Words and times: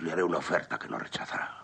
Le 0.00 0.12
haré 0.12 0.22
una 0.22 0.38
oferta 0.38 0.78
que 0.78 0.88
no 0.88 0.98
rechazará. 0.98 1.58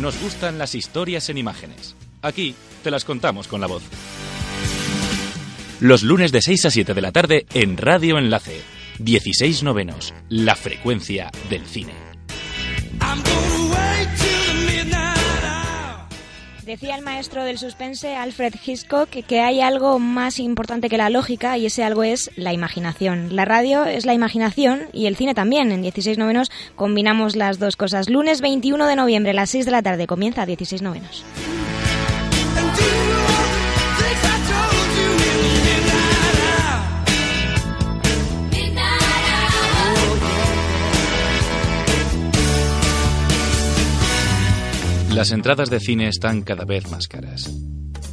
Nos 0.00 0.20
gustan 0.20 0.58
las 0.58 0.74
historias 0.74 1.28
en 1.28 1.38
imágenes. 1.38 1.96
Aquí 2.22 2.54
te 2.82 2.90
las 2.90 3.04
contamos 3.04 3.48
con 3.48 3.60
la 3.60 3.66
voz. 3.66 3.82
Los 5.80 6.02
lunes 6.02 6.32
de 6.32 6.42
6 6.42 6.66
a 6.66 6.70
7 6.70 6.94
de 6.94 7.00
la 7.00 7.12
tarde 7.12 7.46
en 7.54 7.76
Radio 7.76 8.18
Enlace. 8.18 8.60
16 8.98 9.62
novenos. 9.62 10.12
La 10.28 10.54
frecuencia 10.54 11.30
del 11.48 11.64
cine. 11.66 11.94
Decía 16.68 16.96
el 16.96 17.02
maestro 17.02 17.44
del 17.44 17.56
suspense, 17.56 18.14
Alfred 18.14 18.52
Hitchcock, 18.62 19.08
que 19.08 19.40
hay 19.40 19.62
algo 19.62 19.98
más 19.98 20.38
importante 20.38 20.90
que 20.90 20.98
la 20.98 21.08
lógica 21.08 21.56
y 21.56 21.64
ese 21.64 21.82
algo 21.82 22.04
es 22.04 22.30
la 22.36 22.52
imaginación. 22.52 23.34
La 23.34 23.46
radio 23.46 23.86
es 23.86 24.04
la 24.04 24.12
imaginación 24.12 24.82
y 24.92 25.06
el 25.06 25.16
cine 25.16 25.32
también. 25.32 25.72
En 25.72 25.80
16 25.80 26.18
novenos 26.18 26.50
combinamos 26.76 27.36
las 27.36 27.58
dos 27.58 27.76
cosas. 27.76 28.10
Lunes 28.10 28.42
21 28.42 28.86
de 28.86 28.96
noviembre 28.96 29.30
a 29.30 29.34
las 29.34 29.48
6 29.48 29.64
de 29.64 29.70
la 29.70 29.82
tarde 29.82 30.06
comienza 30.06 30.44
16 30.44 30.82
novenos. 30.82 31.24
Las 45.18 45.32
entradas 45.32 45.68
de 45.68 45.80
cine 45.80 46.06
están 46.06 46.42
cada 46.42 46.64
vez 46.64 46.88
más 46.92 47.08
caras. 47.08 47.52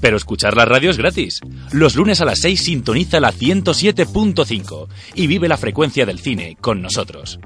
Pero 0.02 0.18
escuchar 0.18 0.58
la 0.58 0.66
radio 0.66 0.90
es 0.90 0.98
gratis. 0.98 1.40
Los 1.72 1.96
lunes 1.96 2.20
a 2.20 2.26
las 2.26 2.40
6 2.40 2.60
sintoniza 2.60 3.20
la 3.20 3.32
107.5 3.32 4.88
y 5.14 5.28
vive 5.28 5.48
la 5.48 5.58
frecuencia 5.58 6.08
del 6.08 6.18
cine 6.18 6.58
con 6.60 6.82
nosotros. 6.82 7.40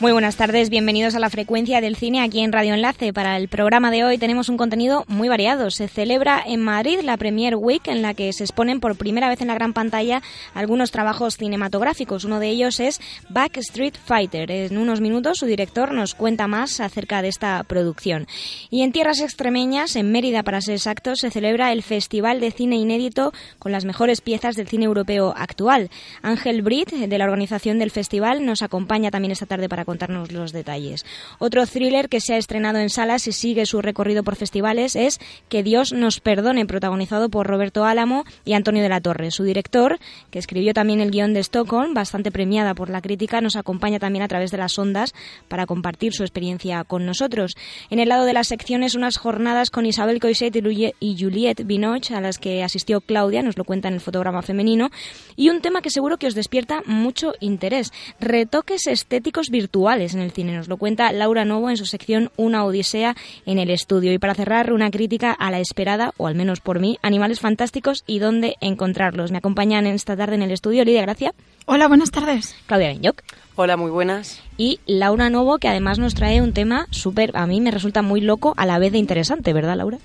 Muy 0.00 0.12
buenas 0.12 0.36
tardes, 0.36 0.70
bienvenidos 0.70 1.16
a 1.16 1.18
la 1.18 1.28
frecuencia 1.28 1.80
del 1.80 1.96
cine 1.96 2.20
aquí 2.20 2.38
en 2.38 2.52
Radio 2.52 2.74
Enlace. 2.74 3.12
Para 3.12 3.36
el 3.36 3.48
programa 3.48 3.90
de 3.90 4.04
hoy 4.04 4.16
tenemos 4.16 4.48
un 4.48 4.56
contenido 4.56 5.04
muy 5.08 5.28
variado. 5.28 5.72
Se 5.72 5.88
celebra 5.88 6.40
en 6.46 6.60
Madrid 6.60 7.00
la 7.02 7.16
Premier 7.16 7.56
Week 7.56 7.82
en 7.88 8.00
la 8.00 8.14
que 8.14 8.32
se 8.32 8.44
exponen 8.44 8.78
por 8.78 8.94
primera 8.94 9.28
vez 9.28 9.40
en 9.40 9.48
la 9.48 9.56
gran 9.56 9.72
pantalla 9.72 10.22
algunos 10.54 10.92
trabajos 10.92 11.36
cinematográficos. 11.36 12.22
Uno 12.22 12.38
de 12.38 12.46
ellos 12.46 12.78
es 12.78 13.00
Backstreet 13.28 13.96
Fighter. 13.98 14.52
En 14.52 14.78
unos 14.78 15.00
minutos 15.00 15.38
su 15.38 15.46
director 15.46 15.92
nos 15.92 16.14
cuenta 16.14 16.46
más 16.46 16.78
acerca 16.78 17.20
de 17.20 17.28
esta 17.28 17.64
producción. 17.64 18.28
Y 18.70 18.82
en 18.82 18.92
tierras 18.92 19.20
extremeñas, 19.20 19.96
en 19.96 20.12
Mérida 20.12 20.44
para 20.44 20.60
ser 20.60 20.76
exactos, 20.76 21.18
se 21.18 21.32
celebra 21.32 21.72
el 21.72 21.82
Festival 21.82 22.38
de 22.38 22.52
Cine 22.52 22.76
Inédito 22.76 23.32
con 23.58 23.72
las 23.72 23.84
mejores 23.84 24.20
piezas 24.20 24.54
del 24.54 24.68
cine 24.68 24.84
europeo 24.84 25.34
actual. 25.36 25.90
Ángel 26.22 26.62
Brit, 26.62 26.90
de 26.90 27.18
la 27.18 27.24
organización 27.24 27.80
del 27.80 27.90
festival, 27.90 28.46
nos 28.46 28.62
acompaña 28.62 29.10
también 29.10 29.32
esta 29.32 29.46
tarde 29.46 29.68
para 29.68 29.87
contarnos 29.88 30.32
los 30.32 30.52
detalles. 30.52 31.06
Otro 31.38 31.66
thriller 31.66 32.10
que 32.10 32.20
se 32.20 32.34
ha 32.34 32.36
estrenado 32.36 32.78
en 32.78 32.90
salas 32.90 33.26
y 33.26 33.32
sigue 33.32 33.64
su 33.64 33.80
recorrido 33.80 34.22
por 34.22 34.36
festivales 34.36 34.94
es 34.96 35.18
Que 35.48 35.62
Dios 35.62 35.94
nos 35.94 36.20
perdone, 36.20 36.66
protagonizado 36.66 37.30
por 37.30 37.46
Roberto 37.46 37.86
Álamo 37.86 38.24
y 38.44 38.52
Antonio 38.52 38.82
de 38.82 38.90
la 38.90 39.00
Torre. 39.00 39.30
Su 39.30 39.44
director, 39.44 39.98
que 40.30 40.38
escribió 40.38 40.74
también 40.74 41.00
el 41.00 41.10
guion 41.10 41.32
de 41.32 41.40
Stockholm, 41.40 41.94
bastante 41.94 42.30
premiada 42.30 42.74
por 42.74 42.90
la 42.90 43.00
crítica, 43.00 43.40
nos 43.40 43.56
acompaña 43.56 43.98
también 43.98 44.22
a 44.22 44.28
través 44.28 44.50
de 44.50 44.58
las 44.58 44.78
ondas 44.78 45.14
para 45.48 45.64
compartir 45.64 46.12
su 46.12 46.22
experiencia 46.22 46.84
con 46.84 47.06
nosotros. 47.06 47.52
En 47.88 47.98
el 47.98 48.10
lado 48.10 48.26
de 48.26 48.34
las 48.34 48.48
secciones, 48.48 48.94
unas 48.94 49.16
jornadas 49.16 49.70
con 49.70 49.86
Isabel 49.86 50.20
Coiset 50.20 50.54
y 51.00 51.16
Juliette 51.18 51.64
Binoche, 51.64 52.14
a 52.14 52.20
las 52.20 52.36
que 52.36 52.62
asistió 52.62 53.00
Claudia, 53.00 53.40
nos 53.40 53.56
lo 53.56 53.64
cuenta 53.64 53.88
en 53.88 53.94
el 53.94 54.00
fotograma 54.00 54.42
femenino, 54.42 54.90
y 55.34 55.48
un 55.48 55.62
tema 55.62 55.80
que 55.80 55.88
seguro 55.88 56.18
que 56.18 56.26
os 56.26 56.34
despierta 56.34 56.82
mucho 56.84 57.32
interés, 57.40 57.90
retoques 58.20 58.86
estéticos 58.86 59.48
virtuales 59.48 59.77
en 59.86 60.18
el 60.18 60.32
cine. 60.32 60.56
Nos 60.56 60.66
lo 60.66 60.76
cuenta 60.76 61.12
Laura 61.12 61.44
Novo 61.44 61.70
en 61.70 61.76
su 61.76 61.86
sección 61.86 62.30
Una 62.36 62.64
Odisea 62.64 63.14
en 63.46 63.58
el 63.58 63.70
estudio. 63.70 64.12
Y 64.12 64.18
para 64.18 64.34
cerrar, 64.34 64.72
una 64.72 64.90
crítica 64.90 65.30
a 65.32 65.52
la 65.52 65.60
esperada, 65.60 66.12
o 66.16 66.26
al 66.26 66.34
menos 66.34 66.60
por 66.60 66.80
mí, 66.80 66.98
Animales 67.00 67.38
Fantásticos 67.38 68.02
y 68.06 68.18
dónde 68.18 68.56
encontrarlos. 68.60 69.30
Me 69.30 69.38
acompañan 69.38 69.86
esta 69.86 70.16
tarde 70.16 70.34
en 70.34 70.42
el 70.42 70.50
estudio 70.50 70.84
Lidia 70.84 71.02
Gracia. 71.02 71.32
Hola, 71.66 71.86
buenas 71.86 72.10
tardes. 72.10 72.56
Claudia 72.66 72.88
Benyoc. 72.88 73.22
Hola, 73.54 73.76
muy 73.76 73.92
buenas. 73.92 74.42
Y 74.56 74.80
Laura 74.86 75.30
Novo, 75.30 75.58
que 75.58 75.68
además 75.68 76.00
nos 76.00 76.14
trae 76.14 76.42
un 76.42 76.52
tema 76.52 76.86
súper, 76.90 77.30
a 77.34 77.46
mí 77.46 77.60
me 77.60 77.70
resulta 77.70 78.02
muy 78.02 78.20
loco, 78.20 78.54
a 78.56 78.66
la 78.66 78.80
vez 78.80 78.90
de 78.90 78.98
interesante, 78.98 79.52
¿verdad, 79.52 79.76
Laura? 79.76 79.98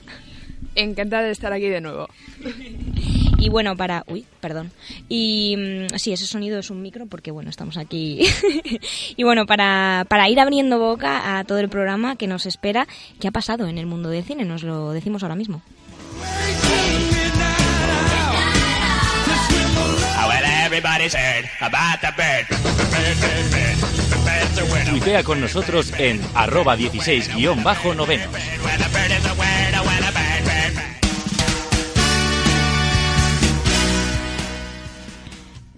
Encantada 0.75 1.23
de 1.23 1.31
estar 1.31 1.51
aquí 1.51 1.67
de 1.67 1.81
nuevo. 1.81 2.07
Y 3.43 3.49
bueno, 3.49 3.75
para... 3.75 4.05
Uy, 4.07 4.25
perdón. 4.39 4.71
Y 5.09 5.57
mm, 5.57 5.97
sí, 5.97 6.13
ese 6.13 6.25
sonido 6.25 6.59
es 6.59 6.69
un 6.69 6.81
micro 6.81 7.07
porque, 7.07 7.29
bueno, 7.29 7.49
estamos 7.49 7.75
aquí. 7.75 8.21
y 9.17 9.23
bueno, 9.23 9.45
para, 9.45 10.05
para 10.07 10.29
ir 10.29 10.39
abriendo 10.39 10.79
boca 10.79 11.37
a 11.37 11.43
todo 11.43 11.59
el 11.59 11.67
programa 11.67 12.15
que 12.15 12.25
nos 12.25 12.45
espera, 12.45 12.87
¿qué 13.19 13.27
ha 13.27 13.31
pasado 13.31 13.67
en 13.67 13.77
el 13.77 13.85
mundo 13.85 14.07
del 14.09 14.23
cine? 14.23 14.45
Nos 14.45 14.63
lo 14.63 14.91
decimos 14.93 15.23
ahora 15.23 15.35
mismo. 15.35 15.61
Tuitea 24.89 25.23
con 25.25 25.41
nosotros 25.41 25.91
en 25.97 26.21
arroba 26.33 26.77
16-novenos. 26.77 28.29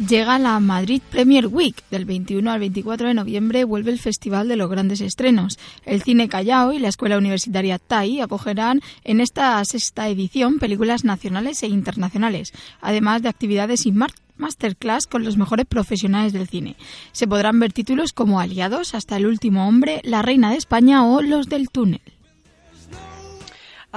Llega 0.07 0.37
la 0.37 0.59
Madrid 0.59 1.01
Premier 1.09 1.47
Week. 1.47 1.81
Del 1.89 2.05
21 2.05 2.51
al 2.51 2.59
24 2.59 3.07
de 3.07 3.13
noviembre 3.15 3.63
vuelve 3.63 3.91
el 3.91 3.99
Festival 3.99 4.47
de 4.47 4.55
los 4.55 4.69
Grandes 4.69 5.01
Estrenos. 5.01 5.57
El 5.83 6.03
Cine 6.03 6.29
Callao 6.29 6.73
y 6.73 6.79
la 6.79 6.89
Escuela 6.89 7.17
Universitaria 7.17 7.79
TAI 7.79 8.21
acogerán 8.21 8.81
en 9.03 9.19
esta 9.19 9.63
sexta 9.65 10.07
edición 10.07 10.59
películas 10.59 11.05
nacionales 11.05 11.63
e 11.63 11.67
internacionales, 11.67 12.53
además 12.81 13.23
de 13.23 13.29
actividades 13.29 13.87
y 13.87 13.93
masterclass 14.37 15.07
con 15.07 15.23
los 15.23 15.37
mejores 15.37 15.65
profesionales 15.65 16.33
del 16.33 16.47
cine. 16.47 16.75
Se 17.11 17.25
podrán 17.25 17.59
ver 17.59 17.73
títulos 17.73 18.13
como 18.13 18.39
Aliados, 18.39 18.93
Hasta 18.93 19.17
el 19.17 19.25
último 19.25 19.67
hombre, 19.67 20.01
La 20.03 20.21
Reina 20.21 20.51
de 20.51 20.57
España 20.57 21.03
o 21.03 21.21
Los 21.23 21.47
del 21.47 21.69
Túnel. 21.69 22.14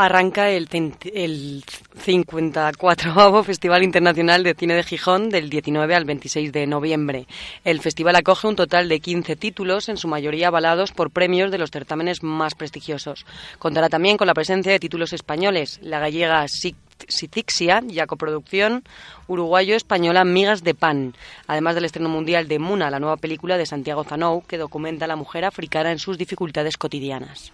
Arranca 0.01 0.49
el, 0.49 0.69
el 1.13 1.65
54 1.97 3.43
Festival 3.43 3.83
Internacional 3.83 4.45
de 4.45 4.55
Cine 4.55 4.75
de 4.75 4.85
Gijón 4.85 5.29
del 5.29 5.51
19 5.51 5.93
al 5.93 6.05
26 6.05 6.53
de 6.53 6.69
noviembre. 6.69 7.27
El 7.65 7.81
festival 7.81 8.15
acoge 8.15 8.47
un 8.47 8.55
total 8.55 8.89
de 8.89 9.01
15 9.01 9.35
títulos, 9.35 9.89
en 9.89 9.97
su 9.97 10.07
mayoría 10.07 10.47
avalados 10.47 10.93
por 10.93 11.11
premios 11.11 11.51
de 11.51 11.59
los 11.59 11.73
certámenes 11.73 12.23
más 12.23 12.55
prestigiosos. 12.55 13.27
Contará 13.59 13.89
también 13.89 14.17
con 14.17 14.29
la 14.29 14.35
presencia 14.35 14.71
de 14.71 14.79
títulos 14.79 15.13
españoles, 15.13 15.81
la 15.83 15.99
gallega 15.99 16.47
Sitixia, 16.47 17.83
ya 17.85 18.07
coproducción, 18.07 18.85
uruguayo-española 19.27 20.25
Migas 20.25 20.63
de 20.63 20.75
Pan, 20.75 21.17
además 21.49 21.75
del 21.75 21.87
estreno 21.87 22.09
mundial 22.09 22.47
de 22.47 22.61
Muna, 22.61 22.89
la 22.89 23.01
nueva 23.01 23.17
película 23.17 23.57
de 23.57 23.67
Santiago 23.67 24.05
Zanou, 24.05 24.47
que 24.47 24.59
documenta 24.59 25.07
a 25.07 25.09
la 25.09 25.17
mujer 25.17 25.45
africana 25.45 25.91
en 25.91 25.99
sus 25.99 26.19
dificultades 26.19 26.77
cotidianas. 26.77 27.51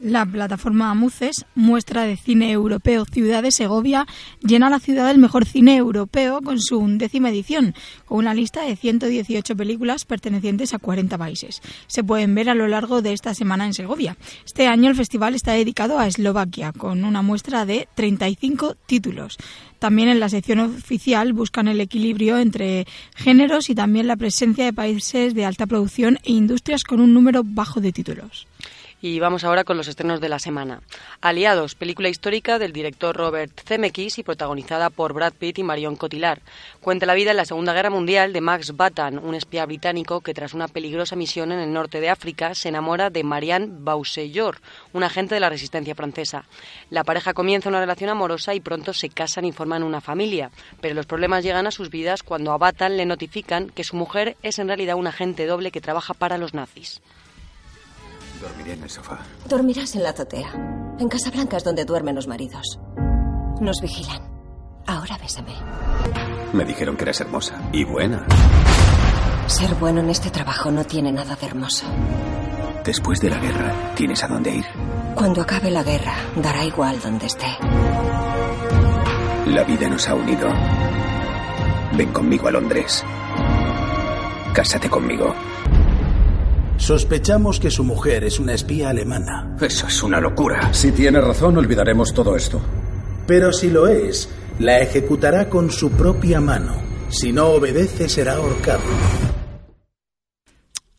La 0.00 0.26
plataforma 0.26 0.90
Amuces, 0.90 1.46
muestra 1.54 2.02
de 2.02 2.16
cine 2.16 2.50
europeo 2.50 3.04
Ciudad 3.04 3.44
de 3.44 3.52
Segovia, 3.52 4.06
llena 4.40 4.68
la 4.68 4.80
ciudad 4.80 5.06
del 5.06 5.18
mejor 5.18 5.46
cine 5.46 5.76
europeo 5.76 6.40
con 6.42 6.60
su 6.60 6.78
undécima 6.78 7.30
edición, 7.30 7.74
con 8.04 8.18
una 8.18 8.34
lista 8.34 8.64
de 8.64 8.74
118 8.74 9.56
películas 9.56 10.04
pertenecientes 10.04 10.74
a 10.74 10.80
40 10.80 11.16
países. 11.16 11.62
Se 11.86 12.02
pueden 12.02 12.34
ver 12.34 12.50
a 12.50 12.54
lo 12.54 12.66
largo 12.66 13.02
de 13.02 13.12
esta 13.12 13.34
semana 13.34 13.66
en 13.66 13.74
Segovia. 13.74 14.16
Este 14.44 14.66
año 14.66 14.90
el 14.90 14.96
festival 14.96 15.36
está 15.36 15.52
dedicado 15.52 15.98
a 15.98 16.08
Eslovaquia, 16.08 16.72
con 16.72 17.04
una 17.04 17.22
muestra 17.22 17.64
de 17.64 17.88
35 17.94 18.76
títulos. 18.86 19.38
También 19.78 20.08
en 20.08 20.18
la 20.18 20.28
sección 20.28 20.58
oficial 20.58 21.34
buscan 21.34 21.68
el 21.68 21.80
equilibrio 21.80 22.38
entre 22.38 22.86
géneros 23.14 23.70
y 23.70 23.76
también 23.76 24.08
la 24.08 24.16
presencia 24.16 24.64
de 24.64 24.72
países 24.72 25.34
de 25.34 25.44
alta 25.44 25.66
producción 25.66 26.18
e 26.24 26.32
industrias 26.32 26.82
con 26.82 27.00
un 27.00 27.14
número 27.14 27.42
bajo 27.44 27.80
de 27.80 27.92
títulos. 27.92 28.48
Y 29.06 29.20
vamos 29.20 29.44
ahora 29.44 29.64
con 29.64 29.76
los 29.76 29.86
estrenos 29.86 30.22
de 30.22 30.30
la 30.30 30.38
semana. 30.38 30.80
Aliados, 31.20 31.74
película 31.74 32.08
histórica 32.08 32.58
del 32.58 32.72
director 32.72 33.14
Robert 33.14 33.52
Zemeckis 33.66 34.18
y 34.18 34.22
protagonizada 34.22 34.88
por 34.88 35.12
Brad 35.12 35.34
Pitt 35.34 35.58
y 35.58 35.62
Marion 35.62 35.94
Cotillard. 35.94 36.40
Cuenta 36.80 37.04
la 37.04 37.12
vida 37.12 37.32
en 37.32 37.36
la 37.36 37.44
Segunda 37.44 37.74
Guerra 37.74 37.90
Mundial 37.90 38.32
de 38.32 38.40
Max 38.40 38.74
Batan, 38.74 39.18
un 39.18 39.34
espía 39.34 39.66
británico 39.66 40.22
que 40.22 40.32
tras 40.32 40.54
una 40.54 40.68
peligrosa 40.68 41.16
misión 41.16 41.52
en 41.52 41.58
el 41.58 41.70
norte 41.70 42.00
de 42.00 42.08
África 42.08 42.54
se 42.54 42.70
enamora 42.70 43.10
de 43.10 43.24
Marianne 43.24 43.68
Baussellor, 43.68 44.62
un 44.94 45.02
agente 45.02 45.34
de 45.34 45.40
la 45.40 45.50
resistencia 45.50 45.94
francesa. 45.94 46.46
La 46.88 47.04
pareja 47.04 47.34
comienza 47.34 47.68
una 47.68 47.80
relación 47.80 48.08
amorosa 48.08 48.54
y 48.54 48.60
pronto 48.60 48.94
se 48.94 49.10
casan 49.10 49.44
y 49.44 49.52
forman 49.52 49.82
una 49.82 50.00
familia, 50.00 50.50
pero 50.80 50.94
los 50.94 51.04
problemas 51.04 51.44
llegan 51.44 51.66
a 51.66 51.72
sus 51.72 51.90
vidas 51.90 52.22
cuando 52.22 52.52
a 52.52 52.56
Batan 52.56 52.96
le 52.96 53.04
notifican 53.04 53.68
que 53.68 53.84
su 53.84 53.96
mujer 53.96 54.38
es 54.42 54.58
en 54.58 54.68
realidad 54.68 54.96
un 54.96 55.08
agente 55.08 55.44
doble 55.44 55.72
que 55.72 55.82
trabaja 55.82 56.14
para 56.14 56.38
los 56.38 56.54
nazis. 56.54 57.02
Dormiré 58.44 58.74
en 58.74 58.82
el 58.82 58.90
sofá. 58.90 59.18
Dormirás 59.48 59.94
en 59.94 60.02
la 60.02 60.10
azotea. 60.10 60.52
En 60.98 61.08
Casablanca 61.08 61.56
es 61.56 61.64
donde 61.64 61.84
duermen 61.86 62.14
los 62.14 62.28
maridos. 62.28 62.78
Nos 63.60 63.80
vigilan. 63.80 64.22
Ahora 64.86 65.16
bésame. 65.16 65.54
Me 66.52 66.64
dijeron 66.64 66.96
que 66.96 67.04
eras 67.04 67.20
hermosa 67.22 67.70
y 67.72 67.84
buena. 67.84 68.26
Ser 69.46 69.74
bueno 69.76 70.00
en 70.00 70.10
este 70.10 70.30
trabajo 70.30 70.70
no 70.70 70.84
tiene 70.84 71.10
nada 71.10 71.36
de 71.36 71.46
hermoso. 71.46 71.86
Después 72.84 73.18
de 73.20 73.30
la 73.30 73.38
guerra, 73.38 73.94
¿tienes 73.94 74.22
a 74.22 74.28
dónde 74.28 74.56
ir? 74.56 74.64
Cuando 75.14 75.40
acabe 75.40 75.70
la 75.70 75.82
guerra, 75.82 76.14
dará 76.36 76.64
igual 76.64 77.00
donde 77.00 77.26
esté. 77.26 77.46
La 79.46 79.64
vida 79.64 79.88
nos 79.88 80.06
ha 80.06 80.14
unido. 80.14 80.48
Ven 81.96 82.12
conmigo 82.12 82.48
a 82.48 82.50
Londres. 82.50 83.02
Cásate 84.52 84.90
conmigo. 84.90 85.34
Sospechamos 86.76 87.60
que 87.60 87.70
su 87.70 87.84
mujer 87.84 88.24
es 88.24 88.38
una 88.38 88.54
espía 88.54 88.90
alemana. 88.90 89.56
Eso 89.60 89.86
es 89.86 90.02
una 90.02 90.20
locura. 90.20 90.72
Si 90.72 90.92
tiene 90.92 91.20
razón, 91.20 91.56
olvidaremos 91.56 92.12
todo 92.12 92.36
esto. 92.36 92.60
Pero 93.26 93.52
si 93.52 93.70
lo 93.70 93.86
es, 93.88 94.28
la 94.58 94.80
ejecutará 94.80 95.48
con 95.48 95.70
su 95.70 95.90
propia 95.90 96.40
mano. 96.40 96.76
Si 97.08 97.32
no 97.32 97.46
obedece, 97.46 98.08
será 98.08 98.34
ahorcado. 98.34 98.82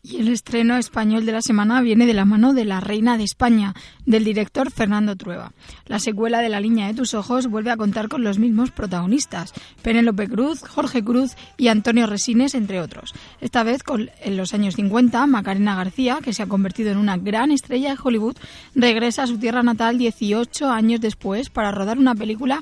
Y 0.08 0.18
el 0.18 0.28
estreno 0.28 0.76
español 0.76 1.26
de 1.26 1.32
la 1.32 1.42
semana 1.42 1.80
viene 1.80 2.06
de 2.06 2.14
la 2.14 2.24
mano 2.24 2.54
de 2.54 2.64
La 2.64 2.78
Reina 2.78 3.18
de 3.18 3.24
España, 3.24 3.74
del 4.04 4.22
director 4.22 4.70
Fernando 4.70 5.16
Trueba. 5.16 5.50
La 5.86 5.98
secuela 5.98 6.38
de 6.38 6.48
La 6.48 6.60
Línea 6.60 6.86
de 6.86 6.94
tus 6.94 7.12
Ojos 7.14 7.48
vuelve 7.48 7.72
a 7.72 7.76
contar 7.76 8.06
con 8.06 8.22
los 8.22 8.38
mismos 8.38 8.70
protagonistas, 8.70 9.52
Penélope 9.82 10.28
Cruz, 10.28 10.62
Jorge 10.62 11.02
Cruz 11.02 11.32
y 11.56 11.66
Antonio 11.66 12.06
Resines, 12.06 12.54
entre 12.54 12.80
otros. 12.80 13.14
Esta 13.40 13.64
vez, 13.64 13.82
con, 13.82 14.08
en 14.22 14.36
los 14.36 14.54
años 14.54 14.76
50, 14.76 15.26
Macarena 15.26 15.74
García, 15.74 16.20
que 16.22 16.32
se 16.32 16.44
ha 16.44 16.46
convertido 16.46 16.92
en 16.92 16.98
una 16.98 17.16
gran 17.16 17.50
estrella 17.50 17.90
de 17.90 17.98
Hollywood, 18.00 18.36
regresa 18.76 19.24
a 19.24 19.26
su 19.26 19.38
tierra 19.38 19.64
natal 19.64 19.98
18 19.98 20.70
años 20.70 21.00
después 21.00 21.50
para 21.50 21.72
rodar 21.72 21.98
una 21.98 22.14
película 22.14 22.60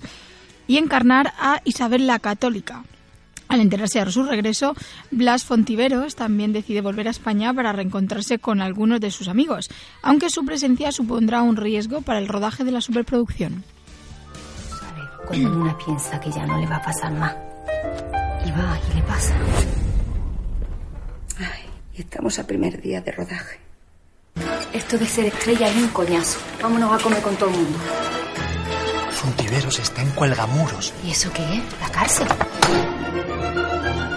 y 0.67 0.79
encarnar 0.79 1.35
a 1.39 1.61
Isabel 1.67 2.07
la 2.07 2.21
Católica, 2.21 2.85
al 3.49 3.61
enterarse 3.61 4.05
de 4.05 4.11
su 4.11 4.25
regreso, 4.25 4.75
Blas 5.11 5.45
Fontiveros 5.45 6.17
también 6.17 6.53
decide 6.53 6.81
volver 6.81 7.09
a 7.09 7.11
España 7.11 7.53
para 7.53 7.73
reencontrarse 7.73 8.39
con 8.39 8.61
algunos 8.61 9.01
de 9.01 9.11
sus 9.11 9.29
amigos, 9.29 9.71
aunque 10.03 10.31
su 10.31 10.45
presencia 10.45 10.93
supondrá 10.93 11.43
un 11.43 11.57
riesgo 11.57 12.01
para 12.01 12.19
el 12.19 12.29
rodaje 12.29 12.65
de 12.65 12.73
la 12.73 12.81
superproducción. 12.81 13.65
¿Sabe? 14.69 15.03
Cuando 15.27 15.61
una 15.61 15.77
piensa 15.79 16.19
que 16.21 16.31
ya 16.31 16.47
no 16.47 16.59
le 16.59 16.67
va 16.67 16.77
a 16.77 16.83
pasar 16.83 17.13
más. 17.13 17.35
Y 18.47 18.51
va 18.51 18.79
y 18.91 18.95
le 18.97 19.03
pasa. 19.03 19.35
Ay, 21.39 21.65
y 21.95 22.01
estamos 22.01 22.39
a 22.39 22.47
primer 22.47 22.81
día 22.81 23.01
de 23.01 23.13
rodaje. 23.13 23.61
Esto 24.73 24.99
de 24.99 25.07
ser 25.07 25.27
estrella 25.27 25.69
es 25.69 25.77
un 25.77 25.89
coñazo. 25.89 26.41
Vámonos 26.61 26.93
a 26.93 27.03
comer 27.03 27.23
con 27.23 27.37
todo 27.37 27.51
el 27.51 27.57
mundo. 27.57 27.79
Fontiveros 29.25 29.79
está 29.79 30.03
en 30.03 30.11
Cuelgamuros. 30.11 30.93
¿Y 31.03 31.13
eso 31.13 31.33
qué 31.33 31.43
es? 31.43 31.81
¿La 31.81 31.89
cárcel? 31.89 32.29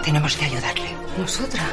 Tenemos 0.04 0.36
que 0.36 0.44
ayudarle. 0.44 0.90
¿Nosotras? 1.16 1.64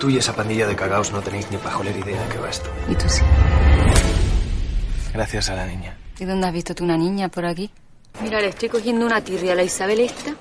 Tú 0.00 0.10
y 0.10 0.18
esa 0.18 0.34
pandilla 0.34 0.66
de 0.66 0.74
cagaos 0.74 1.12
no 1.12 1.20
tenéis 1.20 1.48
ni 1.52 1.58
pajolera 1.58 1.96
idea 1.96 2.20
de 2.20 2.28
qué 2.30 2.38
va 2.38 2.50
esto. 2.50 2.68
¿Y 2.88 2.96
tú 2.96 3.08
sí? 3.08 3.22
Gracias 5.14 5.50
a 5.50 5.54
la 5.54 5.66
niña. 5.66 5.96
¿Y 6.18 6.24
dónde 6.24 6.48
has 6.48 6.52
visto 6.52 6.74
tú 6.74 6.82
una 6.82 6.96
niña 6.96 7.28
por 7.28 7.46
aquí? 7.46 7.70
Mira, 8.20 8.40
le 8.40 8.48
estoy 8.48 8.68
cogiendo 8.68 9.06
una 9.06 9.20
tirria 9.20 9.52
a 9.52 9.54
la 9.54 9.62
Isabel 9.62 10.00
esta. 10.00 10.34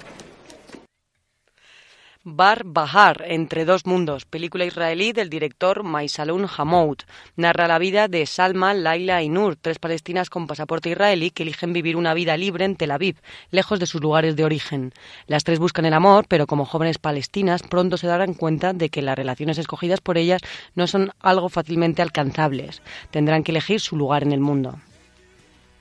Bar 2.24 2.66
Bahar, 2.66 3.24
Entre 3.28 3.66
dos 3.66 3.88
mundos, 3.88 4.26
película 4.26 4.64
israelí 4.64 5.12
del 5.12 5.28
director 5.28 5.82
Maisalun 5.82 6.46
Hamoud. 6.56 6.98
Narra 7.36 7.68
la 7.68 7.80
vida 7.80 8.08
de 8.08 8.28
Salma, 8.28 8.76
Laila 8.76 9.24
y 9.24 9.30
Nur, 9.30 9.56
tres 9.56 9.80
palestinas 9.80 10.30
con 10.30 10.46
pasaporte 10.46 10.92
israelí 10.92 11.32
que 11.32 11.42
eligen 11.42 11.74
vivir 11.74 11.98
una 11.98 12.14
vida 12.14 12.38
libre 12.38 12.66
en 12.66 12.76
Tel 12.76 12.92
Aviv, 12.92 13.16
lejos 13.50 13.80
de 13.80 13.88
sus 13.88 14.02
lugares 14.02 14.36
de 14.36 14.46
origen. 14.46 14.94
Las 15.26 15.44
tres 15.44 15.58
buscan 15.58 15.86
el 15.86 15.96
amor, 15.96 16.26
pero 16.28 16.46
como 16.46 16.66
jóvenes 16.66 17.00
palestinas 17.00 17.64
pronto 17.64 17.98
se 17.98 18.06
darán 18.06 18.36
cuenta 18.36 18.74
de 18.74 18.90
que 18.90 19.02
las 19.02 19.18
relaciones 19.18 19.58
escogidas 19.58 20.00
por 20.00 20.20
ellas 20.20 20.42
no 20.76 20.86
son 20.86 21.10
algo 21.22 21.50
fácilmente 21.50 22.04
alcanzables. 22.04 22.84
Tendrán 23.10 23.44
que 23.44 23.52
elegir 23.52 23.80
su 23.80 23.98
lugar 23.98 24.22
en 24.22 24.34
el 24.34 24.42
mundo 24.42 24.78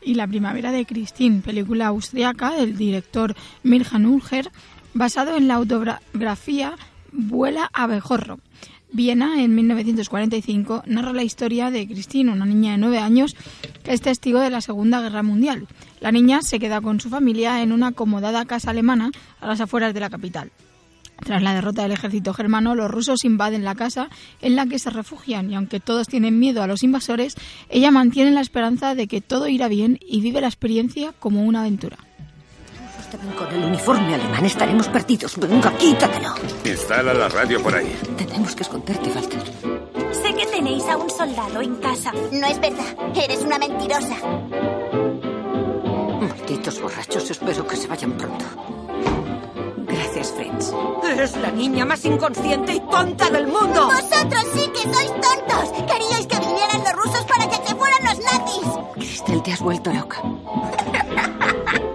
y 0.02 0.14
La 0.14 0.26
primavera 0.26 0.72
de 0.72 0.86
Christine, 0.86 1.42
película 1.42 1.88
austriaca 1.88 2.52
del 2.52 2.76
director 2.76 3.34
Mirjan 3.62 4.06
Ulger, 4.06 4.50
basado 4.94 5.36
en 5.36 5.48
la 5.48 5.54
autobiografía 5.54 6.76
Vuela 7.12 7.70
a 7.72 7.86
Bejorro. 7.86 8.38
Viena, 8.92 9.40
en 9.40 9.54
1945, 9.54 10.82
narra 10.86 11.12
la 11.12 11.22
historia 11.22 11.70
de 11.70 11.86
Christine, 11.86 12.32
una 12.32 12.44
niña 12.44 12.72
de 12.72 12.78
nueve 12.78 12.98
años 12.98 13.36
que 13.84 13.92
es 13.92 14.00
testigo 14.00 14.40
de 14.40 14.50
la 14.50 14.60
Segunda 14.60 15.00
Guerra 15.00 15.22
Mundial. 15.22 15.68
La 16.00 16.10
niña 16.10 16.42
se 16.42 16.58
queda 16.58 16.80
con 16.80 16.98
su 16.98 17.08
familia 17.08 17.62
en 17.62 17.70
una 17.70 17.88
acomodada 17.88 18.44
casa 18.46 18.70
alemana 18.70 19.12
a 19.40 19.46
las 19.46 19.60
afueras 19.60 19.94
de 19.94 20.00
la 20.00 20.10
capital. 20.10 20.50
Tras 21.24 21.42
la 21.42 21.54
derrota 21.54 21.82
del 21.82 21.92
ejército 21.92 22.32
germano, 22.32 22.74
los 22.74 22.90
rusos 22.90 23.24
invaden 23.24 23.64
la 23.64 23.74
casa 23.74 24.08
en 24.40 24.56
la 24.56 24.66
que 24.66 24.78
se 24.78 24.90
refugian 24.90 25.50
y 25.50 25.54
aunque 25.54 25.78
todos 25.78 26.08
tienen 26.08 26.38
miedo 26.38 26.62
a 26.62 26.66
los 26.66 26.82
invasores, 26.82 27.36
ella 27.68 27.90
mantiene 27.90 28.30
la 28.30 28.40
esperanza 28.40 28.94
de 28.94 29.06
que 29.06 29.20
todo 29.20 29.46
irá 29.46 29.68
bien 29.68 29.98
y 30.00 30.20
vive 30.22 30.40
la 30.40 30.48
experiencia 30.48 31.12
como 31.18 31.44
una 31.44 31.60
aventura. 31.60 31.98
Con 33.36 33.52
el 33.52 33.64
uniforme 33.64 34.14
alemán 34.14 34.46
estaremos 34.46 34.88
perdidos. 34.88 35.36
Venga, 35.36 35.72
quítatelo. 35.76 36.32
Instala 36.64 37.12
la 37.12 37.28
radio 37.28 37.60
por 37.60 37.74
ahí. 37.74 37.92
Tenemos 38.16 38.54
que 38.54 38.62
esconderte, 38.62 39.10
Walter. 39.10 39.42
Sé 40.12 40.34
que 40.34 40.46
tenéis 40.46 40.84
a 40.84 40.96
un 40.96 41.10
soldado 41.10 41.60
en 41.60 41.74
casa. 41.76 42.12
No 42.30 42.46
es 42.46 42.60
verdad. 42.60 42.86
Eres 43.14 43.42
una 43.42 43.58
mentirosa. 43.58 44.16
Malditos 46.20 46.80
borrachos. 46.80 47.30
Espero 47.30 47.66
que 47.66 47.76
se 47.76 47.88
vayan 47.88 48.12
pronto. 48.12 48.44
Gracias, 49.78 50.32
Fritz. 50.32 50.72
Eres 51.12 51.36
la 51.36 51.50
niña 51.50 51.84
más 51.84 52.04
inconsciente 52.04 52.74
y 52.74 52.80
tonta 52.80 53.28
del 53.30 53.48
mundo. 53.48 53.86
Vosotros 53.86 54.44
sí 54.54 54.70
que 54.72 54.82
sois 54.94 55.12
tontos. 55.20 55.72
Queríais 55.86 56.26
que 56.28 56.38
vinieran 56.38 56.84
los 56.84 56.92
rusos 56.92 57.24
para 57.24 57.48
que 57.48 57.56
se 57.66 57.74
fueran 57.74 58.04
los 58.04 58.18
nazis. 58.24 58.68
Cristel, 58.94 59.42
te 59.42 59.52
has 59.52 59.60
vuelto 59.60 59.92
loca. 59.92 60.22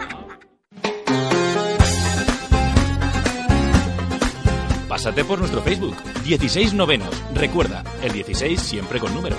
Pásate 4.95 5.25
por 5.25 5.37
nuestro 5.39 5.61
Facebook, 5.61 5.93
16 6.23 6.73
novenos. 6.73 7.09
Recuerda, 7.33 7.83
el 8.01 8.13
16 8.13 8.57
siempre 8.57 8.97
con 8.97 9.13
número. 9.13 9.35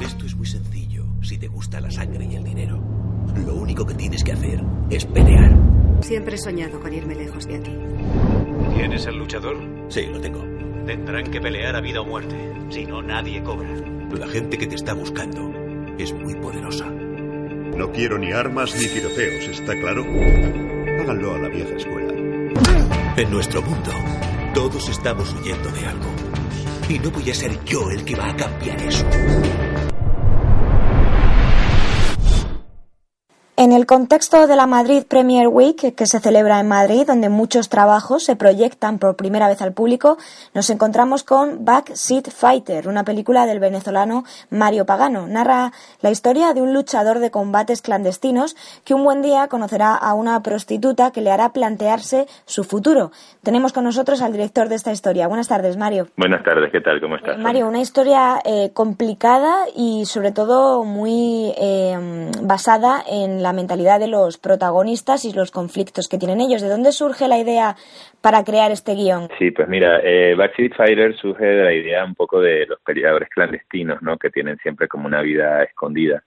Esto 0.00 0.24
es 0.24 0.36
muy 0.36 0.46
sencillo 0.46 1.04
si 1.20 1.36
te 1.36 1.48
gusta 1.48 1.80
la 1.80 1.90
sangre 1.90 2.24
y 2.24 2.36
el 2.36 2.44
dinero. 2.44 2.80
Lo 3.44 3.56
único 3.56 3.84
que 3.84 3.94
tienes 3.94 4.22
que 4.22 4.30
hacer 4.30 4.62
es 4.88 5.04
pelear. 5.04 5.52
Siempre 6.00 6.36
he 6.36 6.38
soñado 6.38 6.78
con 6.78 6.92
irme 6.92 7.16
lejos 7.16 7.44
de 7.48 7.56
aquí. 7.56 7.76
¿Tienes 8.76 9.04
el 9.06 9.16
luchador? 9.16 9.56
Sí, 9.88 10.02
lo 10.06 10.20
tengo. 10.20 10.44
Tendrán 10.86 11.28
que 11.28 11.40
pelear 11.40 11.74
a 11.74 11.80
vida 11.80 12.02
o 12.02 12.04
muerte. 12.04 12.36
Si 12.68 12.86
no, 12.86 13.02
nadie 13.02 13.42
cobra. 13.42 13.68
La 14.16 14.28
gente 14.28 14.58
que 14.58 14.68
te 14.68 14.76
está 14.76 14.94
buscando 14.94 15.50
es 15.98 16.12
muy 16.12 16.36
poderosa. 16.36 16.88
No 16.88 17.90
quiero 17.90 18.16
ni 18.16 18.30
armas 18.30 18.76
ni 18.76 18.86
tiroteos, 18.86 19.48
¿está 19.48 19.76
claro? 19.80 20.04
Háganlo 21.06 21.36
a 21.36 21.38
la 21.38 21.48
vieja 21.48 21.76
escuela. 21.76 22.12
En 23.16 23.30
nuestro 23.30 23.62
mundo, 23.62 23.92
todos 24.52 24.88
estamos 24.88 25.32
huyendo 25.34 25.70
de 25.70 25.86
algo. 25.86 26.10
Y 26.88 26.98
no 26.98 27.12
voy 27.12 27.30
a 27.30 27.34
ser 27.34 27.64
yo 27.64 27.88
el 27.92 28.04
que 28.04 28.16
va 28.16 28.30
a 28.30 28.36
cambiar 28.36 28.82
eso. 28.82 29.06
En 33.58 33.72
el 33.72 33.86
contexto 33.86 34.46
de 34.46 34.54
la 34.54 34.66
Madrid 34.66 35.04
Premier 35.08 35.48
Week, 35.48 35.94
que 35.94 36.04
se 36.04 36.20
celebra 36.20 36.60
en 36.60 36.68
Madrid, 36.68 37.06
donde 37.06 37.30
muchos 37.30 37.70
trabajos 37.70 38.22
se 38.22 38.36
proyectan 38.36 38.98
por 38.98 39.16
primera 39.16 39.48
vez 39.48 39.62
al 39.62 39.72
público, 39.72 40.18
nos 40.52 40.68
encontramos 40.68 41.24
con 41.24 41.64
Backseat 41.64 42.28
Fighter, 42.28 42.86
una 42.86 43.02
película 43.02 43.46
del 43.46 43.58
venezolano 43.58 44.24
Mario 44.50 44.84
Pagano. 44.84 45.26
Narra 45.26 45.72
la 46.02 46.10
historia 46.10 46.52
de 46.52 46.60
un 46.60 46.74
luchador 46.74 47.18
de 47.18 47.30
combates 47.30 47.80
clandestinos 47.80 48.56
que 48.84 48.92
un 48.92 49.04
buen 49.04 49.22
día 49.22 49.48
conocerá 49.48 49.94
a 49.94 50.12
una 50.12 50.42
prostituta 50.42 51.10
que 51.10 51.22
le 51.22 51.30
hará 51.30 51.54
plantearse 51.54 52.26
su 52.44 52.62
futuro. 52.62 53.10
Tenemos 53.42 53.72
con 53.72 53.84
nosotros 53.84 54.20
al 54.20 54.32
director 54.32 54.68
de 54.68 54.74
esta 54.74 54.92
historia. 54.92 55.28
Buenas 55.28 55.48
tardes, 55.48 55.78
Mario. 55.78 56.08
Buenas 56.18 56.44
tardes, 56.44 56.70
¿qué 56.70 56.82
tal? 56.82 57.00
¿Cómo 57.00 57.16
estás? 57.16 57.38
Mario, 57.38 57.68
una 57.68 57.80
historia 57.80 58.38
eh, 58.44 58.72
complicada 58.74 59.64
y 59.74 60.04
sobre 60.04 60.32
todo 60.32 60.84
muy 60.84 61.54
eh, 61.56 62.30
basada 62.42 63.02
en 63.08 63.45
la 63.45 63.45
mentalidad 63.52 64.00
de 64.00 64.08
los 64.08 64.38
protagonistas 64.38 65.24
y 65.24 65.32
los 65.32 65.50
conflictos 65.50 66.08
que 66.08 66.18
tienen 66.18 66.40
ellos. 66.40 66.62
¿De 66.62 66.68
dónde 66.68 66.92
surge 66.92 67.28
la 67.28 67.38
idea 67.38 67.76
para 68.20 68.44
crear 68.44 68.70
este 68.70 68.94
guion? 68.94 69.28
Sí, 69.38 69.50
pues 69.50 69.68
mira, 69.68 70.00
eh, 70.02 70.34
Backstreet 70.36 70.74
Fighter 70.74 71.16
surge 71.16 71.44
de 71.44 71.64
la 71.64 71.72
idea 71.72 72.04
un 72.04 72.14
poco 72.14 72.40
de 72.40 72.66
los 72.66 72.80
peleadores 72.80 73.28
clandestinos, 73.28 74.02
¿no? 74.02 74.16
Que 74.18 74.30
tienen 74.30 74.56
siempre 74.58 74.88
como 74.88 75.06
una 75.06 75.22
vida 75.22 75.62
escondida. 75.62 76.22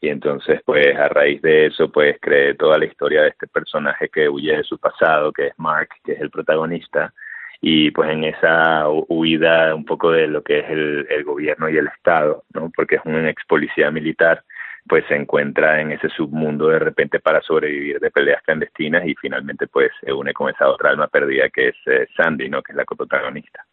Y 0.00 0.08
entonces, 0.08 0.60
pues 0.64 0.96
a 0.96 1.08
raíz 1.08 1.40
de 1.42 1.66
eso, 1.66 1.90
pues 1.90 2.16
creé 2.20 2.54
toda 2.54 2.76
la 2.76 2.86
historia 2.86 3.22
de 3.22 3.28
este 3.28 3.46
personaje 3.46 4.08
que 4.08 4.28
huye 4.28 4.56
de 4.56 4.64
su 4.64 4.76
pasado, 4.78 5.32
que 5.32 5.48
es 5.48 5.58
Mark, 5.58 5.90
que 6.04 6.12
es 6.12 6.20
el 6.20 6.30
protagonista, 6.30 7.12
y 7.60 7.92
pues 7.92 8.10
en 8.10 8.24
esa 8.24 8.88
huida 8.88 9.72
un 9.72 9.84
poco 9.84 10.10
de 10.10 10.26
lo 10.26 10.42
que 10.42 10.58
es 10.58 10.68
el, 10.68 11.06
el 11.08 11.22
gobierno 11.22 11.68
y 11.68 11.76
el 11.76 11.86
Estado, 11.86 12.42
¿no? 12.52 12.72
Porque 12.74 12.96
es 12.96 13.02
un 13.04 13.26
ex 13.28 13.44
policía 13.46 13.92
militar 13.92 14.42
pues 14.88 15.04
se 15.08 15.14
encuentra 15.14 15.80
en 15.80 15.92
ese 15.92 16.08
submundo 16.08 16.68
de 16.68 16.78
repente 16.78 17.20
para 17.20 17.40
sobrevivir 17.40 18.00
de 18.00 18.10
peleas 18.10 18.42
clandestinas 18.42 19.06
y 19.06 19.14
finalmente 19.14 19.66
pues 19.66 19.90
se 20.00 20.12
une 20.12 20.32
con 20.32 20.50
esa 20.50 20.68
otra 20.68 20.90
alma 20.90 21.06
perdida 21.06 21.48
que 21.50 21.68
es 21.68 21.76
eh, 21.86 22.06
Sandy, 22.16 22.48
¿no? 22.48 22.62
Que 22.62 22.72
es 22.72 22.76
la 22.76 22.84
coprotagonista. 22.84 23.64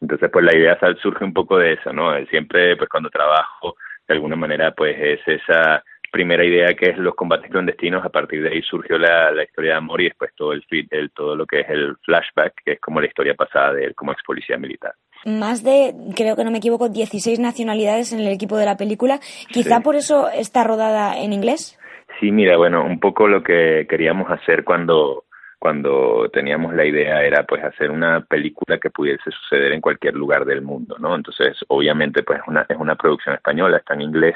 Entonces 0.00 0.30
pues 0.32 0.44
la 0.44 0.56
idea 0.56 0.78
surge 1.00 1.24
un 1.24 1.32
poco 1.32 1.58
de 1.58 1.74
eso, 1.74 1.92
¿no? 1.92 2.14
Siempre 2.26 2.76
pues 2.76 2.88
cuando 2.88 3.10
trabajo 3.10 3.76
de 4.06 4.14
alguna 4.14 4.36
manera 4.36 4.72
pues 4.72 4.96
es 4.98 5.20
esa 5.26 5.82
primera 6.12 6.44
idea 6.44 6.74
que 6.74 6.90
es 6.90 6.98
los 6.98 7.14
combates 7.14 7.50
clandestinos, 7.50 8.04
a 8.04 8.10
partir 8.10 8.42
de 8.42 8.50
ahí 8.50 8.62
surgió 8.62 8.98
la, 8.98 9.30
la 9.30 9.44
historia 9.44 9.72
de 9.72 9.78
amor 9.78 10.00
y 10.00 10.04
después 10.04 10.30
todo 10.36 10.52
el, 10.52 10.62
el 10.90 11.10
todo 11.12 11.34
lo 11.34 11.46
que 11.46 11.60
es 11.60 11.70
el 11.70 11.96
flashback, 12.04 12.54
que 12.64 12.72
es 12.72 12.80
como 12.80 13.00
la 13.00 13.06
historia 13.06 13.34
pasada 13.34 13.72
de 13.72 13.86
él 13.86 13.94
como 13.94 14.12
ex 14.12 14.22
policía 14.22 14.58
militar 14.58 14.94
más 15.24 15.62
de, 15.62 15.94
creo 16.16 16.36
que 16.36 16.44
no 16.44 16.50
me 16.50 16.58
equivoco, 16.58 16.88
16 16.88 17.38
nacionalidades 17.38 18.12
en 18.12 18.20
el 18.20 18.28
equipo 18.28 18.56
de 18.56 18.66
la 18.66 18.76
película. 18.76 19.20
Quizá 19.48 19.80
por 19.80 19.96
eso 19.96 20.28
está 20.28 20.64
rodada 20.64 21.18
en 21.18 21.32
inglés. 21.32 21.78
Sí, 22.20 22.30
mira, 22.30 22.56
bueno, 22.56 22.84
un 22.84 23.00
poco 23.00 23.26
lo 23.26 23.42
que 23.42 23.86
queríamos 23.88 24.30
hacer 24.30 24.64
cuando 24.64 25.24
cuando 25.62 26.28
teníamos 26.32 26.74
la 26.74 26.84
idea 26.84 27.22
era 27.22 27.44
pues 27.44 27.62
hacer 27.62 27.92
una 27.92 28.20
película 28.22 28.78
que 28.78 28.90
pudiese 28.90 29.30
suceder 29.30 29.70
en 29.70 29.80
cualquier 29.80 30.14
lugar 30.14 30.44
del 30.44 30.60
mundo, 30.60 30.96
¿no? 30.98 31.14
Entonces, 31.14 31.56
obviamente 31.68 32.24
pues 32.24 32.40
una, 32.48 32.66
es 32.68 32.76
una 32.76 32.96
producción 32.96 33.36
española, 33.36 33.76
está 33.76 33.94
en 33.94 34.00
inglés, 34.00 34.34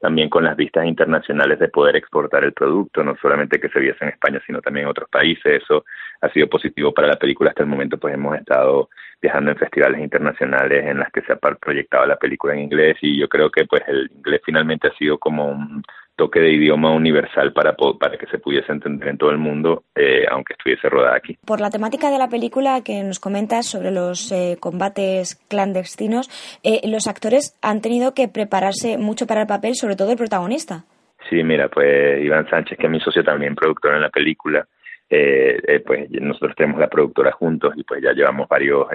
también 0.00 0.28
con 0.28 0.44
las 0.44 0.56
vistas 0.56 0.86
internacionales 0.86 1.58
de 1.58 1.68
poder 1.68 1.96
exportar 1.96 2.44
el 2.44 2.52
producto, 2.52 3.02
no 3.02 3.16
solamente 3.20 3.60
que 3.60 3.68
se 3.68 3.80
viese 3.80 4.04
en 4.04 4.10
España, 4.10 4.40
sino 4.46 4.60
también 4.60 4.84
en 4.84 4.90
otros 4.90 5.08
países. 5.10 5.62
Eso 5.62 5.84
ha 6.20 6.28
sido 6.30 6.48
positivo 6.48 6.92
para 6.92 7.08
la 7.08 7.16
película 7.16 7.50
hasta 7.50 7.62
el 7.62 7.68
momento, 7.68 7.98
pues 7.98 8.14
hemos 8.14 8.36
estado 8.36 8.88
viajando 9.20 9.50
en 9.50 9.56
festivales 9.56 10.00
internacionales 10.00 10.84
en 10.86 10.98
las 11.00 11.10
que 11.10 11.22
se 11.22 11.32
ha 11.32 11.36
proyectado 11.36 12.06
la 12.06 12.16
película 12.16 12.54
en 12.54 12.60
inglés 12.60 12.96
y 13.00 13.18
yo 13.18 13.28
creo 13.28 13.50
que 13.50 13.64
pues 13.64 13.82
el 13.88 14.10
inglés 14.14 14.40
finalmente 14.44 14.88
ha 14.88 14.96
sido 14.96 15.18
como 15.18 15.46
un 15.50 15.82
toque 16.18 16.40
de 16.40 16.50
idioma 16.50 16.92
universal 16.92 17.52
para, 17.52 17.74
para 17.74 18.18
que 18.18 18.26
se 18.26 18.38
pudiese 18.38 18.72
entender 18.72 19.08
en 19.08 19.18
todo 19.18 19.30
el 19.30 19.38
mundo, 19.38 19.84
eh, 19.94 20.26
aunque 20.30 20.54
estuviese 20.54 20.88
rodada 20.88 21.16
aquí. 21.16 21.38
Por 21.46 21.60
la 21.60 21.70
temática 21.70 22.10
de 22.10 22.18
la 22.18 22.28
película 22.28 22.82
que 22.84 23.04
nos 23.04 23.20
comentas 23.20 23.66
sobre 23.66 23.92
los 23.92 24.30
eh, 24.32 24.56
combates 24.58 25.36
clandestinos, 25.48 26.28
eh, 26.64 26.80
los 26.88 27.06
actores 27.06 27.56
han 27.62 27.80
tenido 27.80 28.14
que 28.14 28.26
prepararse 28.26 28.98
mucho 28.98 29.26
para 29.28 29.42
el 29.42 29.46
papel, 29.46 29.76
sobre 29.76 29.94
todo 29.94 30.10
el 30.10 30.18
protagonista. 30.18 30.84
Sí, 31.30 31.42
mira, 31.44 31.68
pues 31.68 32.20
Iván 32.20 32.50
Sánchez, 32.50 32.76
que 32.78 32.86
es 32.86 32.92
mi 32.92 33.00
socio 33.00 33.22
también, 33.22 33.54
productor 33.54 33.94
en 33.94 34.02
la 34.02 34.10
película, 34.10 34.66
pues 35.08 36.10
nosotros 36.10 36.54
tenemos 36.56 36.80
la 36.80 36.88
productora 36.88 37.32
juntos 37.32 37.74
y 37.76 37.84
pues 37.84 38.02
ya 38.02 38.12
llevamos 38.12 38.48
varios 38.48 38.86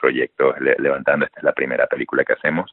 proyectos 0.00 0.54
levantando. 0.78 1.26
Esta 1.26 1.40
es 1.40 1.44
la 1.44 1.52
primera 1.52 1.86
película 1.86 2.24
que 2.24 2.32
hacemos. 2.34 2.72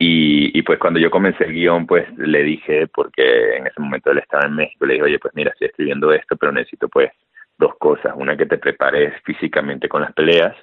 Y, 0.00 0.56
y, 0.56 0.62
pues 0.62 0.78
cuando 0.78 1.00
yo 1.00 1.10
comencé 1.10 1.44
el 1.44 1.54
guion, 1.54 1.86
pues 1.86 2.06
le 2.16 2.44
dije, 2.44 2.86
porque 2.86 3.56
en 3.56 3.66
ese 3.66 3.80
momento 3.80 4.12
él 4.12 4.18
estaba 4.18 4.46
en 4.46 4.54
México, 4.54 4.86
le 4.86 4.94
dije, 4.94 5.04
oye, 5.04 5.18
pues 5.18 5.34
mira, 5.34 5.50
estoy 5.50 5.68
escribiendo 5.68 6.12
esto, 6.12 6.36
pero 6.36 6.52
necesito 6.52 6.88
pues 6.88 7.10
dos 7.58 7.76
cosas. 7.78 8.12
Una 8.16 8.36
que 8.36 8.46
te 8.46 8.58
prepares 8.58 9.20
físicamente 9.24 9.88
con 9.88 10.02
las 10.02 10.12
peleas 10.12 10.56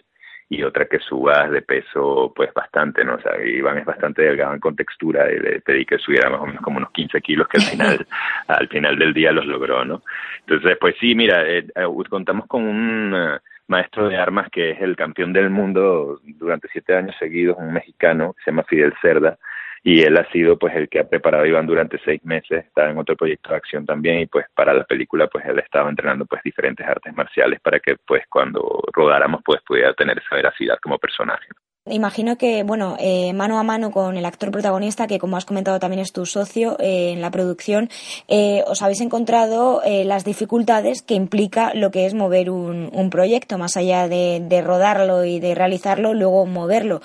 y 0.48 0.64
otra 0.64 0.86
que 0.86 1.00
subas 1.00 1.52
de 1.52 1.62
peso 1.64 2.32
pues 2.36 2.54
bastante, 2.54 3.04
¿no? 3.04 3.16
O 3.16 3.20
sea, 3.20 3.44
Iván 3.44 3.80
es 3.80 3.86
bastante 3.86 4.22
delgado 4.22 4.58
con 4.60 4.76
textura 4.76 5.30
y 5.32 5.40
le 5.40 5.60
pedí 5.62 5.86
que 5.86 5.98
subiera 5.98 6.30
más 6.30 6.42
o 6.42 6.46
menos 6.46 6.62
como 6.62 6.78
unos 6.78 6.92
15 6.92 7.20
kilos 7.22 7.48
que 7.48 7.58
al 7.58 7.64
final, 7.64 8.08
al 8.48 8.68
final 8.70 8.98
del 8.98 9.14
día 9.14 9.32
los 9.32 9.46
logró, 9.46 9.84
¿no? 9.84 10.02
Entonces, 10.48 10.78
pues 10.80 10.96
sí, 11.00 11.16
mira, 11.16 11.46
eh, 11.46 11.66
eh, 11.76 11.86
contamos 12.10 12.48
con 12.48 12.64
un 12.64 13.40
maestro 13.68 14.10
de 14.10 14.18
armas 14.18 14.50
que 14.52 14.72
es 14.72 14.82
el 14.82 14.96
campeón 14.96 15.34
del 15.34 15.50
mundo 15.50 16.20
durante 16.24 16.68
siete 16.72 16.96
años 16.96 17.16
seguidos, 17.20 17.58
un 17.60 17.74
mexicano, 17.74 18.36
se 18.44 18.52
llama 18.52 18.64
Fidel 18.64 18.94
Cerda, 19.02 19.38
y 19.84 20.02
él 20.02 20.18
ha 20.18 20.30
sido 20.32 20.58
pues 20.58 20.76
el 20.76 20.90
que 20.90 21.00
ha 21.00 21.08
preparado 21.08 21.44
a 21.44 21.48
Iván 21.48 21.68
durante 21.68 22.00
seis 22.04 22.24
meses, 22.26 22.66
está 22.66 22.90
en 22.90 22.98
otro 22.98 23.16
proyecto 23.16 23.52
de 23.52 23.58
acción 23.58 23.86
también 23.86 24.20
y 24.20 24.26
pues 24.26 24.48
para 24.56 24.74
la 24.74 24.84
película 24.84 25.28
pues 25.28 25.46
él 25.46 25.60
estaba 25.60 25.90
entrenando 25.90 26.26
pues 26.26 26.42
diferentes 26.44 26.86
artes 26.88 27.16
marciales 27.16 27.60
para 27.62 27.80
que 27.80 27.96
pues 27.98 28.24
cuando 28.28 28.82
rodáramos 28.92 29.42
pues 29.46 29.62
pudiera 29.62 29.94
tener 29.94 30.18
esa 30.18 30.36
veracidad 30.36 30.80
como 30.82 30.98
personaje. 30.98 31.48
Imagino 31.88 32.36
que, 32.36 32.64
bueno, 32.64 32.98
eh, 33.00 33.32
mano 33.34 33.60
a 33.60 33.64
mano 33.64 33.92
con 33.92 34.18
el 34.18 34.26
actor 34.26 34.50
protagonista, 34.50 35.06
que 35.06 35.20
como 35.20 35.38
has 35.38 35.46
comentado 35.46 35.80
también 35.80 36.02
es 36.02 36.12
tu 36.12 36.26
socio 36.26 36.78
eh, 36.80 37.12
en 37.12 37.22
la 37.22 37.30
producción, 37.30 37.90
eh, 38.28 38.64
os 38.66 38.82
habéis 38.82 39.02
encontrado 39.02 39.84
las 39.86 40.26
dificultades 40.26 41.04
que 41.04 41.14
implica 41.14 41.76
lo 41.76 41.92
que 41.92 42.08
es 42.08 42.16
mover 42.16 42.50
un, 42.50 43.10
proyecto, 43.12 43.60
más 43.60 43.78
allá 43.78 44.08
de, 44.08 44.42
de, 44.42 44.64
rodarlo 44.64 45.26
y 45.26 45.40
de 45.40 45.54
realizarlo, 45.54 46.16
luego 46.16 46.48
moverlo. 46.48 47.02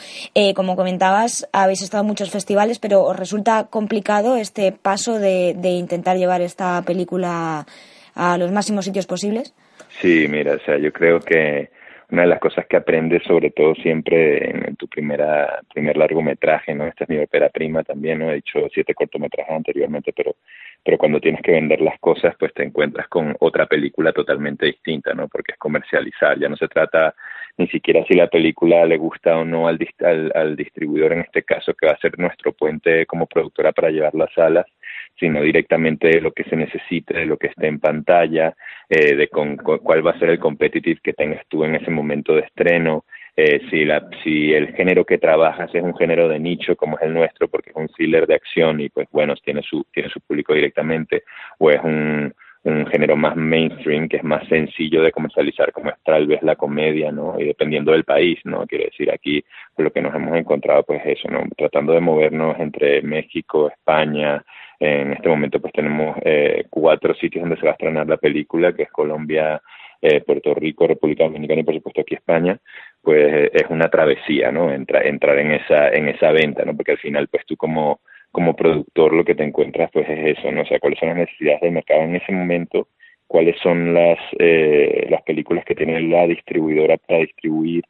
como 0.54 0.76
comentabas, 0.76 1.46
habéis 1.52 1.82
estado 1.82 2.00
en 2.00 2.06
muchos 2.06 2.30
festivales, 2.30 2.78
pero 2.78 3.04
¿os 3.04 3.18
resulta 3.18 3.66
complicado 3.68 4.36
este 4.36 4.72
paso 4.72 5.18
de, 5.18 5.54
de 5.58 5.72
intentar 5.72 6.16
llevar 6.16 6.40
esta 6.40 6.80
película 6.86 7.66
a 8.14 8.38
los 8.38 8.50
máximos 8.50 8.86
sitios 8.86 9.06
posibles? 9.06 9.52
Sí, 10.00 10.26
mira, 10.26 10.54
o 10.54 10.64
sea, 10.64 10.78
yo 10.78 10.90
creo 10.90 11.20
que 11.20 11.68
una 12.10 12.22
de 12.22 12.28
las 12.28 12.40
cosas 12.40 12.66
que 12.66 12.76
aprendes 12.76 13.22
sobre 13.24 13.50
todo 13.50 13.74
siempre 13.76 14.50
en, 14.50 14.76
tu 14.76 14.88
primera 14.88 15.60
primer 15.72 15.96
largometraje, 15.96 16.74
¿no? 16.74 16.86
Esta 16.86 17.04
es 17.04 17.10
mi 17.10 17.18
ópera 17.18 17.48
prima 17.50 17.82
también, 17.82 18.18
¿no? 18.18 18.30
He 18.30 18.38
hecho 18.38 18.68
siete 18.72 18.94
cortometrajes 18.94 19.54
anteriormente, 19.54 20.12
pero 20.14 20.36
pero 20.82 20.96
cuando 20.96 21.20
tienes 21.20 21.42
que 21.42 21.52
vender 21.52 21.80
las 21.82 21.98
cosas, 22.00 22.34
pues 22.38 22.54
te 22.54 22.62
encuentras 22.62 23.06
con 23.08 23.36
otra 23.40 23.66
película 23.66 24.12
totalmente 24.12 24.66
distinta, 24.66 25.12
¿no? 25.12 25.28
Porque 25.28 25.52
es 25.52 25.58
comercializar, 25.58 26.38
ya 26.38 26.48
no 26.48 26.56
se 26.56 26.68
trata 26.68 27.14
ni 27.58 27.68
siquiera 27.68 28.02
si 28.08 28.14
la 28.14 28.28
película 28.28 28.86
le 28.86 28.96
gusta 28.96 29.36
o 29.36 29.44
no 29.44 29.68
al, 29.68 29.78
al, 30.00 30.32
al 30.34 30.56
distribuidor 30.56 31.12
en 31.12 31.20
este 31.20 31.42
caso, 31.42 31.74
que 31.74 31.86
va 31.86 31.92
a 31.92 31.98
ser 31.98 32.18
nuestro 32.18 32.52
puente 32.52 33.04
como 33.06 33.26
productora 33.26 33.72
para 33.72 33.90
llevar 33.90 34.14
las 34.14 34.32
salas, 34.32 34.66
sino 35.20 35.42
directamente 35.42 36.08
de 36.08 36.20
lo 36.20 36.32
que 36.32 36.44
se 36.44 36.56
necesite, 36.56 37.14
de 37.14 37.26
lo 37.26 37.36
que 37.36 37.48
esté 37.48 37.68
en 37.68 37.78
pantalla, 37.78 38.54
eh, 38.88 39.14
de 39.14 39.28
con, 39.28 39.56
cuál 39.56 40.04
va 40.04 40.12
a 40.12 40.18
ser 40.18 40.30
el 40.30 40.38
competitive 40.40 41.00
que 41.02 41.12
tengas 41.12 41.46
tú 41.48 41.62
en 41.64 41.76
ese 41.76 41.90
momento 41.90 42.34
de 42.34 42.40
estreno, 42.40 43.04
eh, 43.36 43.60
si, 43.70 43.84
la, 43.84 44.08
si 44.24 44.52
el 44.52 44.74
género 44.74 45.04
que 45.04 45.18
trabajas 45.18 45.70
es 45.74 45.82
un 45.82 45.96
género 45.96 46.28
de 46.28 46.40
nicho 46.40 46.74
como 46.74 46.96
es 46.98 47.04
el 47.04 47.14
nuestro, 47.14 47.48
porque 47.48 47.70
es 47.70 47.76
un 47.76 47.88
thriller 47.88 48.26
de 48.26 48.34
acción 48.34 48.80
y 48.80 48.88
pues 48.88 49.06
bueno, 49.12 49.34
tiene 49.36 49.62
su, 49.62 49.84
tiene 49.92 50.08
su 50.08 50.20
público 50.20 50.54
directamente, 50.54 51.22
o 51.58 51.70
es 51.70 51.80
un, 51.84 52.34
un 52.62 52.86
género 52.86 53.16
más 53.16 53.36
mainstream 53.36 54.08
que 54.08 54.18
es 54.18 54.24
más 54.24 54.46
sencillo 54.48 55.02
de 55.02 55.12
comercializar 55.12 55.72
como 55.72 55.90
es 55.90 55.96
tal 56.04 56.26
vez 56.26 56.42
la 56.42 56.56
comedia, 56.56 57.10
¿no? 57.10 57.40
Y 57.40 57.44
dependiendo 57.44 57.92
del 57.92 58.04
país, 58.04 58.38
¿no? 58.44 58.66
Quiero 58.66 58.84
decir, 58.84 59.10
aquí 59.10 59.42
lo 59.78 59.90
que 59.90 60.02
nos 60.02 60.14
hemos 60.14 60.36
encontrado 60.36 60.82
pues 60.82 61.00
eso, 61.04 61.28
¿no? 61.30 61.40
Tratando 61.56 61.94
de 61.94 62.00
movernos 62.00 62.58
entre 62.58 63.00
México, 63.02 63.70
España, 63.70 64.44
en 64.80 65.12
este 65.12 65.28
momento 65.28 65.60
pues 65.60 65.72
tenemos 65.72 66.16
eh, 66.22 66.64
cuatro 66.70 67.14
sitios 67.14 67.42
donde 67.42 67.56
se 67.56 67.62
va 67.62 67.70
a 67.70 67.72
estrenar 67.72 68.08
la 68.08 68.16
película, 68.16 68.72
que 68.72 68.84
es 68.84 68.90
Colombia, 68.90 69.60
eh, 70.00 70.22
Puerto 70.22 70.54
Rico, 70.54 70.86
República 70.86 71.24
Dominicana 71.24 71.60
y 71.60 71.64
por 71.64 71.74
supuesto 71.74 72.00
aquí 72.00 72.14
España, 72.14 72.58
pues 73.02 73.50
es 73.52 73.64
una 73.68 73.88
travesía, 73.88 74.50
¿no? 74.50 74.72
Entra, 74.72 75.02
entrar 75.02 75.38
en 75.38 75.52
esa, 75.52 75.90
en 75.90 76.08
esa 76.08 76.32
venta, 76.32 76.64
¿no? 76.64 76.74
Porque 76.74 76.92
al 76.92 76.98
final 76.98 77.28
pues 77.28 77.44
tú 77.46 77.56
como 77.56 78.00
como 78.32 78.54
productor 78.54 79.12
lo 79.12 79.24
que 79.24 79.34
te 79.34 79.42
encuentras 79.44 79.90
pues 79.92 80.08
es 80.08 80.38
eso, 80.38 80.52
¿no? 80.52 80.62
O 80.62 80.66
sea, 80.66 80.78
cuáles 80.78 80.98
son 80.98 81.08
las 81.10 81.18
necesidades 81.18 81.60
del 81.60 81.72
mercado 81.72 82.02
en 82.02 82.16
ese 82.16 82.32
momento, 82.32 82.88
cuáles 83.26 83.56
son 83.60 83.92
las, 83.94 84.18
eh, 84.38 85.06
las 85.10 85.22
películas 85.22 85.64
que 85.64 85.74
tiene 85.74 86.00
la 86.00 86.26
distribuidora 86.26 86.96
para 86.96 87.20
distribuir, 87.20 87.84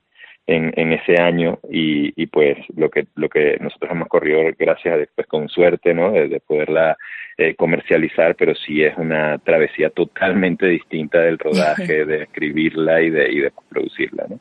en, 0.51 0.73
en 0.77 0.93
ese 0.93 1.21
año 1.21 1.61
y, 1.71 2.13
y, 2.21 2.27
pues 2.27 2.59
lo 2.77 2.91
que 2.91 3.07
lo 3.15 3.29
que 3.29 3.57
nosotros 3.61 3.93
hemos 3.93 4.09
corrido 4.09 4.41
gracias 4.59 4.95
a 4.95 4.99
después 4.99 5.27
con 5.29 5.49
suerte 5.49 5.95
no 5.95 6.11
de, 6.11 6.41
poderla 6.41 6.97
eh, 7.39 7.55
comercializar 7.55 8.35
pero 8.35 8.55
sí 8.57 8.83
es 8.83 8.97
una 8.99 9.39
travesía 9.39 9.91
totalmente 9.91 10.67
distinta 10.67 11.21
del 11.21 11.39
rodaje 11.47 12.05
de 12.05 12.25
escribirla 12.25 13.01
y 13.01 13.11
de 13.11 13.33
y 13.33 13.41
de 13.41 13.53
producirla 13.69 14.27
no 14.29 14.41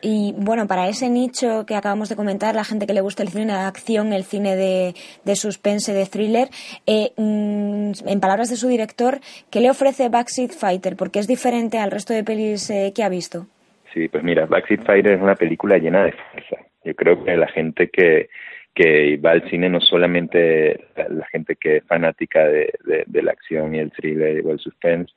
y 0.00 0.34
bueno, 0.36 0.66
para 0.66 0.88
ese 0.88 1.08
nicho 1.08 1.64
que 1.64 1.76
acabamos 1.76 2.08
de 2.08 2.16
comentar, 2.16 2.56
la 2.56 2.64
gente 2.64 2.88
que 2.88 2.92
le 2.92 3.02
gusta 3.02 3.22
el 3.22 3.28
cine 3.28 3.52
de 3.52 3.60
acción, 3.60 4.12
el 4.12 4.24
cine 4.24 4.56
de, 4.56 4.96
de 5.24 5.36
suspense, 5.36 5.92
de 5.92 6.06
thriller, 6.06 6.50
eh, 6.86 7.12
mm, 7.16 7.92
en 8.04 8.20
palabras 8.20 8.50
de 8.50 8.56
su 8.56 8.66
director, 8.66 9.20
¿qué 9.48 9.60
le 9.60 9.70
ofrece 9.70 10.08
Backseat 10.08 10.50
Fighter? 10.50 10.96
Porque 10.96 11.20
es 11.20 11.28
diferente 11.28 11.78
al 11.78 11.92
resto 11.92 12.12
de 12.12 12.24
pelis 12.24 12.68
eh, 12.70 12.92
que 12.92 13.04
ha 13.04 13.08
visto. 13.08 13.46
Sí, 13.92 14.08
pues 14.08 14.24
mira, 14.24 14.46
Backseat 14.46 14.84
Fighter 14.86 15.12
es 15.12 15.20
una 15.20 15.34
película 15.34 15.78
llena 15.78 16.04
de 16.04 16.12
fuerza. 16.12 16.56
Yo 16.84 16.94
creo 16.94 17.24
que 17.24 17.36
la 17.36 17.48
gente 17.48 17.88
que, 17.88 18.28
que 18.74 19.16
va 19.18 19.32
al 19.32 19.48
cine 19.50 19.68
no 19.68 19.80
solamente 19.80 20.86
la, 20.96 21.26
gente 21.26 21.56
que 21.56 21.76
es 21.78 21.84
fanática 21.84 22.44
de, 22.48 22.72
de, 22.84 23.04
de, 23.06 23.22
la 23.22 23.32
acción 23.32 23.74
y 23.74 23.78
el 23.78 23.92
thriller 23.92 24.44
o 24.46 24.52
el 24.52 24.58
suspense, 24.58 25.12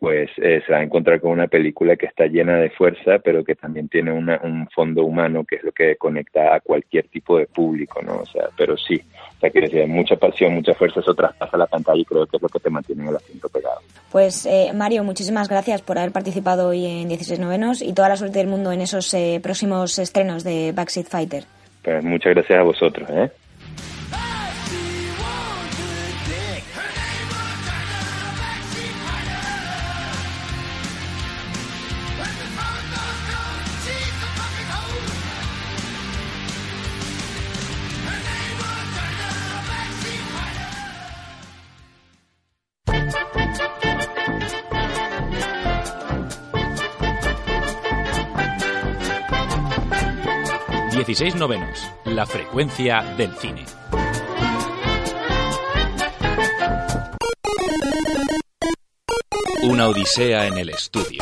pues 0.00 0.30
eh, 0.38 0.62
se 0.66 0.72
va 0.72 0.78
a 0.78 0.82
encontrar 0.82 1.20
con 1.20 1.32
una 1.32 1.46
película 1.46 1.94
que 1.94 2.06
está 2.06 2.26
llena 2.26 2.56
de 2.56 2.70
fuerza, 2.70 3.18
pero 3.18 3.44
que 3.44 3.54
también 3.54 3.88
tiene 3.88 4.10
una, 4.10 4.40
un 4.42 4.66
fondo 4.70 5.04
humano, 5.04 5.44
que 5.44 5.56
es 5.56 5.62
lo 5.62 5.72
que 5.72 5.96
conecta 5.96 6.54
a 6.54 6.60
cualquier 6.60 7.06
tipo 7.08 7.36
de 7.36 7.46
público, 7.46 8.00
¿no? 8.00 8.20
O 8.20 8.26
sea, 8.26 8.48
pero 8.56 8.78
sí, 8.78 8.98
o 9.36 9.40
sea, 9.40 9.50
que 9.50 9.60
decir, 9.60 9.86
mucha 9.86 10.16
pasión, 10.16 10.54
mucha 10.54 10.72
fuerza, 10.72 11.00
eso 11.00 11.14
traspasa 11.14 11.56
la 11.58 11.66
pantalla 11.66 12.00
y 12.00 12.06
creo 12.06 12.26
que 12.26 12.38
es 12.38 12.42
lo 12.42 12.48
que 12.48 12.58
te 12.58 12.70
mantiene 12.70 13.02
en 13.02 13.08
el 13.10 13.16
asiento 13.16 13.50
pegado. 13.50 13.80
Pues 14.10 14.46
eh, 14.46 14.72
Mario, 14.74 15.04
muchísimas 15.04 15.48
gracias 15.50 15.82
por 15.82 15.98
haber 15.98 16.12
participado 16.12 16.68
hoy 16.68 16.86
en 16.86 17.08
16 17.08 17.38
Novenos 17.38 17.82
y 17.82 17.92
toda 17.92 18.08
la 18.08 18.16
suerte 18.16 18.38
del 18.38 18.48
mundo 18.48 18.72
en 18.72 18.80
esos 18.80 19.12
eh, 19.12 19.38
próximos 19.42 19.98
estrenos 19.98 20.44
de 20.44 20.72
Backseat 20.74 21.08
Fighter. 21.08 21.44
Pues 21.84 22.02
muchas 22.02 22.34
gracias 22.34 22.58
a 22.58 22.62
vosotros, 22.62 23.08
¿eh? 23.10 23.30
16 51.20 51.38
novenos, 51.38 51.86
la 52.06 52.24
frecuencia 52.24 53.02
del 53.18 53.34
cine. 53.36 53.66
Una 59.64 59.88
odisea 59.88 60.46
en 60.46 60.56
el 60.56 60.70
estudio. 60.70 61.19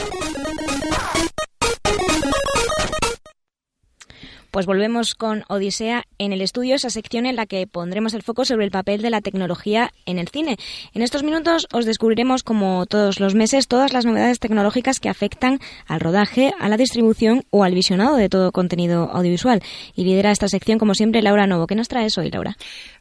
Pues 4.58 4.66
volvemos 4.66 5.14
con 5.14 5.44
Odisea 5.46 6.02
en 6.18 6.32
el 6.32 6.40
estudio, 6.40 6.74
esa 6.74 6.90
sección 6.90 7.26
en 7.26 7.36
la 7.36 7.46
que 7.46 7.68
pondremos 7.68 8.12
el 8.12 8.24
foco 8.24 8.44
sobre 8.44 8.64
el 8.64 8.72
papel 8.72 9.02
de 9.02 9.10
la 9.10 9.20
tecnología 9.20 9.92
en 10.04 10.18
el 10.18 10.26
cine. 10.26 10.56
En 10.94 11.02
estos 11.02 11.22
minutos 11.22 11.68
os 11.72 11.86
descubriremos, 11.86 12.42
como 12.42 12.84
todos 12.86 13.20
los 13.20 13.36
meses, 13.36 13.68
todas 13.68 13.92
las 13.92 14.04
novedades 14.04 14.40
tecnológicas 14.40 14.98
que 14.98 15.08
afectan 15.08 15.60
al 15.86 16.00
rodaje, 16.00 16.52
a 16.58 16.68
la 16.68 16.76
distribución 16.76 17.44
o 17.50 17.62
al 17.62 17.72
visionado 17.72 18.16
de 18.16 18.28
todo 18.28 18.50
contenido 18.50 19.08
audiovisual. 19.12 19.62
Y 19.94 20.02
lidera 20.02 20.32
esta 20.32 20.48
sección, 20.48 20.80
como 20.80 20.96
siempre, 20.96 21.22
Laura 21.22 21.46
Novo. 21.46 21.68
¿Qué 21.68 21.76
nos 21.76 21.86
traes 21.86 22.18
hoy, 22.18 22.28
Laura? 22.28 22.56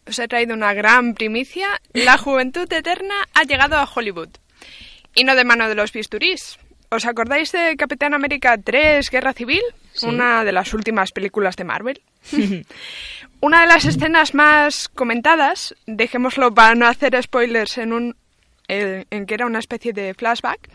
Os 0.08 0.20
he 0.20 0.28
traído 0.28 0.54
una 0.54 0.76
gran 0.76 1.16
primicia. 1.16 1.70
La 1.92 2.20
juventud 2.20 2.72
eterna 2.72 3.16
ha 3.34 3.46
llegado 3.46 3.78
a 3.78 3.90
Hollywood. 3.92 4.30
Y 5.16 5.24
no 5.24 5.34
de 5.34 5.44
mano 5.44 5.68
de 5.68 5.74
los 5.74 5.92
bisturís. 5.92 6.60
¿Os 6.92 7.08
acordáis 7.08 7.52
de 7.52 7.76
Capitán 7.78 8.14
América 8.14 8.60
3, 8.64 9.10
Guerra 9.10 9.34
Civil? 9.34 9.64
Una 10.04 10.44
de 10.44 10.52
las 10.52 10.74
últimas 10.74 11.12
películas 11.12 11.56
de 11.56 11.64
Marvel. 11.64 12.02
Una 13.40 13.62
de 13.62 13.68
las 13.68 13.86
escenas 13.86 14.34
más 14.34 14.90
comentadas, 14.90 15.76
dejémoslo 15.86 16.54
para 16.54 16.76
no 16.76 16.88
hacer 16.88 17.22
spoilers 17.22 17.78
en 17.78 17.94
un 17.94 18.16
en 18.68 19.26
que 19.26 19.34
era 19.34 19.46
una 19.46 19.60
especie 19.60 19.94
de 19.94 20.14
flashback, 20.14 20.70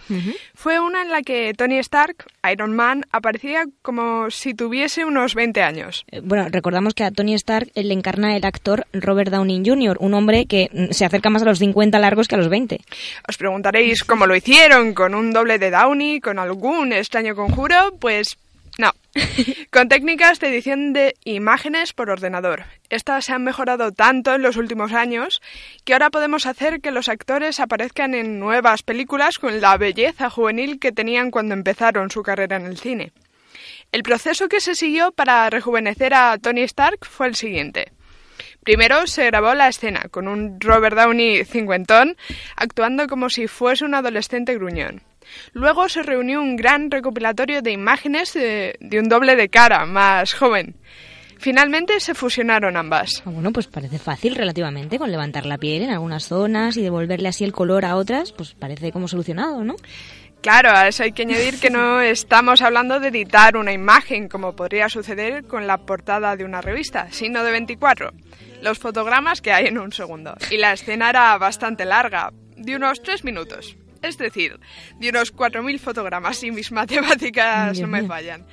fue 0.54 0.80
una 0.80 1.02
en 1.02 1.10
la 1.10 1.22
que 1.22 1.52
Tony 1.54 1.78
Stark, 1.78 2.24
Iron 2.50 2.74
Man, 2.74 3.04
aparecía 3.12 3.64
como 3.82 4.30
si 4.30 4.54
tuviese 4.54 5.04
unos 5.04 5.34
20 5.34 5.62
años. 5.62 6.04
Eh, 6.10 6.20
bueno, 6.22 6.48
recordamos 6.50 6.94
que 6.94 7.04
a 7.04 7.10
Tony 7.10 7.34
Stark 7.34 7.70
le 7.74 7.92
encarna 7.92 8.36
el 8.36 8.44
actor 8.44 8.86
Robert 8.92 9.30
Downey 9.30 9.62
Jr., 9.64 9.98
un 10.00 10.14
hombre 10.14 10.46
que 10.46 10.70
mm, 10.72 10.92
se 10.92 11.04
acerca 11.04 11.28
más 11.28 11.42
a 11.42 11.46
los 11.46 11.58
50 11.58 11.98
largos 11.98 12.28
que 12.28 12.34
a 12.34 12.38
los 12.38 12.48
20. 12.48 12.80
Os 13.28 13.36
preguntaréis 13.36 14.04
cómo 14.04 14.26
lo 14.26 14.34
hicieron, 14.34 14.94
con 14.94 15.14
un 15.14 15.32
doble 15.32 15.58
de 15.58 15.70
Downey, 15.70 16.20
con 16.20 16.38
algún 16.38 16.92
extraño 16.92 17.34
conjuro, 17.34 17.94
pues 18.00 18.38
no, 18.82 18.92
con 19.70 19.88
técnicas 19.88 20.40
de 20.40 20.48
edición 20.48 20.92
de 20.92 21.14
imágenes 21.24 21.92
por 21.92 22.10
ordenador. 22.10 22.64
Estas 22.90 23.24
se 23.24 23.32
han 23.32 23.44
mejorado 23.44 23.92
tanto 23.92 24.34
en 24.34 24.42
los 24.42 24.56
últimos 24.56 24.92
años 24.92 25.40
que 25.84 25.92
ahora 25.92 26.10
podemos 26.10 26.46
hacer 26.46 26.80
que 26.80 26.90
los 26.90 27.08
actores 27.08 27.60
aparezcan 27.60 28.12
en 28.14 28.40
nuevas 28.40 28.82
películas 28.82 29.38
con 29.38 29.60
la 29.60 29.76
belleza 29.76 30.30
juvenil 30.30 30.80
que 30.80 30.90
tenían 30.90 31.30
cuando 31.30 31.54
empezaron 31.54 32.10
su 32.10 32.22
carrera 32.24 32.56
en 32.56 32.66
el 32.66 32.76
cine. 32.76 33.12
El 33.92 34.02
proceso 34.02 34.48
que 34.48 34.60
se 34.60 34.74
siguió 34.74 35.12
para 35.12 35.48
rejuvenecer 35.48 36.12
a 36.12 36.36
Tony 36.38 36.62
Stark 36.62 37.06
fue 37.06 37.28
el 37.28 37.36
siguiente. 37.36 37.92
Primero 38.64 39.06
se 39.06 39.26
grabó 39.26 39.54
la 39.54 39.68
escena 39.68 40.06
con 40.10 40.26
un 40.26 40.60
Robert 40.60 40.96
Downey 40.96 41.44
cincuentón 41.44 42.16
actuando 42.56 43.06
como 43.06 43.30
si 43.30 43.46
fuese 43.46 43.84
un 43.84 43.94
adolescente 43.94 44.54
gruñón. 44.54 45.02
Luego 45.52 45.88
se 45.88 46.02
reunió 46.02 46.40
un 46.40 46.56
gran 46.56 46.90
recopilatorio 46.90 47.62
de 47.62 47.72
imágenes 47.72 48.32
de, 48.34 48.76
un 48.98 49.08
doble 49.08 49.36
de 49.36 49.48
cara 49.48 49.86
más 49.86 50.34
joven. 50.34 50.76
Finalmente 51.38 51.98
se 51.98 52.14
fusionaron 52.14 52.76
ambas. 52.76 53.22
Ah, 53.26 53.30
bueno, 53.30 53.52
pues 53.52 53.66
parece 53.66 53.98
fácil 53.98 54.36
relativamente 54.36 54.98
con 54.98 55.10
levantar 55.10 55.44
la 55.44 55.58
piel 55.58 55.82
en 55.82 55.90
algunas 55.90 56.28
zonas 56.28 56.76
y 56.76 56.82
devolverle 56.82 57.28
así 57.28 57.42
el 57.42 57.52
color 57.52 57.84
a 57.84 57.96
otras, 57.96 58.32
pues 58.32 58.54
parece 58.54 58.92
como 58.92 59.08
solucionado, 59.08 59.64
¿no? 59.64 59.74
Claro, 60.40 60.70
a 60.70 60.88
eso 60.88 61.02
hay 61.02 61.12
que 61.12 61.22
añadir 61.22 61.58
que 61.58 61.70
no 61.70 62.00
estamos 62.00 62.62
hablando 62.62 63.00
de 63.00 63.08
editar 63.08 63.56
una 63.56 63.72
imagen 63.72 64.28
como 64.28 64.54
podría 64.54 64.88
suceder 64.88 65.44
con 65.44 65.66
la 65.66 65.78
portada 65.78 66.36
de 66.36 66.44
una 66.44 66.60
revista, 66.60 67.08
sino 67.10 67.42
de 67.42 67.50
24. 67.50 68.12
Los 68.60 68.78
fotogramas 68.78 69.40
que 69.40 69.52
hay 69.52 69.66
en 69.66 69.78
un 69.78 69.92
segundo. 69.92 70.36
Y 70.50 70.58
la 70.58 70.72
escena 70.72 71.10
era 71.10 71.36
bastante 71.38 71.84
larga, 71.84 72.32
de 72.56 72.76
unos 72.76 73.02
3 73.02 73.24
minutos 73.24 73.76
es 74.02 74.18
decir, 74.18 74.58
de 74.98 75.08
unos 75.08 75.34
4.000 75.34 75.78
fotogramas 75.78 76.42
y 76.42 76.50
mis 76.50 76.72
matemáticas 76.80 77.78
no 77.80 77.86
me 77.86 78.02
fallan. 78.04 78.46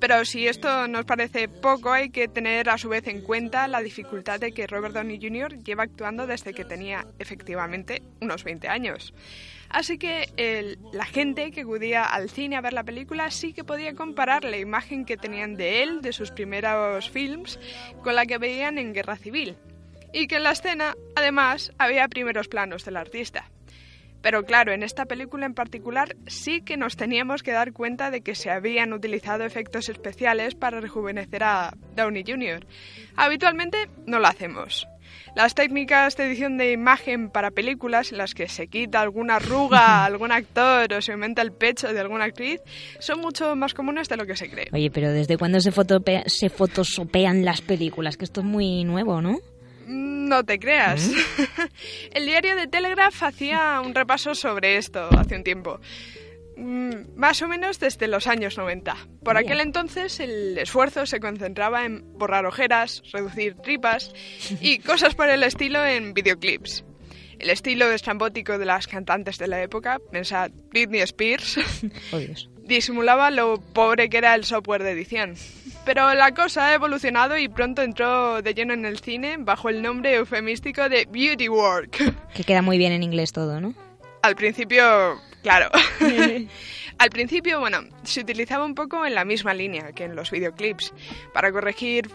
Pero 0.00 0.24
si 0.24 0.46
esto 0.46 0.86
nos 0.86 1.06
parece 1.06 1.48
poco, 1.48 1.90
hay 1.92 2.10
que 2.10 2.28
tener 2.28 2.68
a 2.68 2.76
su 2.76 2.88
vez 2.88 3.06
en 3.06 3.22
cuenta 3.22 3.66
la 3.68 3.80
dificultad 3.80 4.38
de 4.38 4.52
que 4.52 4.66
Robert 4.66 4.94
Downey 4.94 5.18
Jr. 5.18 5.62
lleva 5.62 5.84
actuando 5.84 6.26
desde 6.26 6.52
que 6.52 6.64
tenía 6.64 7.06
efectivamente 7.18 8.02
unos 8.20 8.44
20 8.44 8.68
años. 8.68 9.14
Así 9.70 9.98
que 9.98 10.76
la 10.92 11.04
gente 11.04 11.50
que 11.50 11.62
acudía 11.62 12.04
al 12.04 12.28
cine 12.28 12.56
a 12.56 12.60
ver 12.60 12.74
la 12.74 12.84
película 12.84 13.30
sí 13.30 13.52
que 13.52 13.64
podía 13.64 13.94
comparar 13.94 14.44
la 14.44 14.58
imagen 14.58 15.04
que 15.04 15.16
tenían 15.16 15.56
de 15.56 15.82
él, 15.82 16.02
de 16.02 16.12
sus 16.12 16.30
primeros 16.30 17.10
films, 17.10 17.58
con 18.02 18.14
la 18.14 18.26
que 18.26 18.38
veían 18.38 18.78
en 18.78 18.92
Guerra 18.92 19.16
Civil. 19.16 19.56
Y 20.12 20.28
que 20.28 20.36
en 20.36 20.44
la 20.44 20.52
escena, 20.52 20.94
además, 21.16 21.72
había 21.78 22.06
primeros 22.08 22.46
planos 22.46 22.84
del 22.84 22.98
artista. 22.98 23.50
Pero 24.24 24.46
claro, 24.46 24.72
en 24.72 24.82
esta 24.82 25.04
película 25.04 25.44
en 25.44 25.52
particular 25.52 26.16
sí 26.26 26.62
que 26.62 26.78
nos 26.78 26.96
teníamos 26.96 27.42
que 27.42 27.52
dar 27.52 27.74
cuenta 27.74 28.10
de 28.10 28.22
que 28.22 28.34
se 28.34 28.50
habían 28.50 28.94
utilizado 28.94 29.44
efectos 29.44 29.90
especiales 29.90 30.54
para 30.54 30.80
rejuvenecer 30.80 31.44
a 31.44 31.74
Downey 31.94 32.24
Jr. 32.26 32.64
Habitualmente 33.16 33.90
no 34.06 34.18
lo 34.20 34.26
hacemos. 34.26 34.88
Las 35.36 35.54
técnicas 35.54 36.16
de 36.16 36.24
edición 36.24 36.56
de 36.56 36.72
imagen 36.72 37.28
para 37.28 37.50
películas 37.50 38.12
en 38.12 38.18
las 38.18 38.32
que 38.32 38.48
se 38.48 38.68
quita 38.68 39.02
alguna 39.02 39.36
arruga 39.36 39.80
a 39.80 40.04
algún 40.06 40.32
actor 40.32 40.90
o 40.94 41.02
se 41.02 41.12
aumenta 41.12 41.42
el 41.42 41.52
pecho 41.52 41.92
de 41.92 42.00
alguna 42.00 42.24
actriz 42.24 42.62
son 43.00 43.20
mucho 43.20 43.54
más 43.56 43.74
comunes 43.74 44.08
de 44.08 44.16
lo 44.16 44.24
que 44.24 44.36
se 44.36 44.48
cree. 44.48 44.68
Oye, 44.72 44.90
pero 44.90 45.12
¿desde 45.12 45.36
cuándo 45.36 45.60
se, 45.60 45.70
se 45.70 46.48
fotosopean 46.48 47.44
las 47.44 47.60
películas? 47.60 48.16
Que 48.16 48.24
esto 48.24 48.40
es 48.40 48.46
muy 48.46 48.84
nuevo, 48.84 49.20
¿no? 49.20 49.38
No 49.86 50.44
te 50.44 50.58
creas. 50.58 51.10
El 52.12 52.26
diario 52.26 52.56
de 52.56 52.66
Telegraph 52.66 53.22
hacía 53.22 53.80
un 53.80 53.94
repaso 53.94 54.34
sobre 54.34 54.76
esto 54.76 55.08
hace 55.16 55.36
un 55.36 55.44
tiempo. 55.44 55.80
Mm, 56.56 57.16
más 57.16 57.42
o 57.42 57.48
menos 57.48 57.80
desde 57.80 58.06
los 58.06 58.26
años 58.26 58.56
90. 58.56 58.96
Por 59.24 59.36
aquel 59.36 59.60
entonces 59.60 60.20
el 60.20 60.56
esfuerzo 60.58 61.06
se 61.06 61.20
concentraba 61.20 61.84
en 61.84 62.16
borrar 62.16 62.46
ojeras, 62.46 63.02
reducir 63.12 63.56
tripas 63.56 64.12
y 64.60 64.78
cosas 64.80 65.14
por 65.14 65.28
el 65.28 65.42
estilo 65.42 65.84
en 65.84 66.14
videoclips. 66.14 66.84
El 67.38 67.50
estilo 67.50 67.90
estrambótico 67.90 68.58
de 68.58 68.64
las 68.64 68.86
cantantes 68.86 69.38
de 69.38 69.48
la 69.48 69.60
época, 69.60 69.98
pensad 70.12 70.52
Britney 70.70 71.00
Spears, 71.00 71.58
disimulaba 72.64 73.30
lo 73.30 73.60
pobre 73.60 74.08
que 74.08 74.18
era 74.18 74.34
el 74.34 74.44
software 74.44 74.82
de 74.82 74.92
edición. 74.92 75.34
Pero 75.84 76.14
la 76.14 76.32
cosa 76.32 76.68
ha 76.68 76.74
evolucionado 76.74 77.36
y 77.36 77.48
pronto 77.48 77.82
entró 77.82 78.40
de 78.40 78.54
lleno 78.54 78.72
en 78.72 78.86
el 78.86 78.98
cine 78.98 79.36
bajo 79.38 79.68
el 79.68 79.82
nombre 79.82 80.14
eufemístico 80.14 80.88
de 80.88 81.06
Beauty 81.10 81.48
Work. 81.48 82.32
Que 82.34 82.44
queda 82.44 82.62
muy 82.62 82.78
bien 82.78 82.92
en 82.92 83.02
inglés 83.02 83.32
todo, 83.32 83.60
¿no? 83.60 83.74
Al 84.22 84.34
principio, 84.34 85.20
claro. 85.42 85.70
Al 86.98 87.10
principio, 87.10 87.58
bueno, 87.58 87.80
se 88.04 88.20
utilizaba 88.20 88.64
un 88.64 88.74
poco 88.74 89.04
en 89.04 89.14
la 89.14 89.24
misma 89.24 89.52
línea 89.52 89.92
que 89.92 90.04
en 90.04 90.14
los 90.14 90.30
videoclips, 90.30 90.92
para 91.32 91.50
corregir 91.50 92.08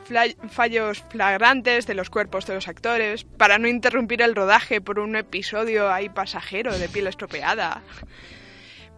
fallos 0.50 1.04
flagrantes 1.10 1.86
de 1.86 1.96
los 1.96 2.10
cuerpos 2.10 2.46
de 2.46 2.56
los 2.56 2.68
actores, 2.68 3.26
para 3.26 3.58
no 3.58 3.68
interrumpir 3.68 4.22
el 4.22 4.36
rodaje 4.36 4.80
por 4.80 5.00
un 5.00 5.16
episodio 5.18 5.92
ahí 5.92 6.08
pasajero 6.08 6.78
de 6.78 6.88
piel 6.88 7.08
estropeada. 7.08 7.82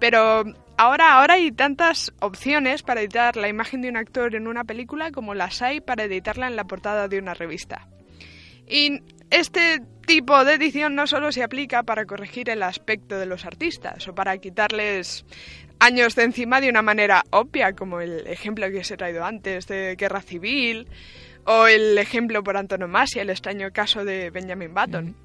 Pero 0.02 0.44
ahora, 0.78 1.14
ahora 1.14 1.36
hay 1.36 1.52
tantas 1.52 2.12
opciones 2.22 2.82
para 2.82 3.02
editar 3.02 3.38
la 3.38 3.50
imagen 3.50 3.84
de 3.84 3.90
un 3.90 3.98
actor 3.98 4.34
en 4.34 4.48
una 4.48 4.64
película 4.64 5.12
como 5.12 5.36
las 5.36 5.62
hay 5.62 5.80
para 5.80 6.06
editarla 6.06 6.48
en 6.48 6.56
la 6.56 6.64
portada 6.64 7.08
de 7.08 7.20
una 7.20 7.36
revista. 7.36 7.88
Y 8.68 9.04
este 9.30 9.80
tipo 10.08 10.44
de 10.44 10.56
edición 10.56 10.96
no 10.96 11.06
solo 11.06 11.32
se 11.32 11.44
aplica 11.44 11.84
para 11.84 12.08
corregir 12.08 12.50
el 12.50 12.64
aspecto 12.64 13.20
de 13.20 13.28
los 13.28 13.46
artistas 13.46 14.08
o 14.08 14.16
para 14.16 14.36
quitarles 14.40 15.24
años 15.78 16.16
de 16.16 16.24
encima 16.24 16.62
de 16.62 16.70
una 16.70 16.82
manera 16.82 17.24
obvia, 17.30 17.74
como 17.74 18.02
el 18.02 18.26
ejemplo 18.26 18.68
que 18.72 18.80
os 18.80 18.90
he 18.90 18.98
traído 18.98 19.24
antes 19.24 19.68
de 19.68 19.96
Guerra 19.96 20.22
Civil 20.24 20.88
o 21.46 21.68
el 21.68 21.96
ejemplo 22.00 22.44
por 22.44 22.58
antonomasia, 22.58 23.22
el 23.22 23.30
extraño 23.30 23.72
caso 23.72 24.04
de 24.04 24.32
Benjamin 24.32 24.74
Button. 24.74 25.16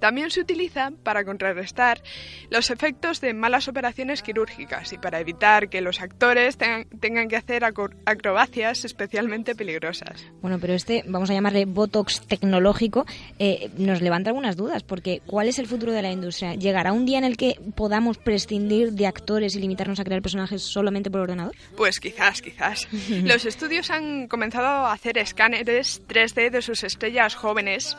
También 0.00 0.30
se 0.30 0.40
utiliza 0.40 0.92
para 1.02 1.24
contrarrestar 1.24 2.02
los 2.50 2.70
efectos 2.70 3.20
de 3.20 3.34
malas 3.34 3.68
operaciones 3.68 4.22
quirúrgicas 4.22 4.92
y 4.92 4.98
para 4.98 5.20
evitar 5.20 5.68
que 5.68 5.80
los 5.80 6.00
actores 6.00 6.56
tengan, 6.56 7.28
que 7.28 7.36
hacer 7.36 7.64
acrobacias 7.64 8.84
especialmente 8.84 9.54
peligrosas. 9.54 10.26
Bueno, 10.40 10.58
pero 10.58 10.74
este, 10.74 11.04
vamos 11.06 11.30
a 11.30 11.34
llamarle 11.34 11.66
Botox 11.66 12.22
tecnológico, 12.26 13.06
eh, 13.38 13.70
nos 13.76 14.00
levanta 14.00 14.30
algunas 14.30 14.56
dudas, 14.56 14.82
porque 14.82 15.20
¿cuál 15.26 15.48
es 15.48 15.58
el 15.58 15.66
futuro 15.66 15.92
de 15.92 16.02
la 16.02 16.10
industria? 16.10 16.54
¿Llegará 16.54 16.92
un 16.92 17.04
día 17.04 17.18
en 17.18 17.24
el 17.24 17.36
que 17.36 17.60
podamos 17.76 18.18
prescindir 18.18 18.92
de 18.92 19.06
actores 19.06 19.54
y 19.54 19.60
limitarnos 19.60 20.00
a 20.00 20.04
crear 20.04 20.22
personajes 20.22 20.62
solamente 20.62 21.10
por 21.10 21.20
ordenador? 21.20 21.54
Pues 21.76 22.00
quizás, 22.00 22.40
quizás. 22.40 22.88
los 23.10 23.44
estudios 23.44 23.90
han 23.90 24.28
comenzado 24.28 24.66
a 24.66 24.92
hacer 24.92 25.18
escáneres 25.18 26.02
3D 26.08 26.50
de 26.50 26.62
sus 26.62 26.84
estrellas 26.84 27.34
jóvenes 27.34 27.96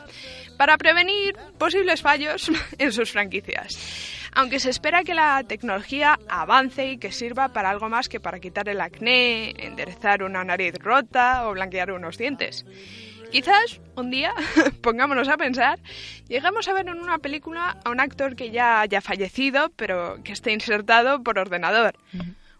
para 0.62 0.78
prevenir 0.78 1.34
posibles 1.58 2.02
fallos 2.02 2.48
en 2.78 2.92
sus 2.92 3.10
franquicias. 3.10 4.28
Aunque 4.32 4.60
se 4.60 4.70
espera 4.70 5.02
que 5.02 5.12
la 5.12 5.42
tecnología 5.42 6.20
avance 6.28 6.86
y 6.86 6.98
que 6.98 7.10
sirva 7.10 7.48
para 7.48 7.68
algo 7.68 7.88
más 7.88 8.08
que 8.08 8.20
para 8.20 8.38
quitar 8.38 8.68
el 8.68 8.80
acné, 8.80 9.56
enderezar 9.58 10.22
una 10.22 10.44
nariz 10.44 10.74
rota 10.78 11.48
o 11.48 11.52
blanquear 11.54 11.90
unos 11.90 12.16
dientes. 12.16 12.64
Quizás 13.32 13.80
un 13.96 14.12
día, 14.12 14.32
pongámonos 14.82 15.26
a 15.26 15.36
pensar, 15.36 15.80
llegamos 16.28 16.68
a 16.68 16.74
ver 16.74 16.86
en 16.86 17.00
una 17.00 17.18
película 17.18 17.76
a 17.84 17.90
un 17.90 17.98
actor 17.98 18.36
que 18.36 18.52
ya 18.52 18.82
haya 18.82 19.00
fallecido, 19.00 19.72
pero 19.74 20.22
que 20.22 20.30
esté 20.30 20.52
insertado 20.52 21.24
por 21.24 21.40
ordenador. 21.40 21.96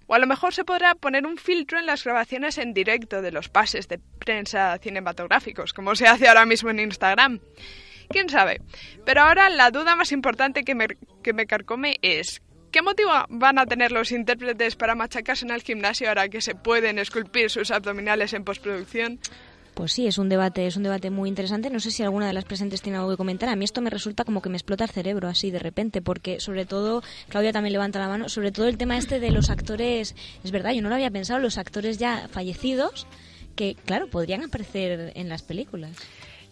O 0.08 0.14
a 0.14 0.18
lo 0.18 0.26
mejor 0.26 0.52
se 0.52 0.64
podrá 0.64 0.94
poner 0.94 1.26
un 1.26 1.38
filtro 1.38 1.78
en 1.78 1.86
las 1.86 2.04
grabaciones 2.04 2.58
en 2.58 2.74
directo 2.74 3.22
de 3.22 3.32
los 3.32 3.48
pases 3.48 3.88
de 3.88 3.98
prensa 3.98 4.76
cinematográficos, 4.78 5.72
como 5.72 5.94
se 5.94 6.06
hace 6.06 6.28
ahora 6.28 6.44
mismo 6.44 6.68
en 6.68 6.80
Instagram. 6.80 7.40
¿Quién 8.12 8.28
sabe? 8.28 8.60
Pero 9.04 9.22
ahora 9.22 9.50
la 9.50 9.70
duda 9.70 9.96
más 9.96 10.12
importante 10.12 10.64
que 10.64 10.74
me, 10.74 10.86
que 11.22 11.32
me 11.32 11.46
carcome 11.46 11.96
es, 12.02 12.40
¿Qué 12.72 12.80
motivo 12.80 13.10
van 13.28 13.58
a 13.58 13.66
tener 13.66 13.92
los 13.92 14.12
intérpretes 14.12 14.76
para 14.76 14.94
machacarse 14.94 15.44
en 15.44 15.50
el 15.50 15.60
gimnasio 15.60 16.08
ahora 16.08 16.30
que 16.30 16.40
se 16.40 16.54
pueden 16.54 16.98
esculpir 16.98 17.50
sus 17.50 17.70
abdominales 17.70 18.32
en 18.32 18.44
postproducción? 18.44 19.20
Pues 19.74 19.92
sí, 19.92 20.06
es 20.06 20.16
un 20.16 20.30
debate, 20.30 20.66
es 20.66 20.76
un 20.76 20.82
debate 20.82 21.10
muy 21.10 21.28
interesante. 21.28 21.68
No 21.68 21.80
sé 21.80 21.90
si 21.90 22.02
alguna 22.02 22.26
de 22.26 22.32
las 22.32 22.46
presentes 22.46 22.80
tiene 22.80 22.96
algo 22.96 23.10
que 23.10 23.18
comentar. 23.18 23.50
A 23.50 23.56
mí 23.56 23.64
esto 23.66 23.82
me 23.82 23.90
resulta 23.90 24.24
como 24.24 24.40
que 24.40 24.48
me 24.48 24.56
explota 24.56 24.84
el 24.84 24.90
cerebro 24.90 25.28
así 25.28 25.50
de 25.50 25.58
repente, 25.58 26.00
porque 26.00 26.40
sobre 26.40 26.64
todo, 26.64 27.02
Claudia 27.28 27.52
también 27.52 27.74
levanta 27.74 27.98
la 27.98 28.08
mano, 28.08 28.30
sobre 28.30 28.52
todo 28.52 28.68
el 28.68 28.78
tema 28.78 28.96
este 28.96 29.20
de 29.20 29.30
los 29.30 29.50
actores, 29.50 30.14
es 30.42 30.50
verdad, 30.50 30.72
yo 30.72 30.80
no 30.80 30.88
lo 30.88 30.94
había 30.94 31.10
pensado, 31.10 31.40
los 31.40 31.58
actores 31.58 31.98
ya 31.98 32.28
fallecidos 32.28 33.06
que, 33.54 33.74
claro, 33.84 34.08
podrían 34.08 34.44
aparecer 34.44 35.12
en 35.14 35.28
las 35.28 35.42
películas. 35.42 35.96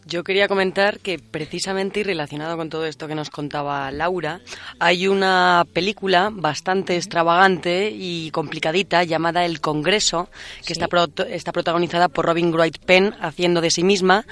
Yo 0.06 0.24
quería 0.24 0.48
comentar 0.48 0.98
que 0.98 1.18
precisamente 1.18 2.00
y 2.00 2.02
relacionado 2.02 2.56
con 2.56 2.70
todo 2.70 2.86
esto 2.86 3.06
que 3.06 3.14
nos 3.14 3.30
contaba 3.30 3.90
Laura, 3.90 4.40
hay 4.78 5.06
una 5.06 5.64
película 5.72 6.30
bastante 6.32 6.96
extravagante 6.96 7.90
y 7.92 8.30
complicadita 8.30 9.04
llamada 9.04 9.44
El 9.44 9.60
Congreso, 9.60 10.28
que 10.66 10.72
está, 10.72 10.88
está 11.28 11.52
protagonizada 11.52 12.08
por 12.08 12.26
Robin 12.26 12.52
Wright 12.52 12.78
Penn 12.78 13.14
haciendo 13.20 13.60
de 13.60 13.70
sí 13.70 13.84
misma 13.84 14.26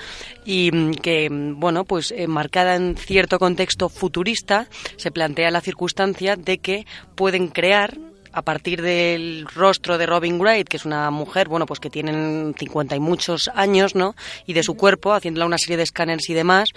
y 0.44 0.70
mm, 0.72 0.94
que, 0.94 1.28
mm, 1.30 1.60
bueno, 1.60 1.84
pues 1.84 2.12
eh, 2.12 2.26
marcada 2.26 2.74
en 2.74 2.96
cierto 2.96 3.38
contexto 3.38 3.88
futurista, 3.88 4.68
se 4.96 5.10
plantea 5.10 5.50
la 5.50 5.60
circunstancia 5.60 6.36
de 6.36 6.58
que 6.58 6.86
pueden 7.14 7.48
crear 7.48 8.07
a 8.32 8.42
partir 8.42 8.82
del 8.82 9.46
rostro 9.54 9.98
de 9.98 10.06
Robin 10.06 10.40
Wright, 10.40 10.68
que 10.68 10.76
es 10.76 10.84
una 10.84 11.10
mujer, 11.10 11.48
bueno, 11.48 11.66
pues 11.66 11.80
que 11.80 11.90
tiene 11.90 12.52
50 12.56 12.96
y 12.96 13.00
muchos 13.00 13.48
años, 13.54 13.94
¿no? 13.94 14.14
Y 14.46 14.52
de 14.52 14.62
su 14.62 14.74
cuerpo, 14.74 15.12
haciéndola 15.12 15.46
una 15.46 15.58
serie 15.58 15.76
de 15.76 15.82
escáneres 15.84 16.28
y 16.28 16.34
demás, 16.34 16.70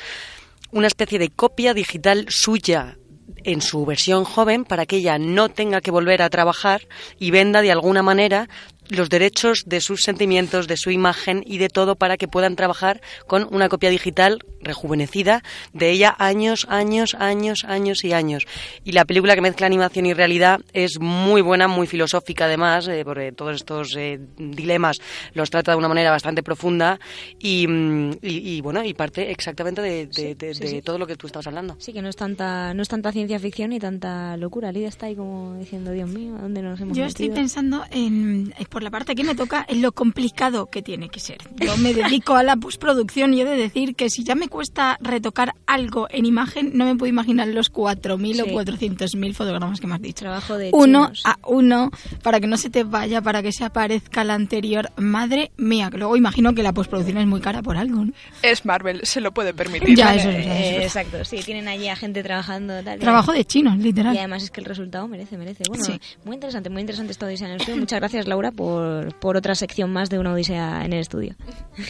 una 0.72 0.88
especie 0.88 1.20
de 1.20 1.30
copia 1.30 1.74
digital 1.74 2.26
suya 2.30 2.98
en 3.44 3.62
su 3.62 3.86
versión 3.86 4.24
joven 4.24 4.66
para 4.66 4.86
que 4.86 4.98
ella 4.98 5.18
no 5.18 5.50
tenga 5.50 5.82
que 5.82 5.92
volver 5.92 6.22
a 6.22 6.30
trabajar 6.30 6.88
y 7.20 7.32
venda 7.32 7.62
de 7.62 7.72
alguna 7.72 8.04
manera 8.04 8.50
los 8.92 9.10
derechos 9.10 9.64
de 9.66 9.80
sus 9.80 10.02
sentimientos, 10.02 10.68
de 10.68 10.76
su 10.76 10.92
imagen 10.92 11.44
y 11.46 11.58
de 11.58 11.70
todo 11.70 11.96
para 11.96 12.18
que 12.18 12.28
puedan 12.28 12.58
trabajar 12.58 13.02
con 13.26 13.48
una 13.50 13.70
copia 13.70 13.90
digital 13.90 14.40
rejuvenecida 14.60 15.44
de 15.74 15.92
ella 15.92 16.14
años, 16.20 16.68
años, 16.70 17.16
años, 17.16 17.64
años 17.66 18.04
y 18.04 18.12
años. 18.14 18.46
Y 18.84 18.92
la 18.92 19.06
película 19.06 19.34
que 19.34 19.42
mezcla 19.42 19.66
animación 19.66 20.06
y 20.06 20.14
realidad 20.14 20.60
es 20.74 21.00
muy 21.00 21.42
buena, 21.42 21.70
muy 21.70 21.88
filosófica 21.88 22.46
además, 22.46 22.88
eh, 22.90 23.04
porque 23.06 23.32
todos 23.32 23.56
estos 23.56 23.96
eh, 23.96 24.20
dilemas 24.38 25.00
los 25.34 25.50
trata 25.50 25.72
de 25.72 25.78
una 25.78 25.88
manera 25.88 26.12
bastante 26.12 26.44
profunda 26.44 27.00
y, 27.40 27.68
mm, 27.68 28.62
bueno, 28.62 28.84
y 28.84 28.94
parte 28.94 29.32
exactamente 29.32 29.82
de, 29.82 30.82
todo 30.84 30.98
lo 30.98 31.08
que 31.08 31.16
tú 31.16 31.28
estabas 31.28 31.48
hablando. 31.48 31.76
Sí, 31.80 31.94
que 31.94 32.02
no 32.02 32.10
es 32.10 32.18
tanta, 32.18 32.74
no 32.74 32.82
es 32.82 32.90
tanta 32.90 33.12
ciencia 33.14 33.40
ficción 33.40 33.72
y 33.72 33.80
tanta 33.80 34.36
locura. 34.36 34.72
Lidia 34.72 34.90
está 34.90 35.06
ahí 35.06 35.16
como 35.16 35.56
diciendo, 35.56 35.92
Dios 35.92 36.10
mío, 36.10 36.36
¿dónde 36.42 36.62
nos 36.62 36.80
hemos 36.82 36.98
Yo 36.98 37.06
estoy 37.06 37.30
pensando 37.30 37.86
en 37.92 38.54
la 38.82 38.92
parte 38.92 39.16
que 39.16 39.24
me 39.24 39.36
toca, 39.36 39.66
es 39.68 39.78
lo 39.78 39.92
complicado 39.92 40.70
que 40.70 40.82
tiene 40.82 41.10
que 41.10 41.20
ser. 41.20 41.38
Yo 41.60 41.76
me 41.78 41.94
dedico 41.94 42.36
a 42.36 42.44
la 42.44 42.56
postproducción 42.56 43.34
y 43.34 43.42
he 43.42 43.46
de 43.46 43.56
decir 43.56 43.96
que 43.96 44.10
si 44.10 44.24
ya 44.24 44.36
me 44.36 44.48
cuesta 44.48 44.98
retocar 45.02 45.54
algo 45.66 46.08
en 46.10 46.26
imagen, 46.26 46.72
no 46.74 46.86
me 46.86 46.96
puedo 46.96 47.10
imaginar 47.10 47.48
los 47.48 47.72
4.000 47.72 48.44
o 48.44 48.46
400.000 48.48 49.34
fotogramas 49.34 49.80
que 49.80 49.88
me 49.88 49.96
has 49.96 50.02
dicho. 50.02 50.20
Trabajo 50.20 50.58
de 50.58 50.70
Uno 50.74 51.12
a 51.24 51.38
uno, 51.46 51.92
para 52.24 52.40
que 52.40 52.48
no 52.48 52.58
se 52.58 52.70
te 52.70 52.84
vaya, 52.84 53.22
para 53.22 53.42
que 53.42 53.52
se 53.52 53.64
aparezca 53.64 54.24
la 54.24 54.34
anterior. 54.34 54.90
Madre 54.98 55.52
mía, 55.58 55.90
que 55.92 55.98
luego 55.98 56.16
imagino 56.16 56.54
que 56.54 56.64
la 56.64 56.74
postproducción 56.74 57.18
es 57.18 57.28
muy 57.28 57.42
cara 57.42 57.62
por 57.62 57.78
algo, 57.78 58.06
¿no? 58.06 58.14
Es 58.42 58.66
Marvel, 58.66 59.02
se 59.04 59.22
lo 59.22 59.32
puede 59.32 59.54
permitir. 59.54 59.96
Ya, 59.96 60.16
eso, 60.16 60.30
es 60.30 60.46
eh, 60.46 60.84
Exacto, 60.84 61.24
sí, 61.26 61.38
tienen 61.44 61.68
allí 61.68 61.88
a 61.88 61.96
gente 61.96 62.24
trabajando. 62.24 62.82
Tal, 62.84 63.00
Trabajo 63.00 63.32
de 63.32 63.46
chinos, 63.46 63.78
literal. 63.78 64.16
Y 64.16 64.18
además 64.18 64.44
es 64.44 64.52
que 64.52 64.62
el 64.62 64.66
resultado 64.66 65.08
merece, 65.08 65.38
merece. 65.38 65.64
Bueno, 65.68 65.86
muy 66.26 66.36
interesante, 66.36 66.70
muy 66.70 66.82
interesante 66.82 67.12
esto 67.12 67.26
de 67.26 67.32
diseño 67.32 67.58
Muchas 67.76 68.00
gracias, 68.00 68.28
Laura, 68.28 68.52
por 68.52 68.71
por, 69.20 69.38
otra 69.38 69.56
sección 69.56 69.92
más 69.92 70.10
de 70.10 70.20
una 70.20 70.34
odisea 70.34 70.86
en 70.86 70.94
el 70.94 71.00
estudio. 71.00 71.36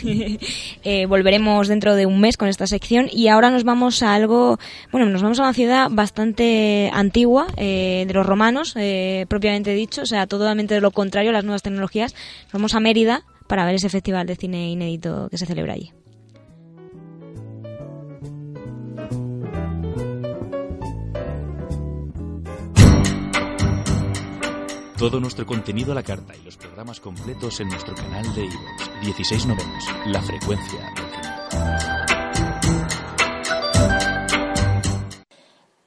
Eh, 0.83 1.05
volveremos 1.05 1.67
dentro 1.67 1.95
de 1.95 2.05
un 2.05 2.19
mes 2.19 2.37
con 2.37 2.47
esta 2.47 2.65
sección 2.65 3.07
y 3.11 3.27
ahora 3.27 3.51
nos 3.51 3.63
vamos 3.63 4.01
a 4.01 4.13
algo, 4.13 4.57
bueno, 4.91 5.09
nos 5.09 5.21
vamos 5.21 5.39
a 5.39 5.43
una 5.43 5.53
ciudad 5.53 5.89
bastante 5.91 6.89
antigua 6.93 7.47
eh, 7.57 8.05
de 8.07 8.13
los 8.13 8.25
romanos, 8.25 8.73
eh, 8.77 9.25
propiamente 9.29 9.73
dicho, 9.73 10.01
o 10.01 10.05
sea, 10.05 10.27
totalmente 10.27 10.73
de 10.73 10.81
lo 10.81 10.91
contrario 10.91 11.29
a 11.29 11.33
las 11.33 11.43
nuevas 11.43 11.61
tecnologías. 11.61 12.15
vamos 12.51 12.73
a 12.73 12.79
Mérida 12.79 13.23
para 13.47 13.65
ver 13.65 13.75
ese 13.75 13.89
festival 13.89 14.25
de 14.27 14.35
cine 14.35 14.71
inédito 14.71 15.27
que 15.29 15.37
se 15.37 15.45
celebra 15.45 15.73
allí. 15.73 15.91
Todo 25.01 25.19
nuestro 25.19 25.47
contenido 25.47 25.93
a 25.93 25.95
la 25.95 26.03
carta 26.03 26.35
y 26.35 26.45
los 26.45 26.57
programas 26.57 26.99
completos 26.99 27.59
en 27.59 27.69
nuestro 27.69 27.95
canal 27.95 28.23
de 28.35 28.45
iVoox. 28.45 29.01
16 29.01 29.47
novenos, 29.47 29.83
la 30.05 30.21
frecuencia 30.21 30.93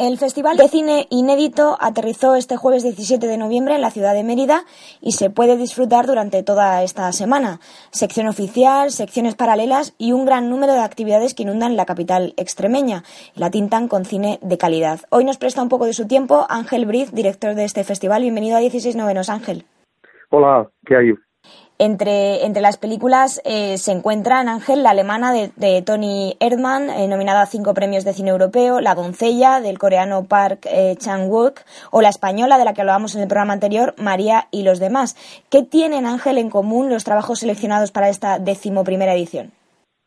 El 0.07 0.19
Festival 0.19 0.59
de 0.59 0.69
Cine 0.69 1.07
Inédito 1.09 1.79
aterrizó 1.81 2.35
este 2.35 2.59
jueves 2.59 2.83
17 2.83 3.27
de 3.27 3.39
noviembre 3.39 3.75
en 3.75 3.81
la 3.81 3.91
ciudad 3.91 4.13
de 4.13 4.23
Mérida 4.23 4.65
y 5.01 5.13
se 5.13 5.31
puede 5.31 5.57
disfrutar 5.57 6.07
durante 6.07 6.43
toda 6.43 6.83
esta 6.83 7.11
semana. 7.13 7.59
Sección 7.91 8.29
oficial, 8.29 8.91
secciones 8.91 9.35
paralelas 9.35 9.95
y 9.97 10.13
un 10.13 10.27
gran 10.27 10.51
número 10.51 10.75
de 10.75 10.81
actividades 10.81 11.33
que 11.33 11.45
inundan 11.45 11.79
la 11.79 11.87
capital 11.87 12.35
extremeña 12.37 13.03
la 13.35 13.51
tintan 13.51 13.89
con 13.89 14.05
cine 14.05 14.39
de 14.43 14.59
calidad. 14.59 15.01
Hoy 15.09 15.25
nos 15.25 15.39
presta 15.39 15.63
un 15.63 15.71
poco 15.71 15.87
de 15.87 15.95
su 15.95 16.07
tiempo 16.07 16.45
Ángel 16.51 16.85
Briz, 16.85 17.11
director 17.13 17.55
de 17.55 17.65
este 17.65 17.83
festival. 17.83 18.21
Bienvenido 18.21 18.59
a 18.59 18.61
16 18.61 18.97
Novenos, 18.97 19.31
Ángel. 19.31 19.65
Hola, 20.29 20.69
¿qué 20.85 20.97
hay? 20.97 21.13
Entre, 21.85 22.47
entre 22.47 22.63
las 22.63 22.79
películas 22.79 23.43
eh, 23.45 23.77
se 23.77 23.93
encuentran 23.93 24.49
Ángel, 24.49 24.83
la 24.83 24.93
alemana 24.93 25.35
de, 25.35 25.83
Tony 25.85 26.35
Erdmann, 26.41 26.89
eh, 26.89 27.07
nominada 27.09 27.43
a 27.43 27.47
cinco 27.47 27.75
premios 27.75 28.07
de 28.07 28.15
cine 28.15 28.31
europeo, 28.31 28.81
La 28.81 28.95
doncella 28.95 29.61
del 29.61 29.79
coreano 29.79 30.25
Park 30.27 30.61
eh, 30.65 30.95
Chan-wook 30.97 31.61
o 31.91 32.01
la 32.01 32.09
española 32.09 32.57
de 32.57 32.65
la 32.65 32.73
que 32.73 32.81
hablábamos 32.81 33.15
en 33.15 33.21
el 33.21 33.29
programa 33.29 33.53
anterior, 33.53 33.95
María 34.03 34.45
y 34.51 34.63
los 34.63 34.81
demás. 34.81 35.15
¿Qué 35.51 35.63
tienen, 35.63 36.07
Ángel, 36.07 36.39
en 36.39 36.49
común 36.49 36.89
los 36.89 37.05
trabajos 37.05 37.41
seleccionados 37.41 37.93
para 37.93 38.09
esta 38.09 38.39
decimoprimera 38.39 39.13
edición? 39.13 39.51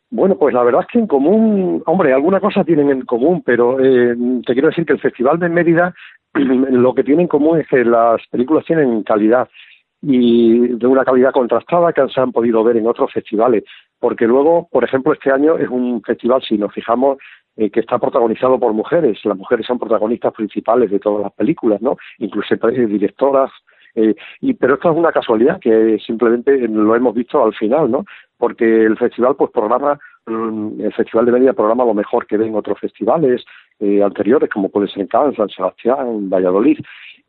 Bueno, 0.09 0.35
pues 0.35 0.55
la 0.55 0.63
verdad 0.63 0.81
es 0.81 0.87
que 0.91 0.97
en 0.97 1.05
común, 1.05 1.83
hombre, 1.85 2.11
alguna 2.11 2.39
cosa 2.39 2.63
tienen 2.63 2.89
en 2.89 3.01
común, 3.05 3.43
pero 3.45 3.77
te 3.77 4.53
quiero 4.53 4.69
decir 4.69 4.83
que 4.83 4.93
el 4.93 4.99
Festival 4.99 5.37
de 5.37 5.49
Mérida 5.49 5.93
lo 6.33 6.95
que 6.95 7.03
tiene 7.03 7.21
en 7.21 7.27
común 7.27 7.59
es 7.59 7.67
que 7.67 7.85
las 7.85 8.19
películas 8.31 8.65
tienen 8.65 9.03
calidad 9.03 9.47
y 10.01 10.67
de 10.75 10.87
una 10.87 11.03
calidad 11.03 11.31
contrastada 11.31 11.93
que 11.93 12.07
se 12.09 12.21
han 12.21 12.31
podido 12.31 12.63
ver 12.63 12.77
en 12.77 12.87
otros 12.87 13.11
festivales. 13.11 13.63
Porque 13.99 14.27
luego, 14.27 14.67
por 14.71 14.83
ejemplo, 14.83 15.13
este 15.13 15.31
año 15.31 15.57
es 15.57 15.69
un 15.69 16.01
festival, 16.03 16.41
si 16.43 16.57
nos 16.57 16.71
fijamos, 16.73 17.17
eh, 17.59 17.71
que 17.71 17.79
está 17.79 17.97
protagonizado 17.97 18.59
por 18.59 18.71
mujeres. 18.73 19.17
Las 19.25 19.35
mujeres 19.35 19.65
son 19.65 19.79
protagonistas 19.79 20.31
principales 20.31 20.91
de 20.91 20.99
todas 20.99 21.23
las 21.23 21.33
películas, 21.33 21.81
¿no? 21.81 21.97
Incluso 22.19 22.53
eh, 22.53 22.85
directoras. 22.85 23.49
Eh, 23.95 24.13
y, 24.41 24.53
pero 24.53 24.75
esto 24.75 24.91
es 24.91 24.95
una 24.95 25.11
casualidad 25.11 25.59
que 25.59 25.97
simplemente 26.05 26.55
lo 26.67 26.95
hemos 26.95 27.15
visto 27.15 27.43
al 27.43 27.55
final, 27.55 27.89
¿no? 27.89 28.05
Porque 28.37 28.83
el 28.83 28.95
festival, 28.95 29.35
pues, 29.35 29.49
programa, 29.49 29.99
mm, 30.27 30.81
el 30.81 30.93
Festival 30.93 31.25
de 31.25 31.31
Media 31.31 31.53
programa 31.53 31.83
lo 31.83 31.95
mejor 31.95 32.27
que 32.27 32.37
ven 32.37 32.53
otros 32.53 32.79
festivales 32.79 33.43
anteriores, 34.03 34.49
como 34.49 34.69
puede 34.69 34.87
ser 34.87 35.01
en 35.01 35.07
Cannes, 35.07 35.35
San 35.35 35.49
Sebastián, 35.49 36.31
Valladolid 36.31 36.79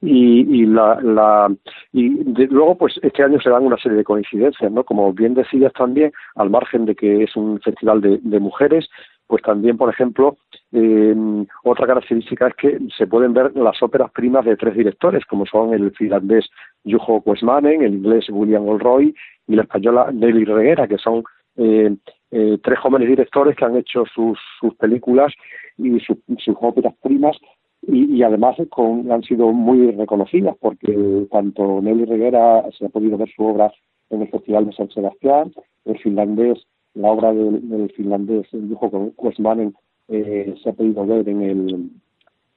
y, 0.01 0.63
y 0.63 0.67
la, 0.67 1.01
la 1.01 1.53
y 1.93 2.09
luego 2.47 2.77
pues 2.77 2.95
este 3.03 3.23
año 3.23 3.41
se 3.41 3.51
dan 3.51 3.65
una 3.65 3.79
serie 3.79 3.99
de 3.99 4.05
coincidencias 4.05 4.71
no 4.71 4.85
como 4.85 5.13
bien 5.13 5.35
decías 5.35 5.73
también 5.73 6.13
al 6.37 6.51
margen 6.51 6.87
de 6.87 6.95
que 6.95 7.25
es 7.25 7.35
un 7.35 7.61
festival 7.61 8.01
de, 8.01 8.19
de 8.23 8.39
mujeres 8.39 8.89
pues 9.27 9.43
también 9.43 9.77
por 9.77 9.91
ejemplo 9.91 10.37
eh, 10.73 11.17
otra 11.65 11.87
característica 11.87 12.47
es 12.47 12.55
que 12.55 12.79
se 12.97 13.09
pueden 13.09 13.33
ver 13.33 13.57
las 13.57 13.83
óperas 13.83 14.11
primas 14.13 14.45
de 14.45 14.57
tres 14.57 14.77
directores 14.77 15.25
como 15.25 15.47
son 15.47 15.75
el 15.75 15.91
finlandés 15.93 16.49
Juho 16.85 17.21
Kuesmanen 17.21 17.83
el 17.83 17.95
inglés 17.95 18.27
William 18.31 18.69
Olroy 18.69 19.13
y 19.49 19.57
la 19.57 19.63
española 19.63 20.11
Nelly 20.13 20.45
Reguera 20.45 20.87
que 20.87 20.99
son 20.99 21.25
eh, 21.57 21.93
eh, 22.31 22.59
tres 22.63 22.79
jóvenes 22.79 23.09
directores 23.09 23.57
que 23.57 23.65
han 23.65 23.77
hecho 23.77 24.05
sus, 24.15 24.39
sus 24.61 24.75
películas 24.77 25.33
y 25.77 25.99
sus 25.99 26.57
óperas 26.61 26.95
primas 27.03 27.37
y, 27.83 28.23
además 28.23 28.57
con, 28.71 29.11
han 29.11 29.23
sido 29.23 29.53
muy 29.53 29.91
reconocidas 29.93 30.57
porque 30.61 31.27
tanto 31.31 31.81
Nelly 31.81 32.05
Reguera 32.05 32.65
se 32.77 32.87
ha 32.87 32.89
podido 32.89 33.17
ver 33.17 33.29
su 33.35 33.45
obra 33.45 33.73
en 34.11 34.23
el 34.23 34.29
Festival 34.29 34.67
de 34.67 34.73
San 34.73 34.91
Sebastián, 34.91 35.53
el 35.85 35.99
finlandés, 35.99 36.59
la 36.95 37.11
obra 37.11 37.33
del, 37.33 37.93
finlandés 37.97 38.47
Juho 38.51 39.13
Kuesmanen 39.15 39.75
eh, 40.09 40.55
se 40.63 40.71
ha 40.71 40.73
podido 40.73 41.07
ver 41.07 41.29
en 41.29 41.43
el, 41.43 41.91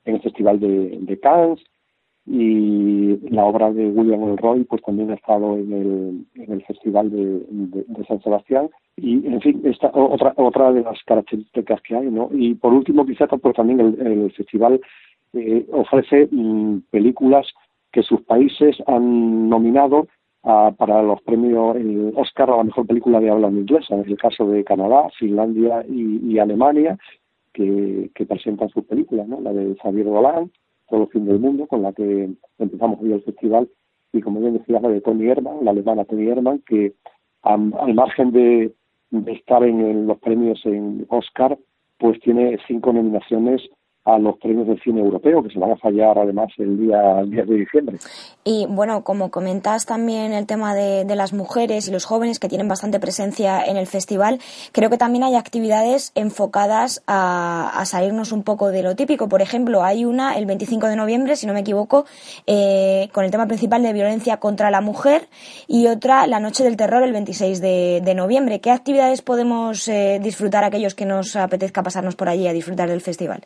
en 0.05 0.15
el 0.15 0.21
Festival 0.21 0.59
de 0.59 1.19
Cannes 1.21 1.59
y 2.25 3.17
la 3.29 3.45
obra 3.45 3.71
de 3.71 3.87
William 3.87 4.23
Elroy 4.23 4.63
pues 4.65 4.81
también 4.83 5.11
ha 5.11 5.15
estado 5.15 5.55
en 5.55 5.73
el, 5.73 6.25
en 6.43 6.53
el 6.53 6.63
Festival 6.65 7.09
de, 7.09 7.45
de, 7.49 8.05
San 8.05 8.21
Sebastián. 8.21 8.69
Y 8.97 9.25
en 9.25 9.41
fin 9.41 9.61
esta 9.63 9.89
otra 9.93 10.33
otra 10.37 10.71
de 10.71 10.81
las 10.81 11.01
características 11.05 11.81
que 11.81 11.95
hay 11.95 12.11
no 12.11 12.29
y 12.31 12.53
por 12.55 12.73
último 12.73 13.05
quizás 13.05 13.29
pues 13.41 13.55
también 13.55 13.79
el, 13.79 14.07
el 14.07 14.31
festival 14.33 14.79
eh, 15.33 15.65
ofrece 15.71 16.27
mm, 16.31 16.81
películas 16.91 17.47
que 17.91 18.03
sus 18.03 18.21
países 18.21 18.77
han 18.87 19.49
nominado 19.49 20.07
para 20.43 21.03
los 21.03 21.21
premios 21.21 21.77
Oscar 22.15 22.49
a 22.49 22.57
la 22.57 22.63
mejor 22.63 22.87
película 22.87 23.19
de 23.19 23.29
habla 23.29 23.49
inglesa, 23.49 23.95
en 23.95 24.09
el 24.09 24.17
caso 24.17 24.47
de 24.47 24.63
Canadá, 24.63 25.07
Finlandia 25.19 25.85
y, 25.87 26.39
Alemania, 26.39 26.97
que, 27.53 28.09
presentan 28.27 28.69
sus 28.69 28.85
películas, 28.85 29.27
¿no? 29.27 29.39
la 29.39 29.53
de 29.53 29.75
Xavier 29.75 30.05
Dolan, 30.05 30.51
Todo 30.91 31.03
el 31.03 31.09
fin 31.09 31.25
del 31.25 31.39
mundo, 31.39 31.65
con 31.65 31.81
la 31.81 31.93
que 31.93 32.29
empezamos 32.59 32.99
hoy 33.01 33.13
el 33.13 33.23
festival, 33.23 33.67
y 34.13 34.21
como 34.21 34.41
bien 34.41 34.57
decía, 34.57 34.79
la 34.79 34.89
de 34.89 35.01
Tony 35.01 35.27
Herman, 35.27 35.63
la 35.63 35.71
alemana 35.71 36.05
Tony 36.05 36.27
Herman, 36.27 36.61
que 36.67 36.93
al 37.41 37.93
margen 37.95 38.31
de, 38.31 38.75
de 39.09 39.31
estar 39.31 39.63
en 39.63 40.05
los 40.05 40.19
premios 40.19 40.63
en 40.65 41.07
Oscar, 41.09 41.57
pues 41.97 42.19
tiene 42.19 42.59
cinco 42.67 42.93
nominaciones 42.93 43.61
a 44.03 44.17
los 44.17 44.37
premios 44.39 44.67
del 44.67 44.81
cine 44.81 44.99
europeo, 44.99 45.43
que 45.43 45.51
se 45.51 45.59
van 45.59 45.71
a 45.71 45.77
fallar 45.77 46.17
además 46.17 46.47
el 46.57 46.75
día, 46.79 47.19
el 47.19 47.29
10 47.29 47.47
de 47.47 47.55
diciembre. 47.55 47.97
Y 48.43 48.65
bueno, 48.67 49.03
como 49.03 49.29
comentas 49.29 49.85
también 49.85 50.33
el 50.33 50.47
tema 50.47 50.73
de, 50.73 51.05
las 51.11 51.33
mujeres 51.33 51.87
y 51.87 51.91
los 51.91 52.05
jóvenes 52.05 52.39
que 52.39 52.47
tienen 52.47 52.67
bastante 52.67 52.99
presencia 52.99 53.63
en 53.63 53.77
el 53.77 53.85
festival, 53.85 54.39
creo 54.71 54.89
que 54.89 54.97
también 54.97 55.23
hay 55.23 55.35
actividades 55.35 56.13
enfocadas 56.15 57.03
a, 57.05 57.83
salirnos 57.85 58.31
un 58.31 58.43
poco 58.43 58.69
de 58.69 58.81
lo 58.81 58.95
típico. 58.95 59.29
Por 59.29 59.41
ejemplo, 59.41 59.83
hay 59.83 60.05
una 60.05 60.35
el 60.37 60.45
25 60.45 60.87
de 60.87 60.95
noviembre, 60.95 61.35
si 61.35 61.45
no 61.45 61.53
me 61.53 61.59
equivoco, 61.59 62.05
eh, 62.47 63.09
con 63.11 63.25
el 63.25 63.31
tema 63.31 63.45
principal 63.45 63.83
de 63.83 63.93
violencia 63.93 64.37
contra 64.37 64.71
la 64.71 64.81
mujer 64.81 65.27
y 65.67 65.87
otra 65.87 66.25
la 66.25 66.39
Noche 66.39 66.63
del 66.63 66.77
Terror 66.77 67.03
el 67.03 67.11
26 67.11 67.61
de, 67.61 68.13
noviembre. 68.15 68.59
¿Qué 68.59 68.71
actividades 68.71 69.21
podemos 69.21 69.87
eh, 69.87 70.19
disfrutar 70.21 70.63
aquellos 70.63 70.95
que 70.95 71.05
nos 71.05 71.35
apetezca 71.35 71.83
pasarnos 71.83 72.15
por 72.15 72.29
allí 72.29 72.47
a 72.47 72.53
disfrutar 72.53 72.89
del 72.89 73.01
festival? 73.01 73.45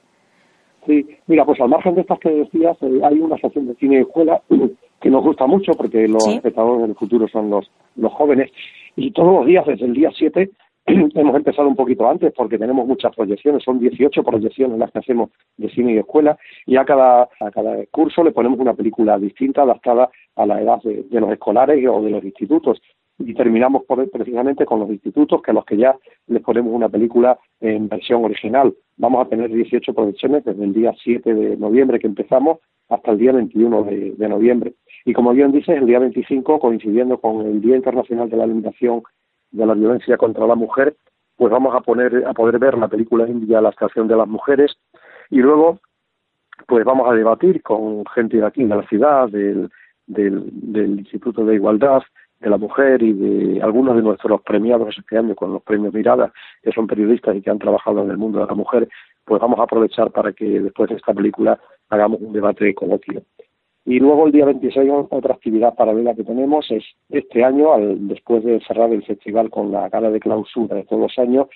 Sí, 0.85 1.05
mira, 1.27 1.45
pues 1.45 1.59
al 1.61 1.69
margen 1.69 1.95
de 1.95 2.01
estas 2.01 2.19
que 2.19 2.29
decías, 2.29 2.77
eh, 2.81 3.01
hay 3.03 3.19
una 3.19 3.37
sección 3.37 3.67
de 3.67 3.75
cine 3.75 3.95
de 3.95 4.01
escuela 4.03 4.41
que 5.01 5.09
nos 5.09 5.23
gusta 5.23 5.47
mucho 5.47 5.73
porque 5.73 6.07
los 6.07 6.27
espectadores 6.27 6.87
del 6.87 6.95
futuro 6.95 7.27
son 7.27 7.49
los, 7.49 7.69
los 7.95 8.13
jóvenes. 8.13 8.51
Y 8.95 9.11
todos 9.11 9.33
los 9.33 9.45
días, 9.45 9.65
desde 9.65 9.85
el 9.85 9.93
día 9.93 10.11
7, 10.15 10.49
hemos 10.85 11.35
empezado 11.35 11.67
un 11.67 11.75
poquito 11.75 12.07
antes 12.07 12.31
porque 12.33 12.59
tenemos 12.59 12.87
muchas 12.87 13.15
proyecciones, 13.15 13.63
son 13.63 13.79
18 13.79 14.23
proyecciones 14.23 14.77
las 14.77 14.91
que 14.91 14.99
hacemos 14.99 15.31
de 15.57 15.69
cine 15.69 15.93
y 15.93 15.97
escuela 15.97 16.37
y 16.65 16.77
a 16.77 16.85
cada, 16.85 17.23
a 17.39 17.51
cada 17.51 17.85
curso 17.87 18.23
le 18.23 18.31
ponemos 18.31 18.59
una 18.59 18.75
película 18.75 19.17
distinta 19.17 19.63
adaptada 19.63 20.09
a 20.35 20.45
la 20.45 20.61
edad 20.61 20.81
de, 20.83 21.03
de 21.09 21.19
los 21.19 21.31
escolares 21.31 21.83
o 21.89 22.01
de 22.03 22.11
los 22.11 22.23
institutos 22.23 22.79
y 23.19 23.33
terminamos 23.33 23.83
por, 23.85 24.09
precisamente 24.09 24.65
con 24.65 24.79
los 24.79 24.89
institutos 24.89 25.41
que 25.41 25.51
a 25.51 25.53
los 25.53 25.65
que 25.65 25.77
ya 25.77 25.95
les 26.27 26.41
ponemos 26.41 26.73
una 26.73 26.89
película 26.89 27.37
en 27.61 27.87
versión 27.87 28.25
original. 28.25 28.73
Vamos 28.97 29.25
a 29.25 29.29
tener 29.29 29.49
18 29.49 29.93
proyecciones 29.93 30.43
desde 30.43 30.63
el 30.63 30.73
día 30.73 30.93
7 31.01 31.33
de 31.33 31.57
noviembre 31.57 31.99
que 31.99 32.07
empezamos 32.07 32.59
hasta 32.89 33.11
el 33.11 33.17
día 33.17 33.31
21 33.31 33.83
de, 33.83 34.29
noviembre. 34.29 34.73
Y 35.05 35.13
como 35.13 35.31
bien 35.33 35.51
dices, 35.51 35.77
el 35.77 35.85
día 35.85 35.99
25, 35.99 36.59
coincidiendo 36.59 37.19
con 37.19 37.45
el 37.45 37.61
Día 37.61 37.75
Internacional 37.75 38.29
de 38.29 38.37
la 38.37 38.43
Eliminación 38.43 39.03
de 39.51 39.65
la 39.65 39.73
Violencia 39.73 40.17
contra 40.17 40.45
la 40.45 40.55
Mujer, 40.55 40.95
pues 41.37 41.51
vamos 41.51 41.75
a, 41.75 41.81
poner, 41.81 42.25
a 42.27 42.33
poder 42.33 42.59
ver 42.59 42.77
la 42.77 42.87
película 42.87 43.27
india 43.27 43.61
La 43.61 43.69
estación 43.69 44.07
de 44.07 44.15
las 44.15 44.27
mujeres 44.27 44.77
y 45.29 45.39
luego 45.39 45.79
pues 46.67 46.85
vamos 46.85 47.09
a 47.09 47.13
debatir 47.13 47.61
con 47.61 48.05
gente 48.05 48.37
de 48.37 48.45
aquí, 48.45 48.63
de 48.63 48.75
la 48.75 48.87
ciudad, 48.87 49.27
del, 49.29 49.69
del 50.07 50.99
Instituto 50.99 51.45
de 51.45 51.55
Igualdad, 51.55 52.01
de 52.45 52.51
la 52.51 52.57
mujer 52.57 53.01
y 53.01 53.11
de 53.11 53.61
algunos 53.63 53.95
de 53.95 54.03
nuestros 54.03 54.39
premiados 54.43 54.95
este 54.95 55.17
año 55.17 55.33
con 55.33 55.51
los 55.51 55.63
premios 55.63 55.93
Mirada, 55.93 56.31
que 56.61 56.71
son 56.71 56.85
periodistas 56.85 57.35
y 57.35 57.41
que 57.41 57.49
han 57.49 57.57
trabajado 57.57 58.03
en 58.03 58.11
el 58.11 58.17
mundo 58.17 58.39
de 58.39 58.45
la 58.45 58.53
mujer, 58.53 58.87
pues 59.25 59.41
vamos 59.41 59.59
a 59.59 59.63
aprovechar 59.63 60.11
para 60.11 60.31
que 60.31 60.61
después 60.61 60.89
de 60.89 60.97
esta 60.97 61.11
película 61.13 61.59
hagamos 61.89 62.21
un 62.21 62.33
debate 62.33 62.75
coloquio. 62.75 63.23
Y 63.83 63.99
luego 63.99 64.27
el 64.27 64.31
día 64.31 64.45
26 64.45 64.91
otra 65.09 65.33
actividad 65.33 65.73
paralela 65.75 66.13
que 66.13 66.23
tenemos 66.23 66.69
es 66.69 66.83
este 67.09 67.43
año, 67.43 67.73
al, 67.73 68.07
después 68.07 68.43
de 68.43 68.59
cerrar 68.61 68.93
el 68.93 69.03
festival 69.03 69.49
con 69.49 69.71
la 69.71 69.89
gala 69.89 70.11
de 70.11 70.19
clausura 70.19 70.75
de 70.75 70.83
todos 70.83 71.01
los 71.01 71.17
años, 71.17 71.47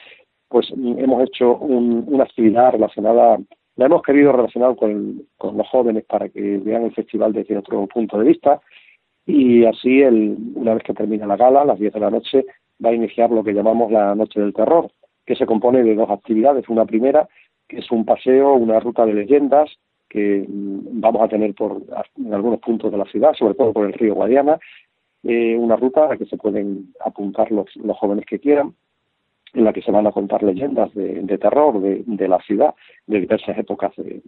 pues 0.47 0.71
hemos 0.71 1.23
hecho 1.23 1.55
una 1.55 2.23
actividad 2.23 2.71
relacionada, 2.71 3.37
la 3.75 3.85
hemos 3.85 4.01
querido 4.01 4.31
relacionar 4.31 4.75
con 4.75 5.21
los 5.39 5.67
jóvenes 5.67 6.03
para 6.05 6.29
que 6.29 6.57
vean 6.57 6.85
el 6.85 6.93
festival 6.93 7.33
desde 7.33 7.57
otro 7.57 7.85
punto 7.85 8.17
de 8.17 8.29
vista 8.29 8.59
y 9.29 9.65
así, 9.65 10.01
el, 10.01 10.37
una 10.55 10.73
vez 10.73 10.83
que 10.83 10.93
termina 10.93 11.27
la 11.27 11.37
gala, 11.37 11.61
a 11.61 11.65
las 11.65 11.79
10 11.79 11.93
de 11.93 11.99
la 11.99 12.09
noche, 12.09 12.45
va 12.83 12.89
a 12.89 12.93
iniciar 12.93 13.29
lo 13.29 13.43
que 13.43 13.53
llamamos 13.53 13.91
la 13.91 14.15
Noche 14.15 14.39
del 14.39 14.53
Terror, 14.53 14.89
que 15.25 15.35
se 15.35 15.45
compone 15.45 15.83
de 15.83 15.93
dos 15.93 16.09
actividades. 16.09 16.67
Una 16.67 16.85
primera, 16.85 17.29
que 17.67 17.77
es 17.77 17.91
un 17.91 18.05
paseo, 18.05 18.53
una 18.53 18.79
ruta 18.79 19.05
de 19.05 19.13
leyendas 19.13 19.69
que 20.09 20.45
mm, 20.47 20.99
vamos 20.99 21.21
a 21.21 21.27
tener 21.27 21.53
por 21.53 21.83
en 22.17 22.33
algunos 22.33 22.59
puntos 22.59 22.91
de 22.91 22.97
la 22.97 23.05
ciudad, 23.05 23.33
sobre 23.35 23.53
todo 23.53 23.71
por 23.71 23.85
el 23.85 23.93
río 23.93 24.15
Guadiana, 24.15 24.57
eh, 25.23 25.55
una 25.55 25.75
ruta 25.75 26.05
a 26.05 26.09
la 26.09 26.17
que 26.17 26.25
se 26.25 26.37
pueden 26.37 26.93
apuntar 27.05 27.51
los, 27.51 27.67
los 27.75 27.97
jóvenes 27.97 28.25
que 28.25 28.39
quieran, 28.39 28.73
en 29.53 29.63
la 29.63 29.73
que 29.73 29.83
se 29.83 29.91
van 29.91 30.07
a 30.07 30.11
contar 30.11 30.41
leyendas 30.41 30.91
de, 30.95 31.37
terror 31.37 31.79
de, 31.81 32.03
de, 32.05 32.27
la 32.27 32.39
ciudad, 32.39 32.73
de 33.05 33.19
diversas 33.19 33.57
épocas 33.59 33.95
de, 33.97 34.21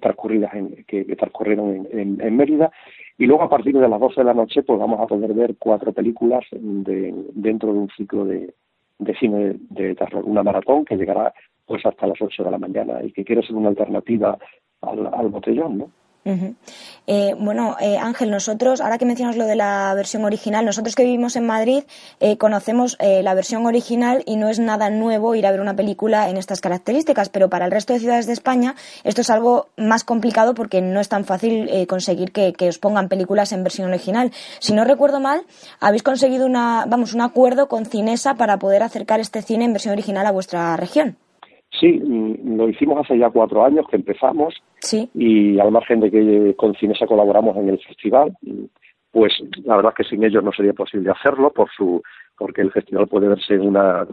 transcurridas 0.00 0.54
en, 0.54 0.84
que, 0.86 1.04
transcurrieron 1.16 1.88
en, 1.90 2.36
Mérida. 2.36 2.70
Y 3.18 3.26
luego 3.26 3.42
a 3.42 3.48
partir 3.48 3.76
de 3.78 3.88
las 3.88 4.00
12 4.00 4.20
de 4.20 4.24
la 4.24 4.34
noche 4.34 4.62
pues 4.62 4.78
vamos 4.78 5.00
a 5.00 5.06
poder 5.06 5.32
ver 5.34 5.56
cuatro 5.58 5.92
películas 5.92 6.44
de, 6.50 7.14
dentro 7.34 7.72
de 7.72 7.78
un 7.78 7.88
ciclo 7.90 8.24
de, 8.24 8.54
de 8.98 9.14
cine 9.16 9.56
de 9.70 9.94
terror, 9.94 10.24
una 10.24 10.42
maratón 10.42 10.84
que 10.84 10.96
llegará 10.96 11.32
pues 11.66 11.84
hasta 11.86 12.06
las 12.06 12.20
8 12.20 12.44
de 12.44 12.50
la 12.50 12.58
mañana 12.58 13.02
y 13.02 13.12
que 13.12 13.24
quiere 13.24 13.42
ser 13.42 13.56
una 13.56 13.68
alternativa 13.68 14.38
al, 14.80 15.06
al 15.12 15.28
botellón, 15.28 15.78
¿no? 15.78 15.90
Eh, 16.24 17.34
bueno, 17.36 17.76
eh, 17.80 17.98
Ángel, 17.98 18.30
nosotros, 18.30 18.80
ahora 18.80 18.96
que 18.96 19.04
mencionas 19.04 19.36
lo 19.36 19.44
de 19.44 19.56
la 19.56 19.92
versión 19.94 20.24
original, 20.24 20.64
nosotros 20.64 20.94
que 20.94 21.02
vivimos 21.02 21.34
en 21.34 21.46
Madrid 21.46 21.82
eh, 22.20 22.36
conocemos 22.38 22.96
la 23.00 23.34
versión 23.34 23.66
original 23.66 24.22
y 24.26 24.36
no 24.36 24.48
es 24.48 24.58
nada 24.58 24.90
nuevo 24.90 25.34
ir 25.34 25.46
a 25.46 25.50
ver 25.50 25.60
una 25.60 25.74
película 25.74 26.28
en 26.28 26.36
estas 26.36 26.60
características, 26.60 27.28
pero 27.28 27.50
para 27.50 27.64
el 27.64 27.70
resto 27.70 27.92
de 27.92 27.98
ciudades 27.98 28.26
de 28.26 28.32
España 28.32 28.76
esto 29.02 29.20
es 29.20 29.30
algo 29.30 29.68
más 29.76 30.04
complicado 30.04 30.54
porque 30.54 30.80
no 30.80 31.00
es 31.00 31.08
tan 31.08 31.24
fácil 31.24 31.68
conseguir 31.88 32.32
que, 32.32 32.52
que, 32.52 32.68
os 32.68 32.78
pongan 32.78 33.08
películas 33.08 33.52
en 33.52 33.64
versión 33.64 33.88
original. 33.88 34.32
Si 34.60 34.72
no 34.72 34.84
recuerdo 34.84 35.20
mal, 35.20 35.44
habéis 35.80 36.02
conseguido 36.02 36.46
una, 36.46 36.84
vamos, 36.86 37.14
un 37.14 37.22
acuerdo 37.22 37.68
con 37.68 37.86
Cinesa 37.86 38.34
para 38.34 38.58
poder 38.58 38.82
acercar 38.82 39.20
este 39.20 39.42
cine 39.42 39.64
en 39.64 39.72
versión 39.72 39.92
original 39.92 40.26
a 40.26 40.30
vuestra 40.30 40.76
región. 40.76 41.16
Sí, 41.82 41.98
mm, 41.98 42.56
lo 42.56 42.68
hicimos 42.68 43.00
hace 43.00 43.18
ya 43.18 43.28
cuatro 43.30 43.64
años 43.64 43.84
que 43.90 43.96
empezamos 43.96 44.54
y 45.14 45.58
al 45.58 45.72
margen 45.72 45.98
de 45.98 46.12
que 46.12 46.54
con 46.56 46.76
Cinesa 46.76 47.08
colaboramos 47.08 47.56
en 47.56 47.70
el 47.70 47.80
festival, 47.80 48.32
pues 49.10 49.32
la 49.64 49.74
verdad 49.74 49.92
es 49.98 50.06
que 50.06 50.10
sin 50.10 50.22
ellos 50.22 50.44
no 50.44 50.52
sería 50.52 50.74
posible 50.74 51.10
hacerlo 51.10 51.50
por 51.50 51.68
su 51.76 52.00
porque 52.38 52.60
el 52.60 52.70
festival 52.70 53.08
puede 53.08 53.26
verse 53.26 53.54
en 53.54 53.62
una 53.62 54.06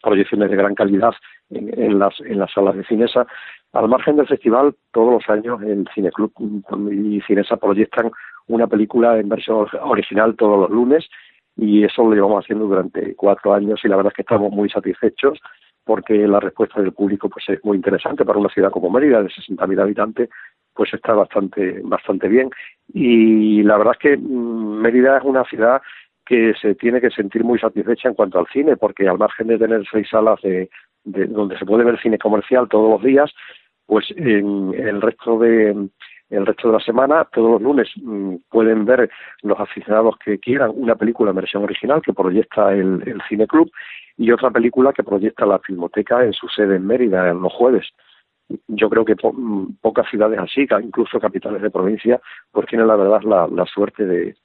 proyecciones 0.00 0.50
de 0.50 0.56
gran 0.56 0.76
calidad 0.76 1.14
en, 1.50 1.98
las 1.98 2.14
en 2.20 2.38
las 2.38 2.52
salas 2.52 2.76
de 2.76 2.84
Cinesa. 2.84 3.26
Al 3.72 3.88
margen 3.88 4.14
del 4.14 4.28
festival, 4.28 4.76
todos 4.92 5.14
los 5.14 5.28
años 5.28 5.60
el 5.62 5.84
Cineclub 5.92 6.32
y 6.92 7.20
Cinesa 7.22 7.56
proyectan 7.56 8.12
una 8.46 8.68
película 8.68 9.18
en 9.18 9.28
versión 9.28 9.66
original 9.82 10.36
todos 10.36 10.60
los 10.60 10.70
lunes 10.70 11.04
y 11.56 11.82
eso 11.82 12.04
lo 12.04 12.14
llevamos 12.14 12.44
haciendo 12.44 12.66
durante 12.66 13.16
cuatro 13.16 13.52
años 13.52 13.80
y 13.82 13.88
la 13.88 13.96
verdad 13.96 14.12
es 14.12 14.16
que 14.16 14.22
estamos 14.22 14.52
muy 14.52 14.70
satisfechos 14.70 15.40
porque 15.86 16.26
la 16.26 16.40
respuesta 16.40 16.82
del 16.82 16.92
público 16.92 17.30
pues 17.30 17.48
es 17.48 17.64
muy 17.64 17.76
interesante 17.76 18.24
para 18.24 18.40
una 18.40 18.48
ciudad 18.48 18.72
como 18.72 18.90
Mérida 18.90 19.22
de 19.22 19.28
60.000 19.28 19.80
habitantes 19.80 20.28
pues 20.74 20.92
está 20.92 21.14
bastante 21.14 21.80
bastante 21.84 22.28
bien. 22.28 22.50
Y 22.92 23.62
la 23.62 23.78
verdad 23.78 23.94
es 23.94 24.00
que 24.00 24.16
mm, 24.16 24.80
Mérida 24.82 25.18
es 25.18 25.24
una 25.24 25.44
ciudad 25.44 25.80
que 26.26 26.54
se 26.60 26.74
tiene 26.74 27.00
que 27.00 27.10
sentir 27.10 27.44
muy 27.44 27.58
satisfecha 27.58 28.08
en 28.08 28.14
cuanto 28.14 28.40
al 28.40 28.48
cine 28.52 28.76
porque 28.76 29.08
al 29.08 29.16
margen 29.16 29.46
de 29.46 29.58
tener 29.58 29.84
seis 29.90 30.08
salas 30.10 30.40
de, 30.42 30.68
donde 31.04 31.56
se 31.56 31.64
puede 31.64 31.84
ver 31.84 32.00
cine 32.00 32.18
comercial 32.18 32.68
todos 32.68 32.90
los 32.90 33.02
días 33.02 33.32
pues 33.86 34.06
en, 34.16 34.74
el 34.74 35.00
resto 35.00 35.38
de 35.38 35.88
el 36.30 36.44
resto 36.44 36.68
de 36.68 36.74
la 36.74 36.80
semana, 36.80 37.26
todos 37.32 37.52
los 37.52 37.62
lunes 37.62 37.88
mm, 37.96 38.36
pueden 38.50 38.84
ver 38.84 39.08
los 39.42 39.58
aficionados 39.60 40.16
que 40.24 40.38
quieran 40.38 40.72
una 40.74 40.96
película 40.96 41.30
en 41.30 41.36
versión 41.36 41.62
original 41.62 42.02
que 42.02 42.12
proyecta 42.12 42.72
el, 42.72 43.02
el 43.06 43.20
Cine 43.28 43.46
Club 43.46 43.70
y 44.16 44.30
otra 44.30 44.50
película 44.50 44.92
que 44.92 45.04
proyecta 45.04 45.46
la 45.46 45.58
Filmoteca 45.60 46.24
en 46.24 46.32
su 46.32 46.48
sede 46.48 46.76
en 46.76 46.86
Mérida 46.86 47.28
en 47.30 47.40
los 47.40 47.52
jueves. 47.52 47.86
Yo 48.68 48.88
creo 48.88 49.04
que 49.04 49.14
mm, 49.14 49.76
pocas 49.80 50.08
ciudades 50.08 50.38
así, 50.38 50.66
incluso 50.82 51.18
capitales 51.20 51.62
de 51.62 51.70
provincia, 51.70 52.20
pues 52.52 52.66
tienen 52.66 52.86
la 52.86 52.96
verdad 52.96 53.22
la, 53.22 53.66
suerte 53.66 54.04
de, 54.04 54.36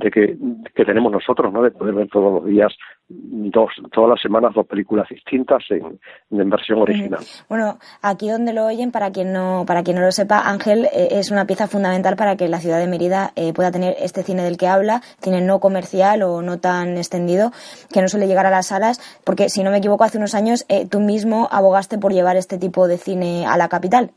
que, 0.00 0.36
tenemos 0.84 1.12
nosotros, 1.12 1.52
¿no? 1.52 1.62
De 1.62 1.70
poder 1.70 1.94
ver 1.94 2.08
todos 2.08 2.42
los 2.42 2.46
días, 2.46 2.72
dos, 3.08 3.70
todas 3.92 4.10
las 4.10 4.20
semanas, 4.20 4.52
dos 4.54 4.66
películas 4.66 5.08
distintas 5.08 5.62
en, 5.70 5.98
en 6.30 6.50
versión 6.50 6.80
original. 6.80 7.20
Bueno, 7.48 7.78
aquí 8.02 8.28
donde 8.28 8.52
lo 8.52 8.66
oyen, 8.66 8.90
para 8.90 9.10
quien 9.10 9.32
no, 9.32 9.64
para 9.66 9.82
quien 9.82 9.96
no 9.96 10.02
lo 10.02 10.12
sepa, 10.12 10.40
Ángel 10.48 10.86
eh, 10.86 11.08
es 11.12 11.30
una 11.30 11.46
pieza 11.46 11.68
fundamental 11.68 12.16
para 12.16 12.36
que 12.36 12.48
la 12.48 12.60
ciudad 12.60 12.78
de 12.78 12.86
Mérida 12.86 13.32
eh, 13.36 13.52
pueda 13.52 13.70
tener 13.70 13.94
este 13.98 14.22
cine 14.22 14.42
del 14.42 14.56
que 14.56 14.66
habla, 14.66 15.00
cine 15.20 15.40
no 15.40 15.60
comercial 15.60 16.22
o 16.22 16.42
no 16.42 16.58
tan 16.58 16.96
extendido, 16.96 17.52
que 17.92 18.02
no 18.02 18.08
suele 18.08 18.26
llegar 18.26 18.46
a 18.46 18.50
las 18.50 18.68
salas, 18.68 19.00
porque 19.24 19.48
si 19.48 19.62
no 19.62 19.70
me 19.70 19.78
equivoco, 19.78 20.04
hace 20.04 20.18
unos 20.18 20.34
años 20.34 20.64
eh, 20.68 20.86
tú 20.88 21.00
mismo 21.00 21.48
abogaste 21.50 21.98
por 21.98 22.12
llevar 22.12 22.36
este 22.36 22.58
tipo 22.58 22.88
de 22.88 22.98
cine 22.98 23.46
a 23.46 23.56
la 23.56 23.68
capital. 23.68 24.10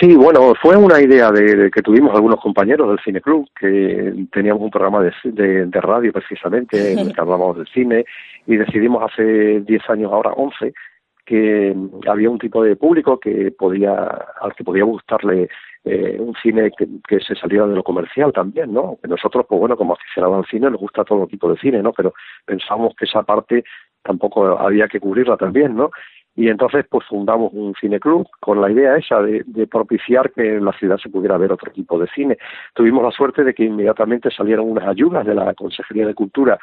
Sí, 0.00 0.16
bueno, 0.16 0.54
fue 0.60 0.76
una 0.76 1.00
idea 1.00 1.30
de, 1.30 1.70
que 1.70 1.82
tuvimos 1.82 2.14
algunos 2.14 2.40
compañeros 2.40 2.88
del 2.88 2.98
Cine 3.04 3.20
Club, 3.20 3.48
que 3.58 4.26
teníamos 4.32 4.62
un 4.62 4.70
programa 4.70 5.02
de, 5.02 5.12
de, 5.66 5.80
radio 5.80 6.12
precisamente 6.12 6.92
en 6.92 6.98
el 6.98 7.14
que 7.14 7.20
hablábamos 7.20 7.58
del 7.58 7.68
cine 7.68 8.04
y 8.46 8.56
decidimos 8.56 9.02
hace 9.02 9.60
10 9.60 9.90
años, 9.90 10.12
ahora 10.12 10.32
11, 10.32 10.72
que 11.24 11.76
había 12.08 12.30
un 12.30 12.38
tipo 12.38 12.62
de 12.64 12.76
público 12.76 13.20
que 13.20 13.52
podía, 13.52 13.92
al 14.40 14.54
que 14.54 14.64
podía 14.64 14.84
gustarle 14.84 15.48
eh, 15.84 16.16
un 16.18 16.34
cine 16.42 16.70
que, 16.70 17.20
se 17.20 17.34
saliera 17.34 17.66
de 17.66 17.74
lo 17.74 17.82
comercial 17.82 18.32
también, 18.32 18.72
¿no? 18.72 18.98
Que 19.02 19.08
nosotros, 19.08 19.46
pues 19.48 19.58
bueno, 19.58 19.76
como 19.76 19.94
aficionados 19.94 20.38
al 20.38 20.50
cine, 20.50 20.70
nos 20.70 20.80
gusta 20.80 21.04
todo 21.04 21.26
tipo 21.26 21.50
de 21.50 21.58
cine, 21.58 21.82
¿no? 21.82 21.92
Pero 21.92 22.14
pensamos 22.44 22.94
que 22.96 23.04
esa 23.04 23.22
parte 23.24 23.64
tampoco 24.02 24.58
había 24.58 24.88
que 24.88 25.00
cubrirla 25.00 25.36
también, 25.36 25.76
¿no? 25.76 25.90
Y 26.34 26.48
entonces 26.48 26.86
pues 26.88 27.06
fundamos 27.06 27.52
un 27.52 27.74
cineclub 27.78 28.26
con 28.40 28.60
la 28.60 28.70
idea 28.70 28.96
esa 28.96 29.20
de, 29.20 29.66
propiciar 29.66 30.32
que 30.32 30.56
en 30.56 30.64
la 30.64 30.72
ciudad 30.72 30.96
se 30.96 31.10
pudiera 31.10 31.36
ver 31.36 31.52
otro 31.52 31.70
tipo 31.70 31.98
de 31.98 32.06
cine. 32.08 32.38
Tuvimos 32.74 33.02
la 33.02 33.10
suerte 33.10 33.44
de 33.44 33.52
que 33.52 33.64
inmediatamente 33.64 34.30
salieron 34.30 34.70
unas 34.70 34.88
ayudas 34.88 35.26
de 35.26 35.34
la 35.34 35.52
Consejería 35.54 36.06
de 36.06 36.14
Cultura 36.14 36.58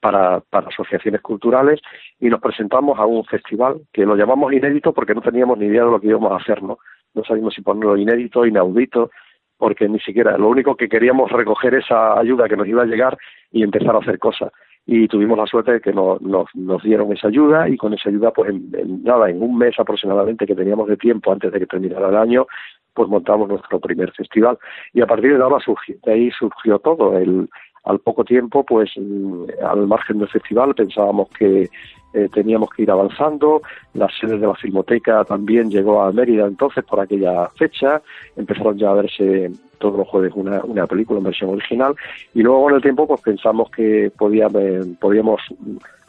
para, 0.00 0.40
para 0.40 0.68
asociaciones 0.68 1.20
culturales 1.20 1.80
y 2.18 2.28
nos 2.28 2.40
presentamos 2.40 2.98
a 2.98 3.04
un 3.04 3.24
festival 3.24 3.82
que 3.92 4.06
lo 4.06 4.16
llamamos 4.16 4.52
inédito 4.52 4.94
porque 4.94 5.14
no 5.14 5.20
teníamos 5.20 5.58
ni 5.58 5.66
idea 5.66 5.84
de 5.84 5.90
lo 5.90 6.00
que 6.00 6.08
íbamos 6.08 6.32
a 6.32 6.36
hacer, 6.36 6.62
¿no? 6.62 6.78
No 7.14 7.24
sabíamos 7.24 7.52
si 7.54 7.60
ponerlo 7.60 7.96
inédito, 7.98 8.46
inaudito, 8.46 9.10
porque 9.58 9.86
ni 9.88 10.00
siquiera, 10.00 10.38
lo 10.38 10.48
único 10.48 10.74
que 10.74 10.88
queríamos 10.88 11.30
recoger 11.30 11.74
esa 11.74 12.18
ayuda 12.18 12.48
que 12.48 12.56
nos 12.56 12.66
iba 12.66 12.82
a 12.82 12.86
llegar 12.86 13.18
y 13.50 13.62
empezar 13.62 13.94
a 13.94 13.98
hacer 13.98 14.18
cosas 14.18 14.50
y 14.92 15.06
tuvimos 15.06 15.38
la 15.38 15.46
suerte 15.46 15.74
de 15.74 15.80
que 15.80 15.92
nos, 15.92 16.20
nos, 16.20 16.82
dieron 16.82 17.12
esa 17.12 17.28
ayuda 17.28 17.68
y 17.68 17.76
con 17.76 17.94
esa 17.94 18.08
ayuda, 18.08 18.32
pues 18.32 18.50
en, 18.50 19.04
nada, 19.04 19.30
en 19.30 19.40
un 19.40 19.56
mes 19.56 19.78
aproximadamente 19.78 20.48
que 20.48 20.56
teníamos 20.56 20.88
de 20.88 20.96
tiempo 20.96 21.30
antes 21.30 21.52
de 21.52 21.60
que 21.60 21.66
terminara 21.66 22.08
el 22.08 22.16
año, 22.16 22.48
pues 22.92 23.08
montamos 23.08 23.48
nuestro 23.48 23.78
primer 23.78 24.10
festival 24.10 24.58
y 24.92 25.00
a 25.00 25.06
partir 25.06 25.36
de, 25.36 25.44
ahora 25.44 25.60
surgió, 25.60 25.94
de 26.04 26.12
ahí 26.12 26.30
surgió 26.32 26.80
todo. 26.80 27.16
El, 27.16 27.48
al 27.84 27.98
poco 28.00 28.24
tiempo, 28.24 28.64
pues 28.64 28.90
mm, 28.96 29.44
al 29.66 29.86
margen 29.86 30.18
del 30.18 30.28
festival 30.28 30.74
pensábamos 30.74 31.28
que 31.30 31.70
eh, 32.12 32.28
teníamos 32.32 32.70
que 32.70 32.82
ir 32.82 32.90
avanzando. 32.90 33.62
La 33.94 34.08
sede 34.08 34.38
de 34.38 34.46
la 34.46 34.54
Filmoteca 34.54 35.24
también 35.24 35.70
llegó 35.70 36.02
a 36.02 36.12
Mérida 36.12 36.46
entonces 36.46 36.84
por 36.84 37.00
aquella 37.00 37.48
fecha. 37.56 38.02
Empezaron 38.36 38.78
ya 38.78 38.90
a 38.90 38.94
verse 38.94 39.50
todos 39.78 39.98
los 39.98 40.08
jueves 40.08 40.32
una, 40.34 40.62
una 40.64 40.86
película 40.86 41.18
en 41.18 41.24
versión 41.24 41.50
original 41.50 41.94
y 42.34 42.42
luego 42.42 42.64
con 42.64 42.74
el 42.74 42.82
tiempo 42.82 43.06
pues 43.06 43.20
pensamos 43.22 43.70
que 43.70 44.12
podíamos, 44.16 44.62
eh, 44.62 44.82
podíamos 45.00 45.40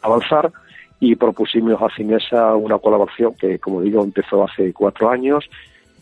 avanzar 0.01 0.51
y 0.99 1.15
propusimos 1.15 1.81
a 1.81 1.89
Cinesa 1.95 2.55
una 2.55 2.77
colaboración 2.77 3.34
que, 3.36 3.57
como 3.60 3.81
digo, 3.81 4.03
empezó 4.03 4.43
hace 4.43 4.73
cuatro 4.73 5.10
años 5.10 5.49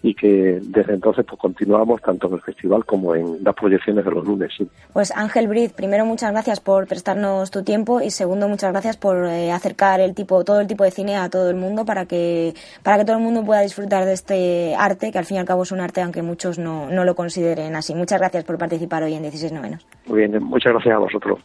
y 0.02 0.14
que 0.14 0.60
desde 0.62 0.94
entonces 0.94 1.26
pues 1.28 1.40
continuamos 1.40 2.02
tanto 2.02 2.28
en 2.28 2.34
el 2.34 2.42
festival 2.42 2.86
como 2.86 3.16
en 3.16 3.44
las 3.44 3.56
proyecciones 3.56 4.06
de 4.06 4.12
los 4.12 4.26
lunes. 4.26 4.54
Pues 4.94 5.12
Ángel 5.16 5.48
Briz, 5.48 5.74
primero 5.74 6.06
muchas 6.06 6.32
gracias 6.32 6.60
por 6.60 6.88
prestarnos 6.88 7.52
tu 7.52 7.64
tiempo 7.64 8.02
y 8.02 8.12
segundo 8.12 8.48
muchas 8.48 8.72
gracias 8.72 8.98
por 8.98 9.26
eh, 9.26 9.52
acercar 9.52 10.00
el 10.00 10.16
tipo 10.16 10.44
todo 10.44 10.62
el 10.62 10.68
tipo 10.68 10.84
de 10.84 10.92
cine 10.92 11.18
a 11.18 11.30
todo 11.30 11.50
el 11.50 11.56
mundo 11.56 11.86
para 11.86 12.06
que 12.06 12.54
para 12.84 12.98
que 12.98 13.06
todo 13.06 13.18
el 13.18 13.24
mundo 13.24 13.44
pueda 13.44 13.62
disfrutar 13.62 14.06
de 14.06 14.14
este 14.14 14.76
arte 14.76 15.12
que 15.12 15.18
al 15.18 15.26
fin 15.26 15.38
y 15.38 15.40
al 15.40 15.46
cabo 15.46 15.64
es 15.64 15.72
un 15.72 15.82
arte 15.82 16.02
aunque 16.02 16.22
muchos 16.22 16.58
no, 16.58 16.90
no 16.90 17.04
lo 17.04 17.16
consideren 17.16 17.76
así. 17.76 17.94
Muchas 17.94 18.20
gracias 18.20 18.44
por 18.44 18.58
participar 18.58 19.04
hoy 19.04 19.14
en 19.14 19.24
16 19.24 19.52
novenos. 19.52 19.86
Muy 20.08 20.20
bien, 20.20 20.44
muchas 20.44 20.74
gracias 20.74 20.96
a 20.96 21.00
vosotros. 21.00 21.40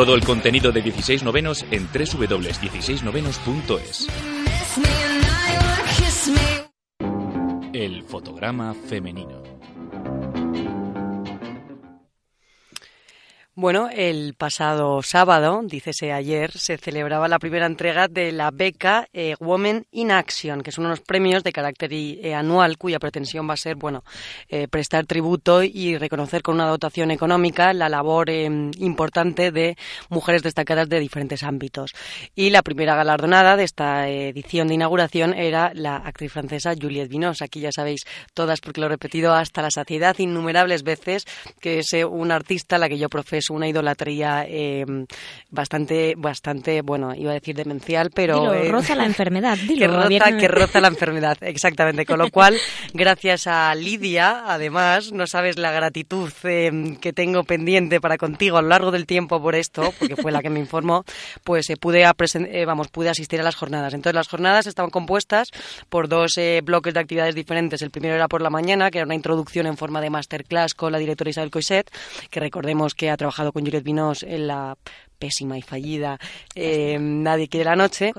Todo 0.00 0.14
el 0.14 0.24
contenido 0.24 0.72
de 0.72 0.80
16 0.80 1.22
novenos 1.24 1.62
en 1.70 1.86
www.16novenos.es. 1.92 4.06
El 7.74 8.02
fotograma 8.04 8.72
femenino. 8.72 9.49
Bueno, 13.60 13.90
el 13.92 14.32
pasado 14.32 15.02
sábado, 15.02 15.60
dícese 15.62 16.14
ayer, 16.14 16.50
se 16.52 16.78
celebraba 16.78 17.28
la 17.28 17.38
primera 17.38 17.66
entrega 17.66 18.08
de 18.08 18.32
la 18.32 18.50
beca 18.50 19.06
eh, 19.12 19.34
Women 19.38 19.84
in 19.92 20.12
Action, 20.12 20.62
que 20.62 20.70
es 20.70 20.78
uno 20.78 20.88
de 20.88 20.92
los 20.92 21.02
premios 21.02 21.44
de 21.44 21.52
carácter 21.52 21.90
eh, 21.92 22.34
anual 22.34 22.78
cuya 22.78 22.98
pretensión 22.98 23.46
va 23.46 23.52
a 23.52 23.58
ser, 23.58 23.76
bueno, 23.76 24.02
eh, 24.48 24.66
prestar 24.66 25.04
tributo 25.04 25.62
y 25.62 25.98
reconocer 25.98 26.40
con 26.40 26.54
una 26.54 26.68
dotación 26.68 27.10
económica 27.10 27.74
la 27.74 27.90
labor 27.90 28.30
importante 28.30 29.50
de 29.50 29.76
mujeres 30.08 30.42
destacadas 30.42 30.88
de 30.88 30.98
diferentes 30.98 31.42
ámbitos. 31.42 31.92
Y 32.34 32.48
la 32.48 32.62
primera 32.62 32.96
galardonada 32.96 33.56
de 33.56 33.64
esta 33.64 34.08
edición 34.08 34.68
de 34.68 34.74
inauguración 34.76 35.34
era 35.34 35.72
la 35.74 35.96
actriz 35.96 36.32
francesa 36.32 36.72
Juliette 36.80 37.10
Binoche. 37.10 37.44
Aquí 37.44 37.60
ya 37.60 37.72
sabéis 37.72 38.06
todas, 38.32 38.62
porque 38.62 38.80
lo 38.80 38.86
he 38.86 38.90
repetido 38.90 39.34
hasta 39.34 39.60
la 39.60 39.70
saciedad 39.70 40.18
innumerables 40.18 40.82
veces, 40.82 41.26
que 41.60 41.80
es 41.80 41.92
una 42.08 42.36
artista 42.36 42.76
a 42.76 42.78
la 42.78 42.88
que 42.88 42.96
yo 42.96 43.10
profeso 43.10 43.49
una 43.50 43.68
idolatría 43.68 44.44
eh, 44.46 44.84
bastante, 45.50 46.14
bastante, 46.16 46.82
bueno, 46.82 47.14
iba 47.14 47.30
a 47.30 47.34
decir 47.34 47.56
demencial, 47.56 48.10
pero... 48.14 48.52
Eh, 48.52 48.68
roza 48.68 48.94
la 48.94 49.06
enfermedad, 49.06 49.58
que, 49.78 49.86
roza, 49.86 50.36
que 50.36 50.48
roza 50.48 50.80
la 50.80 50.88
enfermedad, 50.94 51.38
exactamente. 51.40 52.06
Con 52.06 52.18
lo 52.18 52.30
cual, 52.30 52.56
gracias 52.92 53.46
a 53.46 53.74
Lidia, 53.74 54.44
además, 54.46 55.12
no 55.12 55.26
sabes 55.26 55.58
la 55.58 55.72
gratitud 55.72 56.30
eh, 56.44 56.96
que 57.00 57.12
tengo 57.12 57.44
pendiente 57.44 58.00
para 58.00 58.16
contigo 58.16 58.58
a 58.58 58.62
lo 58.62 58.68
largo 58.68 58.90
del 58.90 59.06
tiempo 59.06 59.40
por 59.40 59.54
esto, 59.54 59.92
porque 59.98 60.16
fue 60.16 60.32
la 60.32 60.42
que 60.42 60.50
me 60.50 60.60
informó, 60.60 61.04
pues 61.44 61.66
pude, 61.80 62.04
vamos, 62.66 62.88
pude 62.88 63.08
asistir 63.08 63.40
a 63.40 63.44
las 63.44 63.56
jornadas. 63.56 63.94
Entonces, 63.94 64.14
las 64.14 64.28
jornadas 64.28 64.66
estaban 64.66 64.90
compuestas 64.90 65.48
por 65.88 66.08
dos 66.08 66.38
bloques 66.62 66.94
de 66.94 67.00
actividades 67.00 67.34
diferentes. 67.34 67.82
El 67.82 67.90
primero 67.90 68.14
era 68.14 68.28
por 68.28 68.42
la 68.42 68.50
mañana, 68.50 68.90
que 68.90 68.98
era 68.98 69.06
una 69.06 69.14
introducción 69.14 69.66
en 69.66 69.76
forma 69.76 70.00
de 70.00 70.10
masterclass 70.10 70.74
con 70.74 70.92
la 70.92 70.98
directora 70.98 71.30
Isabel 71.30 71.50
Coiset, 71.50 71.90
que 72.30 72.40
recordemos 72.40 72.94
que 72.94 73.10
ha 73.10 73.16
trabajado 73.16 73.29
con 73.52 73.64
Juliette 73.64 73.84
Vinos 73.84 74.22
en 74.22 74.46
la 74.46 74.76
pésima 75.20 75.58
y 75.58 75.62
fallida 75.62 76.18
eh, 76.56 76.98
Nadie 76.98 77.46
quiere 77.48 77.66
la 77.66 77.76
noche. 77.76 78.12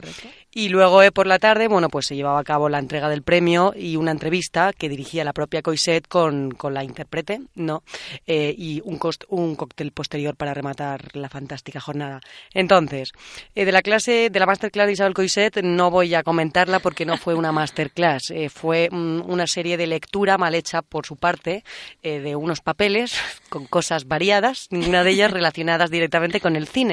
Y 0.54 0.70
luego 0.70 1.02
eh, 1.02 1.12
por 1.12 1.28
la 1.28 1.40
tarde, 1.40 1.68
bueno, 1.68 1.90
pues 1.90 2.06
se 2.06 2.16
llevaba 2.16 2.40
a 2.40 2.44
cabo 2.44 2.70
la 2.70 2.78
entrega 2.78 3.10
del 3.10 3.24
premio 3.24 3.74
y 3.76 3.96
una 3.96 4.12
entrevista 4.12 4.74
que 4.74 4.90
dirigía 4.90 5.24
la 5.24 5.34
propia 5.34 5.62
Coiset 5.62 6.08
con, 6.08 6.52
con 6.52 6.74
la 6.74 6.84
intérprete, 6.84 7.42
¿no? 7.56 7.84
Eh, 8.28 8.54
y 8.58 8.82
un, 8.84 9.00
un 9.30 9.56
cóctel 9.56 9.92
posterior 9.92 10.36
para 10.36 10.54
rematar 10.54 11.16
la 11.16 11.30
fantástica 11.30 11.80
jornada. 11.80 12.20
Entonces, 12.54 13.14
de 13.56 13.72
la 13.72 13.82
clase, 13.82 14.30
de 14.30 14.40
la 14.40 14.46
masterclass 14.46 14.88
de 14.88 14.94
Isabel 14.94 15.14
Coiset, 15.14 15.64
no 15.64 15.90
voy 15.90 16.14
a 16.16 16.24
comentarla 16.24 16.80
porque 16.80 17.06
no 17.06 17.18
fue 17.18 17.34
una 17.34 17.52
masterclass, 17.54 18.34
fue 18.54 18.90
mm, 18.92 19.30
una 19.30 19.48
serie 19.48 19.78
de 19.78 19.88
lectura 19.88 20.38
mal 20.38 20.54
hecha 20.54 20.82
por 20.82 21.06
su 21.06 21.16
parte 21.16 21.64
de 22.04 22.36
unos 22.36 22.60
papeles 22.60 23.14
con 23.50 23.66
cosas 23.66 24.06
variadas, 24.06 24.68
ninguna 24.70 25.04
de 25.04 25.12
ellas 25.12 25.32
relacionadas 25.32 25.90
directamente 25.90 26.42
con 26.42 26.58
el 26.58 26.68
cine 26.68 26.91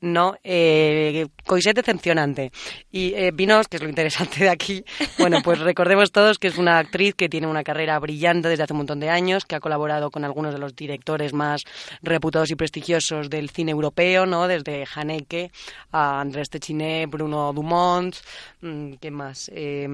no, 0.00 0.36
eh, 0.42 1.26
Coisette 1.44 1.76
decepcionante. 1.76 2.50
Y 2.90 3.14
eh, 3.14 3.30
Vinos, 3.32 3.68
que 3.68 3.76
es 3.76 3.82
lo 3.82 3.88
interesante 3.88 4.44
de 4.44 4.48
aquí, 4.48 4.84
bueno, 5.18 5.38
pues 5.42 5.58
recordemos 5.60 6.10
todos 6.12 6.38
que 6.38 6.48
es 6.48 6.58
una 6.58 6.78
actriz 6.78 7.14
que 7.14 7.28
tiene 7.28 7.46
una 7.46 7.62
carrera 7.62 7.98
brillante 7.98 8.48
desde 8.48 8.64
hace 8.64 8.72
un 8.72 8.78
montón 8.78 9.00
de 9.00 9.10
años, 9.10 9.44
que 9.44 9.56
ha 9.56 9.60
colaborado 9.60 10.10
con 10.10 10.24
algunos 10.24 10.52
de 10.52 10.58
los 10.58 10.74
directores 10.74 11.32
más 11.32 11.64
reputados 12.02 12.50
y 12.50 12.56
prestigiosos 12.56 13.30
del 13.30 13.50
cine 13.50 13.72
europeo, 13.72 14.26
¿no? 14.26 14.48
Desde 14.48 14.84
Haneke 14.94 15.50
a 15.92 16.20
Andrés 16.20 16.50
Techiné, 16.50 17.06
Bruno 17.06 17.52
Dumont, 17.52 18.16
mm, 18.60 18.94
¿qué 19.00 19.10
más? 19.10 19.50
Eh, 19.54 19.86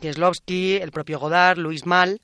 Kieslowski, 0.00 0.76
el 0.76 0.90
propio 0.90 1.18
Godard, 1.18 1.58
Luis 1.58 1.86
Mal. 1.86 2.20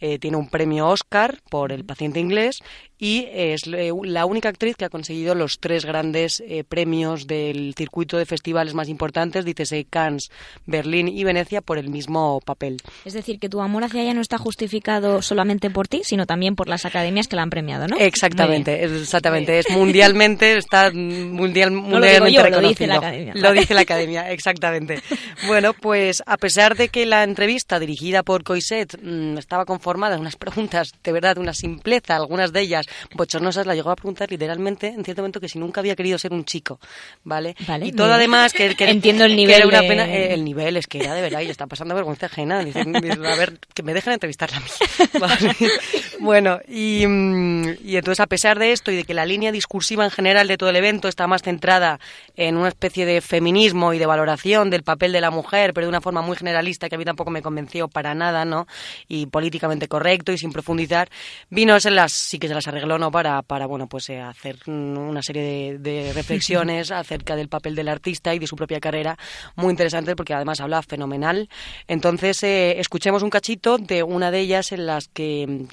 Eh, 0.00 0.18
tiene 0.18 0.36
un 0.36 0.48
premio 0.48 0.88
Oscar 0.88 1.40
por 1.50 1.72
El 1.72 1.84
paciente 1.84 2.20
inglés 2.20 2.60
y 2.98 3.26
es 3.32 3.66
la 3.66 4.26
única 4.26 4.48
actriz 4.48 4.76
que 4.76 4.84
ha 4.84 4.88
conseguido 4.88 5.34
los 5.34 5.58
tres 5.58 5.84
grandes 5.84 6.42
eh, 6.46 6.64
premios 6.64 7.26
del 7.26 7.74
circuito 7.76 8.16
de 8.16 8.26
festivales 8.26 8.74
más 8.74 8.88
importantes, 8.88 9.44
dícese 9.44 9.84
Cannes, 9.84 10.30
Berlín 10.66 11.08
y 11.08 11.24
Venecia, 11.24 11.60
por 11.60 11.78
el 11.78 11.88
mismo 11.88 12.40
papel. 12.44 12.78
Es 13.04 13.12
decir, 13.12 13.38
que 13.38 13.48
tu 13.48 13.60
amor 13.60 13.84
hacia 13.84 14.02
ella 14.02 14.14
no 14.14 14.20
está 14.20 14.38
justificado 14.38 15.22
solamente 15.22 15.70
por 15.70 15.88
ti, 15.88 16.02
sino 16.04 16.26
también 16.26 16.56
por 16.56 16.68
las 16.68 16.84
academias 16.84 17.28
que 17.28 17.36
la 17.36 17.42
han 17.42 17.50
premiado, 17.50 17.88
¿no? 17.88 17.96
Exactamente, 17.98 18.84
exactamente. 18.84 19.58
Es 19.58 19.70
mundialmente, 19.70 20.56
está 20.56 20.90
mundial, 20.92 21.70
mundialmente 21.72 22.42
reconocido. 22.42 22.60
Lo 22.60 22.68
dice 22.68 22.86
la 22.86 22.96
academia. 22.96 23.32
Lo 23.34 23.52
dice 23.52 23.74
la 23.74 23.80
academia, 23.80 24.30
exactamente. 24.30 25.02
Bueno, 25.46 25.72
pues 25.72 26.22
a 26.26 26.36
pesar 26.36 26.76
de 26.76 26.88
que 26.88 27.06
la 27.06 27.24
entrevista 27.24 27.78
dirigida 27.78 28.22
por 28.22 28.44
Coiset 28.44 28.98
mm, 29.02 29.38
estaba 29.38 29.64
conformada 29.64 30.14
en 30.14 30.20
unas 30.20 30.36
preguntas 30.36 30.92
de 31.02 31.12
verdad, 31.12 31.38
una 31.38 31.54
simpleza, 31.54 32.16
algunas 32.16 32.52
de 32.52 32.60
ellas 32.60 32.83
bochornosas, 33.14 33.66
la 33.66 33.74
llegó 33.74 33.90
a 33.90 33.96
preguntar 33.96 34.30
literalmente 34.30 34.88
en 34.88 35.04
cierto 35.04 35.22
momento 35.22 35.40
que 35.40 35.48
si 35.48 35.58
nunca 35.58 35.80
había 35.80 35.96
querido 35.96 36.18
ser 36.18 36.32
un 36.32 36.44
chico, 36.44 36.80
¿vale? 37.22 37.54
y 37.82 37.92
todo 37.92 38.12
además 38.12 38.52
que, 38.52 38.74
entiendo 38.78 39.24
el 39.24 39.36
nivel, 39.36 39.56
era 39.56 39.66
una 39.66 39.80
pena, 39.80 40.06
eh, 40.06 40.34
el 40.34 40.44
nivel 40.44 40.76
es 40.76 40.86
que 40.86 40.98
era 40.98 41.14
de 41.14 41.22
verdad 41.22 41.40
y 41.40 41.50
está 41.50 41.66
pasando 41.66 41.94
vergüenza 41.94 42.26
ajena, 42.26 42.60
a 42.60 43.36
ver 43.36 43.58
que 43.74 43.82
me 43.82 43.94
dejen 43.94 44.14
entrevistarla 44.14 44.58
a 44.58 44.60
mí. 44.60 44.66
Bueno, 46.20 46.60
y, 46.66 47.06
mm, 47.06 47.84
y 47.84 47.96
entonces 47.96 48.20
a 48.20 48.26
pesar 48.26 48.58
de 48.58 48.72
esto 48.72 48.90
y 48.90 48.96
de 48.96 49.04
que 49.04 49.12
la 49.12 49.26
línea 49.26 49.52
discursiva 49.52 50.04
en 50.04 50.10
general 50.10 50.48
de 50.48 50.56
todo 50.56 50.70
el 50.70 50.76
evento 50.76 51.08
está 51.08 51.26
más 51.26 51.42
centrada 51.42 52.00
en 52.36 52.56
una 52.56 52.68
especie 52.68 53.04
de 53.04 53.20
feminismo 53.20 53.92
y 53.92 53.98
de 53.98 54.06
valoración 54.06 54.70
del 54.70 54.84
papel 54.84 55.12
de 55.12 55.20
la 55.20 55.30
mujer, 55.30 55.74
pero 55.74 55.86
de 55.86 55.90
una 55.90 56.00
forma 56.00 56.22
muy 56.22 56.36
generalista 56.36 56.88
que 56.88 56.94
a 56.94 56.98
mí 56.98 57.04
tampoco 57.04 57.30
me 57.30 57.42
convenció 57.42 57.88
para 57.88 58.14
nada, 58.14 58.44
¿no? 58.44 58.66
Y 59.08 59.26
políticamente 59.26 59.88
correcto 59.88 60.32
y 60.32 60.38
sin 60.38 60.52
profundizar, 60.52 61.10
vino 61.50 61.76
en 61.82 61.94
las 61.94 62.12
sí 62.12 62.38
que 62.38 62.48
se 62.48 62.54
las 62.54 62.66
arregló 62.74 62.98
no 62.98 63.10
para, 63.10 63.42
para 63.42 63.66
bueno, 63.66 63.86
pues 63.86 64.10
eh, 64.10 64.20
hacer 64.20 64.58
una 64.66 65.22
serie 65.22 65.78
de, 65.78 66.12
reflexiones 66.14 66.90
acerca 66.90 67.36
del 67.36 67.48
papel 67.48 67.74
del 67.74 67.88
artista 67.88 68.34
y 68.34 68.38
de 68.38 68.46
su 68.46 68.56
propia 68.56 68.80
carrera, 68.80 69.16
muy 69.56 69.70
interesante 69.70 70.16
porque 70.16 70.34
además 70.34 70.60
habla 70.60 70.82
fenomenal. 70.82 71.48
Entonces, 71.88 72.42
eh, 72.42 72.78
escuchemos 72.78 73.22
un 73.22 73.30
cachito 73.30 73.78
de 73.78 74.02
una 74.02 74.30
de 74.30 74.40
ellas 74.40 74.72
en 74.72 74.86
las 74.86 75.08
que 75.08 75.66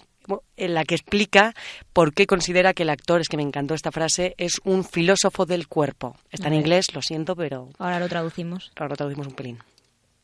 en 0.55 0.73
la 0.73 0.85
que 0.85 0.95
explica 0.95 1.53
por 1.93 2.13
qué 2.13 2.27
considera 2.27 2.73
que 2.73 2.83
el 2.83 2.89
actor, 2.89 3.21
es 3.21 3.27
que 3.27 3.37
me 3.37 3.43
encantó 3.43 3.73
esta 3.73 3.91
frase, 3.91 4.35
es 4.37 4.61
un 4.63 4.85
filósofo 4.85 5.45
del 5.45 5.67
cuerpo. 5.67 6.15
Está 6.29 6.47
en 6.47 6.53
inglés, 6.53 6.93
lo 6.93 7.01
siento, 7.01 7.35
pero... 7.35 7.69
Ahora 7.79 7.99
lo 7.99 8.07
traducimos. 8.07 8.71
Ahora 8.75 8.89
lo 8.89 8.95
traducimos 8.95 9.27
un 9.27 9.33
pelín. 9.33 9.59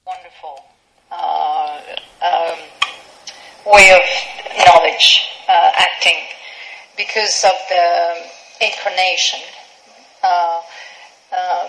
Wonderful 0.06 0.68
uh, 1.12 1.80
um, 2.22 3.74
way 3.74 3.92
of 3.92 4.04
knowledge, 4.66 5.22
uh, 5.48 5.72
acting. 5.76 6.27
Because 6.98 7.46
of 7.46 7.54
the 7.70 8.66
incarnation. 8.66 9.40
Uh, 10.24 10.62
um, 11.32 11.68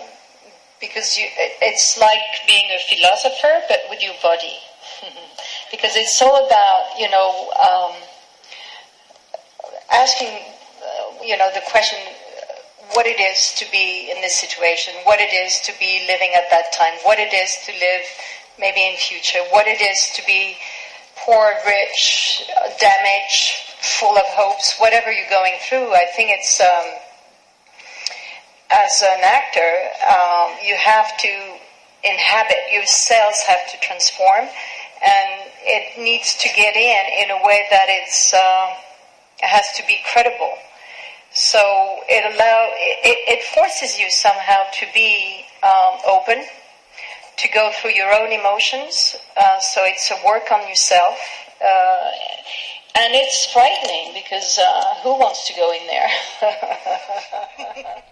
because 0.81 1.19
you, 1.19 1.27
it's 1.61 1.99
like 1.99 2.23
being 2.47 2.65
a 2.71 2.81
philosopher, 2.89 3.63
but 3.69 3.81
with 3.91 4.03
your 4.03 4.15
body. 4.23 4.57
because 5.71 5.97
it's 5.97 6.21
all 6.23 6.47
about, 6.47 6.99
you 6.99 7.11
know, 7.11 7.51
um, 7.61 7.93
asking, 9.93 10.29
uh, 10.29 11.25
you 11.25 11.37
know, 11.37 11.51
the 11.55 11.63
question 11.71 11.99
what 12.95 13.07
it 13.07 13.21
is 13.21 13.53
to 13.59 13.71
be 13.71 14.11
in 14.11 14.21
this 14.23 14.35
situation, 14.35 14.95
what 15.05 15.21
it 15.21 15.33
is 15.35 15.61
to 15.61 15.73
be 15.79 16.05
living 16.09 16.31
at 16.35 16.49
that 16.51 16.73
time, 16.73 16.95
what 17.03 17.19
it 17.19 17.35
is 17.35 17.55
to 17.67 17.73
live 17.73 18.03
maybe 18.59 18.81
in 18.87 18.97
future, 18.97 19.41
what 19.51 19.67
it 19.67 19.81
is 19.81 20.11
to 20.17 20.23
be 20.27 20.57
poor, 21.17 21.53
rich, 21.67 22.49
damaged, 22.81 23.68
full 23.81 24.17
of 24.17 24.25
hopes, 24.27 24.77
whatever 24.79 25.13
you're 25.13 25.31
going 25.31 25.55
through. 25.69 25.93
I 25.95 26.07
think 26.15 26.31
it's, 26.31 26.61
um, 26.61 26.87
as 28.71 29.03
an 29.03 29.21
actor, 29.23 29.73
um, 30.09 30.57
you 30.65 30.77
have 30.77 31.17
to 31.19 31.59
inhabit, 32.05 32.59
your 32.73 32.87
cells 32.87 33.39
have 33.47 33.71
to 33.73 33.79
transform, 33.81 34.49
and 35.05 35.51
it 35.63 35.99
needs 35.99 36.37
to 36.39 36.49
get 36.55 36.77
in 36.77 37.25
in 37.25 37.31
a 37.31 37.47
way 37.47 37.67
that 37.71 37.87
it's, 37.89 38.35
uh, 38.35 38.75
it 39.43 39.47
has 39.47 39.67
to 39.77 39.83
be 39.87 39.99
credible. 40.13 40.55
So 41.31 41.61
it 42.09 42.25
allow 42.35 42.71
it, 42.75 43.19
it 43.29 43.45
forces 43.45 43.99
you 43.99 44.11
somehow 44.11 44.65
to 44.81 44.87
be 44.95 45.45
um, 45.63 46.01
open, 46.07 46.45
to 47.37 47.49
go 47.55 47.71
through 47.81 47.93
your 47.93 48.13
own 48.13 48.33
emotions. 48.33 49.15
Uh, 49.37 49.61
so 49.61 49.83
it's 49.85 50.11
a 50.11 50.27
work 50.27 50.51
on 50.51 50.67
yourself. 50.69 51.19
Uh, 51.65 52.11
And 52.95 53.15
it's 53.15 53.47
frightening 53.53 54.13
because 54.15 54.59
uh, 54.59 54.95
who 55.03 55.19
wants 55.19 55.47
to 55.49 55.55
go 55.55 55.73
in 55.73 55.87
there? 55.87 56.09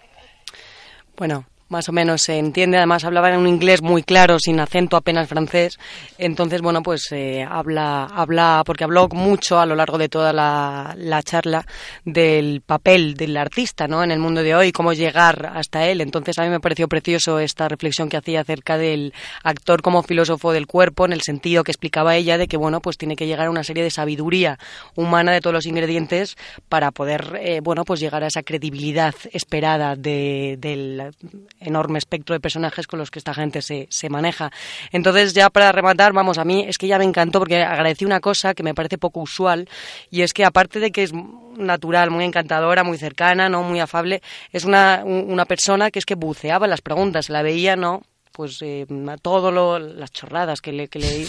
bueno, 1.15 1.45
más 1.69 1.89
o 1.89 1.91
menos 1.91 2.21
se 2.21 2.37
entiende. 2.37 2.77
Además 2.77 3.03
hablaba 3.03 3.29
en 3.29 3.39
un 3.39 3.47
inglés 3.47 3.81
muy 3.81 4.03
claro, 4.03 4.39
sin 4.39 4.59
acento 4.59 4.97
apenas 4.97 5.27
francés. 5.27 5.77
Entonces, 6.17 6.61
bueno, 6.61 6.81
pues 6.83 7.11
eh, 7.11 7.45
habla, 7.47 8.05
habla, 8.05 8.63
porque 8.65 8.83
habló 8.83 9.07
mucho 9.09 9.59
a 9.59 9.65
lo 9.65 9.75
largo 9.75 9.97
de 9.97 10.09
toda 10.09 10.33
la, 10.33 10.93
la, 10.97 11.23
charla 11.23 11.65
del 12.05 12.61
papel 12.61 13.15
del 13.15 13.35
artista, 13.37 13.87
¿no? 13.87 14.03
En 14.03 14.11
el 14.11 14.19
mundo 14.19 14.43
de 14.43 14.55
hoy, 14.55 14.71
cómo 14.71 14.93
llegar 14.93 15.51
hasta 15.53 15.85
él. 15.87 16.01
Entonces, 16.01 16.37
a 16.39 16.43
mí 16.43 16.49
me 16.49 16.59
pareció 16.59 16.87
precioso 16.87 17.39
esta 17.39 17.67
reflexión 17.67 18.09
que 18.09 18.17
hacía 18.17 18.41
acerca 18.41 18.77
del 18.77 19.13
actor 19.43 19.81
como 19.81 20.03
filósofo 20.03 20.51
del 20.53 20.67
cuerpo, 20.67 21.05
en 21.05 21.13
el 21.13 21.21
sentido 21.21 21.63
que 21.63 21.71
explicaba 21.71 22.15
ella 22.15 22.37
de 22.37 22.47
que, 22.47 22.57
bueno, 22.57 22.81
pues 22.81 22.97
tiene 22.97 23.15
que 23.15 23.27
llegar 23.27 23.47
a 23.47 23.51
una 23.51 23.63
serie 23.63 23.83
de 23.83 23.91
sabiduría 23.91 24.57
humana 24.95 25.31
de 25.31 25.41
todos 25.41 25.53
los 25.53 25.65
ingredientes 25.65 26.37
para 26.69 26.91
poder, 26.91 27.39
eh, 27.41 27.59
bueno, 27.61 27.83
pues 27.85 27.99
llegar 27.99 28.23
a 28.23 28.27
esa 28.27 28.43
credibilidad 28.43 29.15
esperada 29.31 29.95
de, 29.95 30.57
del 30.59 31.11
enorme 31.59 31.97
espectro 31.97 32.33
de 32.33 32.39
personajes 32.39 32.87
con 32.87 32.99
los 32.99 33.11
que 33.11 33.19
esta 33.19 33.33
gente 33.33 33.61
se, 33.61 33.87
se 33.89 34.09
maneja. 34.09 34.51
Entonces, 34.91 35.33
ya 35.33 35.49
para 35.49 35.71
rematar, 35.71 36.13
vamos, 36.13 36.37
a 36.37 36.45
mí 36.45 36.65
es 36.67 36.77
que 36.77 36.87
ya 36.87 36.97
me 36.97 37.05
encantó 37.05 37.39
porque 37.39 37.63
agradecí 37.63 38.05
una 38.05 38.19
cosa 38.19 38.53
que 38.53 38.63
me 38.63 38.73
parece 38.73 38.97
poco 38.97 39.21
usual 39.21 39.67
y 40.09 40.21
es 40.21 40.33
que 40.33 40.45
aparte 40.45 40.79
de 40.79 40.91
que 40.91 41.03
es 41.03 41.11
natural, 41.57 42.11
muy 42.11 42.25
encantadora, 42.25 42.83
muy 42.83 42.97
cercana, 42.97 43.49
no 43.49 43.63
muy 43.63 43.79
afable, 43.79 44.21
es 44.51 44.65
una, 44.65 45.03
una 45.05 45.45
persona 45.45 45.91
que 45.91 45.99
es 45.99 46.05
que 46.05 46.15
buceaba 46.15 46.67
las 46.67 46.81
preguntas, 46.81 47.29
la 47.29 47.41
veía, 47.41 47.75
¿no? 47.75 48.03
Pues 48.37 48.61
eh, 48.61 48.85
a 49.09 49.17
todo 49.17 49.51
lo, 49.51 49.79
las 49.79 50.11
chorradas 50.11 50.61
que 50.61 50.71
le, 50.71 50.87
que 50.89 50.99
le, 50.99 51.25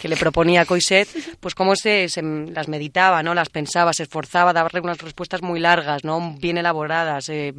que 0.00 0.06
le 0.06 0.16
proponía 0.16 0.64
Coiset, 0.64 1.08
pues 1.40 1.56
cómo 1.56 1.74
se, 1.74 2.08
se, 2.08 2.22
las 2.22 2.68
meditaba, 2.68 3.20
¿no? 3.24 3.34
Las 3.34 3.48
pensaba, 3.48 3.92
se 3.92 4.04
esforzaba 4.04 4.50
a 4.50 4.52
darle 4.52 4.78
unas 4.80 4.98
respuestas 4.98 5.42
muy 5.42 5.58
largas, 5.58 6.04
¿no? 6.04 6.36
Bien 6.38 6.58
elaboradas, 6.58 7.28
eh, 7.30 7.52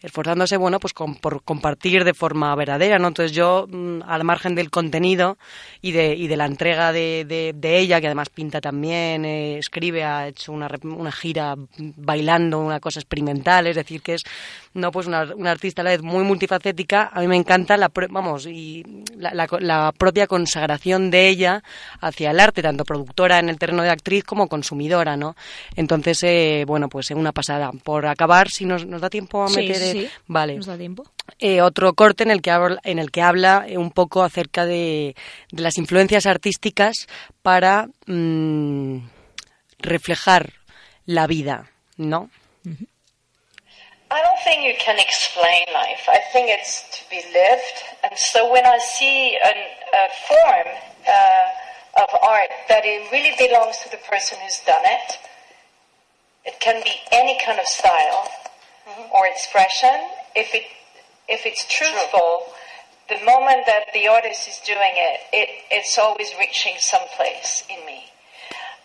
esforzándose, 0.00 0.56
bueno, 0.56 0.80
pues 0.80 0.94
con, 0.94 1.16
por 1.16 1.42
compartir 1.42 2.04
de 2.04 2.14
forma 2.14 2.54
verdadera, 2.54 2.98
¿no? 2.98 3.08
Entonces 3.08 3.32
yo, 3.32 3.66
mm, 3.68 4.00
al 4.06 4.24
margen 4.24 4.54
del 4.54 4.70
contenido 4.70 5.36
y 5.82 5.92
de, 5.92 6.14
y 6.14 6.26
de 6.26 6.36
la 6.38 6.46
entrega 6.46 6.90
de, 6.90 7.26
de, 7.28 7.52
de 7.54 7.78
ella, 7.78 8.00
que 8.00 8.06
además 8.06 8.30
pinta 8.30 8.62
también, 8.62 9.26
eh, 9.26 9.58
escribe, 9.58 10.04
ha 10.04 10.26
hecho 10.26 10.52
una, 10.52 10.70
una 10.84 11.12
gira 11.12 11.54
bailando, 11.76 12.60
una 12.60 12.80
cosa 12.80 12.98
experimental, 12.98 13.66
es 13.66 13.76
decir, 13.76 14.00
que 14.00 14.14
es, 14.14 14.22
no, 14.78 14.90
pues 14.90 15.06
una, 15.06 15.24
una 15.34 15.50
artista 15.50 15.82
a 15.82 15.84
la 15.84 15.90
vez 15.90 16.02
muy 16.02 16.24
multifacética, 16.24 17.10
a 17.12 17.20
mí 17.20 17.28
me 17.28 17.36
encanta 17.36 17.76
la, 17.76 17.90
vamos, 18.10 18.46
y 18.46 18.84
la, 19.16 19.34
la, 19.34 19.46
la, 19.60 19.92
propia 19.92 20.26
consagración 20.26 21.10
de 21.10 21.28
ella 21.28 21.62
hacia 22.00 22.30
el 22.30 22.40
arte, 22.40 22.62
tanto 22.62 22.84
productora 22.84 23.38
en 23.38 23.48
el 23.48 23.58
terreno 23.58 23.82
de 23.82 23.90
actriz 23.90 24.24
como 24.24 24.48
consumidora, 24.48 25.16
¿no? 25.16 25.36
Entonces, 25.76 26.22
eh, 26.22 26.64
bueno, 26.66 26.88
pues 26.88 27.10
una 27.10 27.32
pasada. 27.32 27.70
Por 27.84 28.06
acabar, 28.06 28.48
si 28.50 28.64
nos, 28.64 28.86
nos 28.86 29.00
da 29.00 29.10
tiempo 29.10 29.42
a 29.42 29.50
meter... 29.50 29.76
Sí, 29.76 30.00
sí. 30.02 30.08
Vale. 30.26 30.56
¿Nos 30.56 30.66
da 30.66 30.76
tiempo? 30.76 31.04
Eh, 31.38 31.60
otro 31.60 31.92
corte 31.92 32.22
en 32.22 32.30
el 32.30 32.40
que 32.40 32.50
habla, 32.50 32.80
en 32.84 32.98
el 32.98 33.10
que 33.10 33.22
habla 33.22 33.66
un 33.76 33.90
poco 33.90 34.22
acerca 34.22 34.64
de, 34.64 35.14
de 35.50 35.62
las 35.62 35.78
influencias 35.78 36.26
artísticas 36.26 37.06
para 37.42 37.88
mmm, 38.06 38.98
reflejar 39.78 40.52
la 41.06 41.26
vida, 41.26 41.70
¿no? 41.96 42.30
I 44.10 44.22
don't 44.22 44.40
think 44.40 44.64
you 44.64 44.74
can 44.78 44.98
explain 44.98 45.66
life. 45.74 46.08
I 46.08 46.20
think 46.32 46.48
it's 46.48 46.82
to 46.98 47.10
be 47.10 47.20
lived. 47.32 47.76
And 48.04 48.18
so 48.18 48.50
when 48.50 48.64
I 48.64 48.78
see 48.78 49.36
an, 49.36 49.58
a 49.92 50.08
form 50.28 50.68
uh, 51.06 52.02
of 52.02 52.08
art 52.22 52.48
that 52.68 52.84
it 52.84 53.10
really 53.12 53.34
belongs 53.36 53.76
to 53.84 53.90
the 53.90 54.00
person 54.08 54.38
who's 54.42 54.60
done 54.66 54.84
it, 54.84 55.18
it 56.46 56.60
can 56.60 56.82
be 56.82 56.92
any 57.12 57.38
kind 57.44 57.60
of 57.60 57.66
style 57.66 58.28
mm-hmm. 58.88 59.12
or 59.12 59.26
expression. 59.26 60.08
If 60.34 60.54
it 60.54 60.64
if 61.28 61.44
it's 61.44 61.66
truthful, 61.68 62.48
True. 63.08 63.18
the 63.18 63.24
moment 63.26 63.66
that 63.66 63.92
the 63.92 64.08
artist 64.08 64.48
is 64.48 64.58
doing 64.64 64.96
it, 64.96 65.20
it 65.32 65.48
it's 65.70 65.98
always 65.98 66.32
reaching 66.38 66.74
someplace 66.78 67.64
in 67.68 67.84
me. 67.84 68.04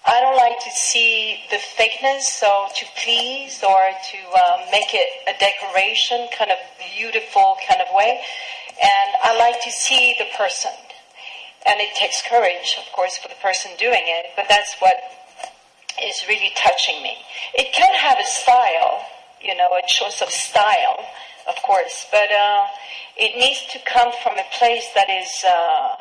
I 0.05 0.19
don't 0.19 0.35
like 0.35 0.59
to 0.59 0.71
see 0.71 1.39
the 1.49 1.55
fakeness, 1.55 2.23
so 2.23 2.67
to 2.75 2.85
please 3.01 3.63
or 3.63 3.87
to 4.11 4.19
um, 4.35 4.59
make 4.69 4.91
it 4.91 5.07
a 5.27 5.33
decoration, 5.39 6.27
kind 6.37 6.51
of 6.51 6.57
beautiful 6.95 7.55
kind 7.67 7.79
of 7.79 7.87
way. 7.95 8.19
And 8.83 9.15
I 9.23 9.37
like 9.39 9.63
to 9.63 9.71
see 9.71 10.13
the 10.19 10.25
person. 10.37 10.71
And 11.65 11.79
it 11.79 11.95
takes 11.95 12.21
courage, 12.27 12.75
of 12.77 12.91
course, 12.91 13.17
for 13.17 13.29
the 13.29 13.39
person 13.41 13.71
doing 13.79 14.03
it, 14.03 14.25
but 14.35 14.47
that's 14.49 14.75
what 14.79 14.95
is 16.03 16.19
really 16.27 16.51
touching 16.57 17.01
me. 17.01 17.15
It 17.55 17.71
can 17.71 17.93
have 17.95 18.19
a 18.19 18.27
style, 18.27 19.07
you 19.41 19.55
know, 19.55 19.69
a 19.71 19.87
choice 19.87 20.21
of 20.21 20.29
style, 20.29 20.99
of 21.47 21.55
course, 21.63 22.07
but 22.11 22.29
uh, 22.29 22.67
it 23.15 23.39
needs 23.39 23.63
to 23.71 23.79
come 23.87 24.11
from 24.21 24.37
a 24.37 24.43
place 24.59 24.87
that 24.95 25.09
is. 25.09 25.31
Uh, 25.47 25.95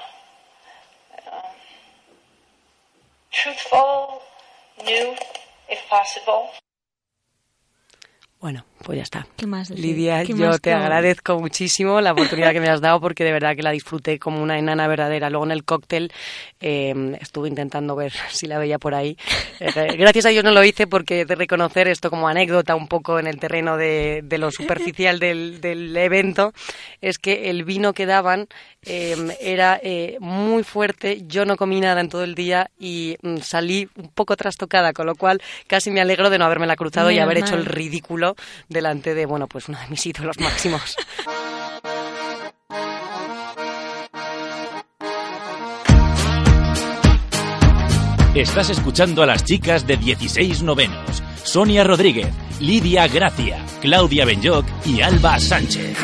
Bueno, 8.38 8.64
pues 8.82 8.96
ya 8.96 9.02
está. 9.02 9.26
¿Qué 9.36 9.46
más 9.46 9.68
decir? 9.68 9.84
Lidia, 9.84 10.22
¿Qué 10.24 10.32
yo 10.34 10.46
más 10.48 10.60
te 10.60 10.70
que- 10.70 10.74
agradezco 10.74 11.38
muchísimo 11.40 12.00
la 12.00 12.12
oportunidad 12.12 12.52
que 12.52 12.60
me 12.60 12.68
has 12.68 12.80
dado 12.80 13.00
porque 13.00 13.24
de 13.24 13.32
verdad 13.32 13.56
que 13.56 13.62
la 13.62 13.70
disfruté 13.70 14.18
como 14.18 14.42
una 14.42 14.58
enana 14.58 14.86
verdadera. 14.88 15.30
Luego 15.30 15.44
en 15.46 15.52
el 15.52 15.64
cóctel 15.64 16.12
eh, 16.60 17.16
estuve 17.20 17.48
intentando 17.48 17.96
ver 17.96 18.12
si 18.30 18.46
la 18.46 18.58
veía 18.58 18.78
por 18.78 18.94
ahí. 18.94 19.16
Eh, 19.60 19.96
gracias 19.96 20.26
a 20.26 20.28
Dios 20.30 20.44
no 20.44 20.50
lo 20.52 20.62
hice 20.64 20.86
porque 20.86 21.24
de 21.24 21.34
reconocer 21.34 21.88
esto 21.88 22.10
como 22.10 22.28
anécdota 22.28 22.74
un 22.74 22.88
poco 22.88 23.18
en 23.18 23.26
el 23.26 23.38
terreno 23.38 23.76
de, 23.76 24.20
de 24.24 24.38
lo 24.38 24.50
superficial 24.50 25.18
del, 25.18 25.60
del 25.60 25.96
evento, 25.96 26.52
es 27.00 27.18
que 27.18 27.50
el 27.50 27.64
vino 27.64 27.92
que 27.92 28.06
daban 28.06 28.48
eh, 28.84 29.16
era 29.40 29.78
eh, 29.82 30.16
muy 30.20 30.62
fuerte, 30.64 31.22
yo 31.26 31.44
no 31.44 31.56
comí 31.56 31.80
nada 31.80 32.00
en 32.00 32.08
todo 32.08 32.24
el 32.24 32.34
día 32.34 32.70
y 32.78 33.16
mm, 33.22 33.38
salí 33.38 33.88
un 33.96 34.08
poco 34.08 34.36
trastocada, 34.36 34.92
con 34.92 35.06
lo 35.06 35.14
cual 35.14 35.40
casi 35.66 35.90
me 35.90 36.00
alegro 36.00 36.30
de 36.30 36.38
no 36.38 36.44
haberme 36.44 36.66
la 36.66 36.76
cruzado 36.76 37.10
y 37.10 37.18
haber 37.18 37.38
hecho 37.38 37.54
el 37.54 37.64
ridículo 37.64 38.34
delante 38.72 39.14
de, 39.14 39.26
bueno, 39.26 39.46
pues 39.46 39.68
uno 39.68 39.78
de 39.78 39.88
mis 39.88 40.04
ídolos 40.06 40.38
máximos. 40.38 40.96
Estás 48.34 48.70
escuchando 48.70 49.22
a 49.22 49.26
las 49.26 49.44
chicas 49.44 49.86
de 49.86 49.98
16 49.98 50.62
novenos. 50.62 51.22
Sonia 51.44 51.84
Rodríguez, 51.84 52.32
Lidia 52.60 53.06
Gracia, 53.06 53.62
Claudia 53.82 54.24
Benyoc 54.24 54.64
y 54.86 55.02
Alba 55.02 55.38
Sánchez. 55.38 55.98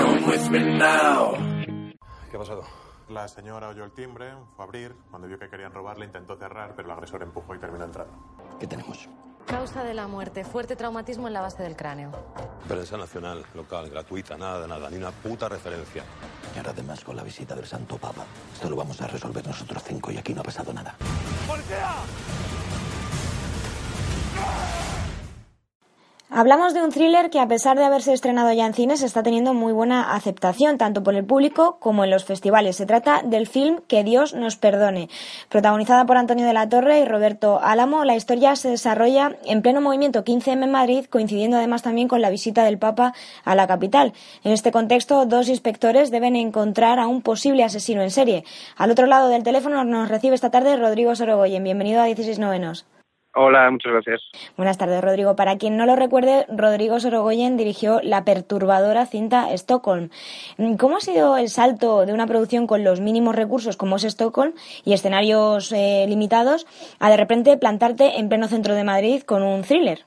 ¿Qué 2.30 2.36
ha 2.36 2.38
pasado? 2.38 2.64
La 3.08 3.26
señora 3.28 3.70
oyó 3.70 3.82
el 3.84 3.92
timbre, 3.92 4.34
fue 4.54 4.62
a 4.62 4.68
abrir. 4.68 4.94
Cuando 5.10 5.26
vio 5.26 5.38
que 5.38 5.48
querían 5.48 5.72
robarle, 5.72 6.04
intentó 6.04 6.36
cerrar, 6.36 6.74
pero 6.76 6.88
el 6.88 6.92
agresor 6.92 7.22
empujó 7.22 7.54
y 7.54 7.58
terminó 7.60 7.86
entrando. 7.86 8.12
¿Qué 8.60 8.66
tenemos? 8.66 9.08
Causa 9.48 9.82
de 9.82 9.94
la 9.94 10.06
muerte, 10.06 10.44
fuerte 10.44 10.76
traumatismo 10.76 11.26
en 11.26 11.32
la 11.32 11.40
base 11.40 11.62
del 11.62 11.74
cráneo. 11.74 12.12
Prensa 12.68 12.98
nacional, 12.98 13.46
local, 13.54 13.88
gratuita, 13.88 14.36
nada 14.36 14.60
de 14.60 14.68
nada, 14.68 14.90
ni 14.90 14.98
una 14.98 15.10
puta 15.10 15.48
referencia. 15.48 16.04
Y 16.54 16.58
ahora 16.58 16.72
además 16.72 17.02
con 17.02 17.16
la 17.16 17.22
visita 17.22 17.54
del 17.54 17.66
Santo 17.66 17.96
Papa. 17.96 18.24
Esto 18.52 18.68
lo 18.68 18.76
vamos 18.76 19.00
a 19.00 19.06
resolver 19.06 19.46
nosotros 19.46 19.82
cinco 19.86 20.10
y 20.12 20.18
aquí 20.18 20.34
no 20.34 20.42
ha 20.42 20.44
pasado 20.44 20.70
nada. 20.74 20.94
Hablamos 26.30 26.74
de 26.74 26.82
un 26.82 26.90
thriller 26.90 27.30
que 27.30 27.40
a 27.40 27.48
pesar 27.48 27.78
de 27.78 27.86
haberse 27.86 28.12
estrenado 28.12 28.52
ya 28.52 28.66
en 28.66 28.74
cines 28.74 29.00
está 29.00 29.22
teniendo 29.22 29.54
muy 29.54 29.72
buena 29.72 30.14
aceptación 30.14 30.76
tanto 30.76 31.02
por 31.02 31.14
el 31.14 31.24
público 31.24 31.78
como 31.80 32.04
en 32.04 32.10
los 32.10 32.26
festivales. 32.26 32.76
Se 32.76 32.84
trata 32.84 33.22
del 33.24 33.46
film 33.46 33.78
Que 33.88 34.04
Dios 34.04 34.34
nos 34.34 34.56
perdone. 34.56 35.08
Protagonizada 35.48 36.04
por 36.04 36.18
Antonio 36.18 36.44
de 36.44 36.52
la 36.52 36.68
Torre 36.68 37.00
y 37.00 37.06
Roberto 37.06 37.60
Álamo, 37.62 38.04
la 38.04 38.14
historia 38.14 38.56
se 38.56 38.68
desarrolla 38.68 39.36
en 39.46 39.62
pleno 39.62 39.80
movimiento 39.80 40.22
15M 40.22 40.64
en 40.64 40.70
Madrid, 40.70 41.06
coincidiendo 41.06 41.56
además 41.56 41.82
también 41.82 42.08
con 42.08 42.20
la 42.20 42.28
visita 42.28 42.62
del 42.62 42.76
Papa 42.76 43.14
a 43.46 43.54
la 43.54 43.66
capital. 43.66 44.12
En 44.44 44.52
este 44.52 44.70
contexto, 44.70 45.24
dos 45.24 45.48
inspectores 45.48 46.10
deben 46.10 46.36
encontrar 46.36 46.98
a 46.98 47.06
un 47.06 47.22
posible 47.22 47.64
asesino 47.64 48.02
en 48.02 48.10
serie. 48.10 48.44
Al 48.76 48.90
otro 48.90 49.06
lado 49.06 49.28
del 49.28 49.44
teléfono 49.44 49.82
nos 49.84 50.10
recibe 50.10 50.34
esta 50.34 50.50
tarde 50.50 50.76
Rodrigo 50.76 51.16
Sorogoyen. 51.16 51.64
Bienvenido 51.64 52.02
a 52.02 52.04
16 52.04 52.38
Novenos. 52.38 52.84
Hola, 53.40 53.70
muchas 53.70 53.92
gracias. 53.92 54.20
Buenas 54.56 54.78
tardes, 54.78 55.00
Rodrigo. 55.00 55.36
Para 55.36 55.58
quien 55.58 55.76
no 55.76 55.86
lo 55.86 55.94
recuerde, 55.94 56.44
Rodrigo 56.48 56.98
Sorogoyen 56.98 57.56
dirigió 57.56 58.00
la 58.02 58.24
perturbadora 58.24 59.06
cinta 59.06 59.52
Stockholm. 59.52 60.08
¿Cómo 60.76 60.96
ha 60.96 61.00
sido 61.00 61.36
el 61.36 61.48
salto 61.48 62.04
de 62.04 62.12
una 62.12 62.26
producción 62.26 62.66
con 62.66 62.82
los 62.82 63.00
mínimos 63.00 63.36
recursos 63.36 63.76
como 63.76 63.94
es 63.94 64.02
Stockholm 64.02 64.54
y 64.84 64.92
escenarios 64.92 65.70
eh, 65.70 66.04
limitados 66.08 66.66
a 66.98 67.10
de 67.10 67.16
repente 67.16 67.56
plantarte 67.56 68.18
en 68.18 68.28
pleno 68.28 68.48
centro 68.48 68.74
de 68.74 68.82
Madrid 68.82 69.22
con 69.22 69.44
un 69.44 69.62
thriller? 69.62 70.00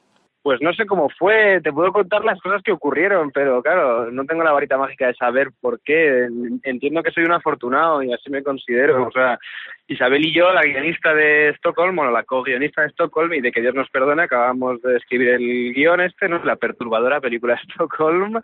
Pues 0.43 0.59
no 0.59 0.73
sé 0.73 0.87
cómo 0.87 1.07
fue, 1.19 1.61
te 1.61 1.71
puedo 1.71 1.93
contar 1.93 2.25
las 2.25 2.41
cosas 2.41 2.63
que 2.63 2.71
ocurrieron, 2.71 3.29
pero 3.29 3.61
claro, 3.61 4.11
no 4.11 4.25
tengo 4.25 4.43
la 4.43 4.51
varita 4.51 4.75
mágica 4.75 5.05
de 5.05 5.13
saber 5.13 5.51
por 5.61 5.79
qué. 5.81 6.27
Entiendo 6.63 7.03
que 7.03 7.11
soy 7.11 7.25
un 7.25 7.31
afortunado 7.31 8.01
y 8.01 8.11
así 8.11 8.31
me 8.31 8.41
considero. 8.41 9.07
O 9.07 9.11
sea, 9.11 9.37
Isabel 9.91 10.25
y 10.25 10.33
yo, 10.33 10.51
la 10.51 10.63
guionista 10.63 11.13
de 11.13 11.49
Stockholm, 11.57 11.95
bueno, 11.95 12.11
la 12.11 12.23
co-guionista 12.23 12.81
de 12.81 12.89
Stockholm, 12.89 13.33
y 13.33 13.41
de 13.41 13.51
que 13.51 13.61
Dios 13.61 13.75
nos 13.75 13.89
perdone, 13.89 14.23
acabamos 14.23 14.81
de 14.81 14.97
escribir 14.97 15.29
el 15.29 15.73
guion 15.73 16.01
este, 16.01 16.29
¿no? 16.29 16.43
La 16.43 16.55
perturbadora 16.55 17.19
película 17.19 17.59
Stockholm, 17.63 18.41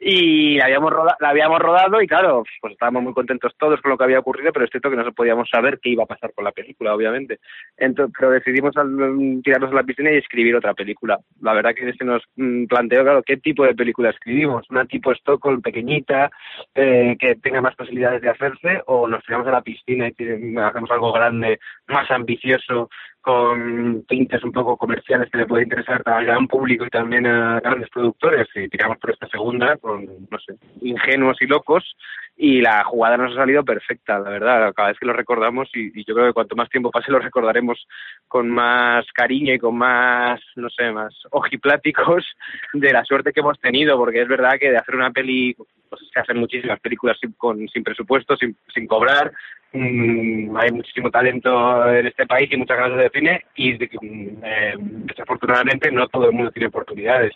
y 0.00 0.56
la 0.56 0.66
habíamos, 0.66 0.92
roda 0.92 1.16
la 1.20 1.30
habíamos 1.30 1.60
rodado, 1.60 2.02
y 2.02 2.06
claro, 2.06 2.44
pues 2.60 2.72
estábamos 2.72 3.02
muy 3.02 3.14
contentos 3.14 3.54
todos 3.58 3.80
con 3.80 3.90
lo 3.90 3.98
que 3.98 4.04
había 4.04 4.18
ocurrido, 4.18 4.52
pero 4.52 4.64
es 4.64 4.70
cierto 4.70 4.90
que 4.90 4.96
no 4.96 5.12
podíamos 5.12 5.48
saber 5.48 5.78
qué 5.80 5.90
iba 5.90 6.04
a 6.04 6.06
pasar 6.06 6.32
con 6.34 6.44
la 6.44 6.52
película, 6.52 6.94
obviamente. 6.94 7.38
Entonces, 7.76 8.14
pero 8.18 8.30
decidimos 8.32 8.76
al, 8.76 9.40
tirarnos 9.42 9.72
a 9.72 9.74
la 9.74 9.82
piscina 9.82 10.12
y 10.12 10.16
escribir 10.16 10.56
otra 10.56 10.74
película. 10.74 11.18
La 11.40 11.52
verdad 11.52 11.74
que 11.74 11.92
se 11.92 12.04
nos 12.04 12.22
mm, 12.36 12.64
planteó, 12.66 13.02
claro, 13.02 13.22
qué 13.22 13.36
tipo 13.36 13.64
de 13.64 13.74
película 13.74 14.10
escribimos. 14.10 14.68
Una 14.70 14.84
tipo 14.84 15.12
Stockholm 15.12 15.62
pequeñita, 15.62 16.30
eh, 16.74 17.16
que 17.18 17.36
tenga 17.36 17.60
más 17.60 17.74
posibilidades 17.76 18.22
de 18.22 18.30
hacerse, 18.30 18.82
o 18.86 19.08
nos 19.08 19.24
tiramos 19.24 19.46
a 19.46 19.52
la 19.52 19.62
piscina 19.62 20.08
y 20.08 20.56
hacemos 20.56 20.87
algo 20.90 21.12
grande, 21.12 21.60
más 21.86 22.10
ambicioso, 22.10 22.90
con 23.20 24.04
tintes 24.06 24.42
un 24.44 24.52
poco 24.52 24.76
comerciales 24.76 25.30
que 25.30 25.38
le 25.38 25.46
puede 25.46 25.64
interesar 25.64 26.02
al 26.04 26.24
gran 26.24 26.46
público 26.46 26.86
y 26.86 26.90
también 26.90 27.26
a 27.26 27.60
grandes 27.60 27.90
productores. 27.90 28.46
Y 28.54 28.68
tiramos 28.68 28.98
por 28.98 29.10
esta 29.10 29.28
segunda, 29.28 29.76
con, 29.76 30.04
no 30.04 30.38
sé, 30.38 30.54
ingenuos 30.80 31.40
y 31.42 31.46
locos, 31.46 31.96
y 32.36 32.60
la 32.60 32.84
jugada 32.84 33.16
nos 33.16 33.32
ha 33.32 33.40
salido 33.40 33.64
perfecta, 33.64 34.18
la 34.18 34.30
verdad. 34.30 34.72
Cada 34.74 34.88
vez 34.88 34.98
que 34.98 35.06
lo 35.06 35.12
recordamos, 35.12 35.68
y, 35.74 36.04
yo 36.04 36.14
creo 36.14 36.28
que 36.28 36.32
cuanto 36.32 36.56
más 36.56 36.70
tiempo 36.70 36.90
pase, 36.90 37.10
lo 37.10 37.18
recordaremos 37.18 37.86
con 38.28 38.48
más 38.48 39.04
cariño 39.12 39.52
y 39.52 39.58
con 39.58 39.76
más, 39.76 40.40
no 40.56 40.70
sé, 40.70 40.90
más 40.92 41.14
ojipláticos 41.30 42.24
de 42.72 42.92
la 42.92 43.04
suerte 43.04 43.32
que 43.32 43.40
hemos 43.40 43.58
tenido, 43.60 43.96
porque 43.98 44.22
es 44.22 44.28
verdad 44.28 44.58
que 44.60 44.70
de 44.70 44.78
hacer 44.78 44.94
una 44.94 45.10
peli, 45.10 45.54
pues 45.54 46.02
se 46.12 46.20
hacen 46.20 46.38
muchísimas 46.38 46.78
películas 46.80 47.18
sin, 47.20 47.32
con, 47.32 47.68
sin 47.68 47.82
presupuesto, 47.82 48.36
sin, 48.36 48.56
sin 48.72 48.86
cobrar, 48.86 49.32
Mm, 49.72 50.56
hay 50.56 50.72
muchísimo 50.72 51.10
talento 51.10 51.86
en 51.92 52.06
este 52.06 52.26
país 52.26 52.50
y 52.50 52.56
muchas 52.56 52.78
ganas 52.78 52.96
de 52.96 53.07
cine 53.10 53.44
y 53.56 53.72
eh, 53.72 54.74
desafortunadamente 54.78 55.90
no 55.90 56.08
todo 56.08 56.26
el 56.26 56.32
mundo 56.32 56.50
tiene 56.50 56.68
oportunidades. 56.68 57.34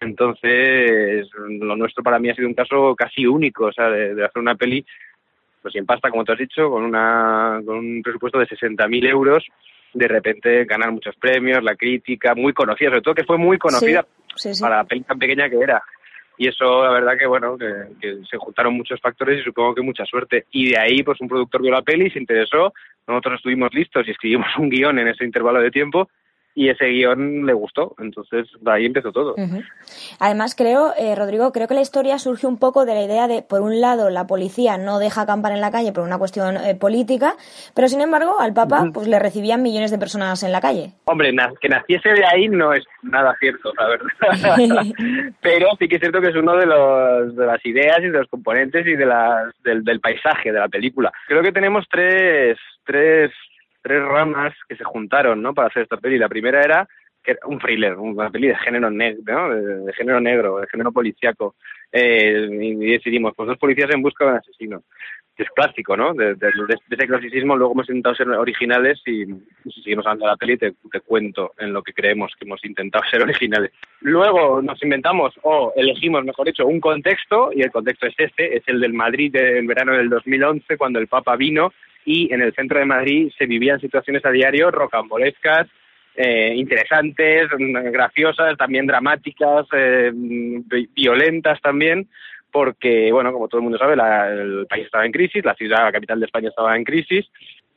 Entonces, 0.00 1.28
lo 1.36 1.76
nuestro 1.76 2.02
para 2.02 2.18
mí 2.18 2.30
ha 2.30 2.34
sido 2.34 2.48
un 2.48 2.54
caso 2.54 2.94
casi 2.94 3.26
único, 3.26 3.66
o 3.66 3.72
sea, 3.72 3.90
de, 3.90 4.24
hacer 4.24 4.40
una 4.40 4.54
peli, 4.54 4.84
pues 5.60 5.72
sin 5.72 5.86
pasta, 5.86 6.10
como 6.10 6.24
tú 6.24 6.32
has 6.32 6.38
dicho, 6.38 6.70
con, 6.70 6.84
una, 6.84 7.60
con 7.64 7.78
un 7.78 8.02
presupuesto 8.02 8.38
de 8.38 8.46
60.000 8.46 9.08
euros, 9.08 9.44
de 9.92 10.06
repente 10.06 10.64
ganar 10.66 10.92
muchos 10.92 11.16
premios, 11.16 11.62
la 11.62 11.74
crítica, 11.74 12.34
muy 12.34 12.52
conocida, 12.52 12.90
sobre 12.90 13.02
todo 13.02 13.14
que 13.14 13.24
fue 13.24 13.38
muy 13.38 13.58
conocida 13.58 14.06
para 14.60 14.76
la 14.76 14.84
peli 14.84 15.00
tan 15.02 15.18
pequeña 15.18 15.48
que 15.48 15.56
era 15.56 15.82
y 16.38 16.48
eso 16.48 16.84
la 16.84 16.90
verdad 16.90 17.18
que 17.18 17.26
bueno 17.26 17.58
que, 17.58 18.18
se 18.30 18.36
juntaron 18.38 18.74
muchos 18.74 19.00
factores 19.00 19.40
y 19.40 19.44
supongo 19.44 19.74
que 19.74 19.82
mucha 19.82 20.04
suerte. 20.04 20.46
Y 20.52 20.70
de 20.70 20.78
ahí 20.78 21.02
pues 21.02 21.20
un 21.20 21.28
productor 21.28 21.62
vio 21.62 21.72
la 21.72 21.82
peli 21.82 22.10
se 22.10 22.18
interesó 22.18 22.72
nosotros 23.06 23.36
estuvimos 23.36 23.72
listos 23.72 24.06
y 24.06 24.12
escribimos 24.12 24.48
un 24.58 24.68
guion 24.68 24.98
en 24.98 25.08
ese 25.08 25.24
intervalo 25.24 25.60
de 25.60 25.70
tiempo 25.70 26.08
y 26.58 26.70
ese 26.70 26.86
guion 26.86 27.46
le 27.46 27.52
gustó. 27.52 27.94
Entonces, 28.00 28.48
de 28.60 28.72
ahí 28.72 28.86
empezó 28.86 29.12
todo. 29.12 29.36
Además, 30.18 30.56
creo, 30.56 30.92
eh, 30.98 31.14
Rodrigo, 31.14 31.52
creo 31.52 31.68
que 31.68 31.74
la 31.74 31.82
historia 31.82 32.18
surge 32.18 32.48
un 32.48 32.58
poco 32.58 32.84
de 32.84 32.94
la 32.94 33.04
idea 33.04 33.28
de, 33.28 33.42
por 33.42 33.60
un 33.60 33.80
lado, 33.80 34.10
la 34.10 34.26
policía 34.26 34.76
no 34.76 34.98
deja 34.98 35.20
acampar 35.20 35.52
en 35.52 35.60
la 35.60 35.70
calle 35.70 35.92
por 35.92 36.02
una 36.02 36.18
cuestión 36.18 36.56
eh, 36.56 36.74
política, 36.74 37.34
pero 37.76 37.86
sin 37.86 38.00
embargo, 38.00 38.40
al 38.40 38.54
Papa 38.54 38.90
pues 38.92 39.06
le 39.06 39.20
recibían 39.20 39.62
millones 39.62 39.92
de 39.92 39.98
personas 39.98 40.42
en 40.42 40.50
la 40.50 40.60
calle. 40.60 40.94
Hombre, 41.04 41.32
que 41.60 41.68
naciese 41.68 42.08
de 42.08 42.24
ahí 42.24 42.48
no 42.48 42.72
es 42.72 42.84
nada 43.02 43.36
cierto, 43.38 43.72
la 43.78 43.86
verdad. 43.86 44.82
pero 45.40 45.68
sí 45.78 45.86
que 45.86 45.94
es 45.94 46.00
cierto 46.00 46.20
que 46.20 46.30
es 46.30 46.36
uno 46.36 46.56
de, 46.56 46.66
los, 46.66 47.36
de 47.36 47.46
las 47.46 47.64
ideas 47.64 47.98
y 48.00 48.08
de 48.08 48.18
los 48.18 48.26
componentes 48.26 48.84
y 48.84 48.96
de 48.96 49.06
las, 49.06 49.54
del, 49.62 49.84
del 49.84 50.00
paisaje 50.00 50.50
de 50.50 50.58
la 50.58 50.68
película. 50.68 51.12
Creo 51.28 51.42
que 51.42 51.52
tenemos 51.52 51.86
tres, 51.88 52.58
tres 52.84 53.30
tres 53.88 54.04
ramas 54.04 54.54
que 54.68 54.76
se 54.76 54.84
juntaron, 54.84 55.42
¿no? 55.42 55.54
Para 55.54 55.68
hacer 55.68 55.82
esta 55.82 55.96
peli. 55.96 56.18
La 56.18 56.28
primera 56.28 56.62
era 56.62 56.88
que 57.22 57.32
era 57.32 57.40
un 57.46 57.58
thriller, 57.58 57.94
una 57.96 58.30
peli 58.30 58.48
de 58.48 58.56
género 58.56 58.90
negro, 58.90 59.22
¿no? 59.26 59.84
de, 59.84 59.92
género 59.92 60.20
negro, 60.20 60.60
de 60.60 60.66
género 60.68 60.92
policíaco. 60.92 61.56
Eh, 61.90 62.48
y 62.50 62.74
decidimos, 62.92 63.32
pues 63.34 63.48
dos 63.48 63.58
policías 63.58 63.90
en 63.90 64.02
busca 64.02 64.24
de 64.24 64.30
un 64.32 64.36
asesino. 64.36 64.82
Que 65.34 65.44
es 65.44 65.50
clásico, 65.50 65.96
¿no? 65.96 66.14
De, 66.14 66.36
ese 66.90 67.06
clasicismo 67.06 67.56
luego 67.56 67.72
hemos 67.72 67.88
intentado 67.88 68.14
ser 68.14 68.28
originales 68.30 69.00
y, 69.06 69.24
si 69.24 69.82
seguimos 69.82 70.04
hablando 70.06 70.26
de 70.26 70.32
la 70.32 70.36
peli 70.36 70.56
te, 70.56 70.74
te, 70.90 71.00
cuento 71.00 71.52
en 71.58 71.72
lo 71.72 71.82
que 71.82 71.92
creemos 71.92 72.32
que 72.36 72.44
hemos 72.44 72.64
intentado 72.64 73.04
ser 73.10 73.22
originales. 73.22 73.72
Luego 74.00 74.60
nos 74.60 74.82
inventamos 74.82 75.34
o 75.42 75.72
elegimos, 75.76 76.24
mejor 76.24 76.46
dicho, 76.46 76.66
un 76.66 76.80
contexto 76.80 77.50
y 77.54 77.62
el 77.62 77.70
contexto 77.70 78.06
es 78.06 78.14
este, 78.18 78.56
es 78.56 78.64
el 78.66 78.80
del 78.80 78.92
Madrid 78.92 79.32
del 79.32 79.66
verano 79.66 79.92
del 79.92 80.08
2011 80.08 80.76
cuando 80.76 80.98
el 80.98 81.06
Papa 81.06 81.36
vino 81.36 81.72
y 82.04 82.32
en 82.32 82.42
el 82.42 82.54
centro 82.54 82.78
de 82.78 82.84
Madrid 82.84 83.30
se 83.36 83.46
vivían 83.46 83.80
situaciones 83.80 84.24
a 84.24 84.30
diario 84.30 84.70
rocambolescas, 84.70 85.68
eh, 86.16 86.52
interesantes, 86.56 87.48
graciosas, 87.92 88.56
también 88.56 88.86
dramáticas, 88.86 89.66
eh, 89.72 90.10
violentas 90.94 91.60
también, 91.60 92.08
porque, 92.50 93.12
bueno, 93.12 93.32
como 93.32 93.46
todo 93.46 93.60
el 93.60 93.64
mundo 93.64 93.78
sabe, 93.78 93.94
el 93.94 94.66
país 94.66 94.86
estaba 94.86 95.06
en 95.06 95.12
crisis, 95.12 95.44
la 95.44 95.54
ciudad, 95.54 95.84
la 95.84 95.92
capital 95.92 96.18
de 96.18 96.26
España 96.26 96.48
estaba 96.48 96.76
en 96.76 96.84
crisis, 96.84 97.26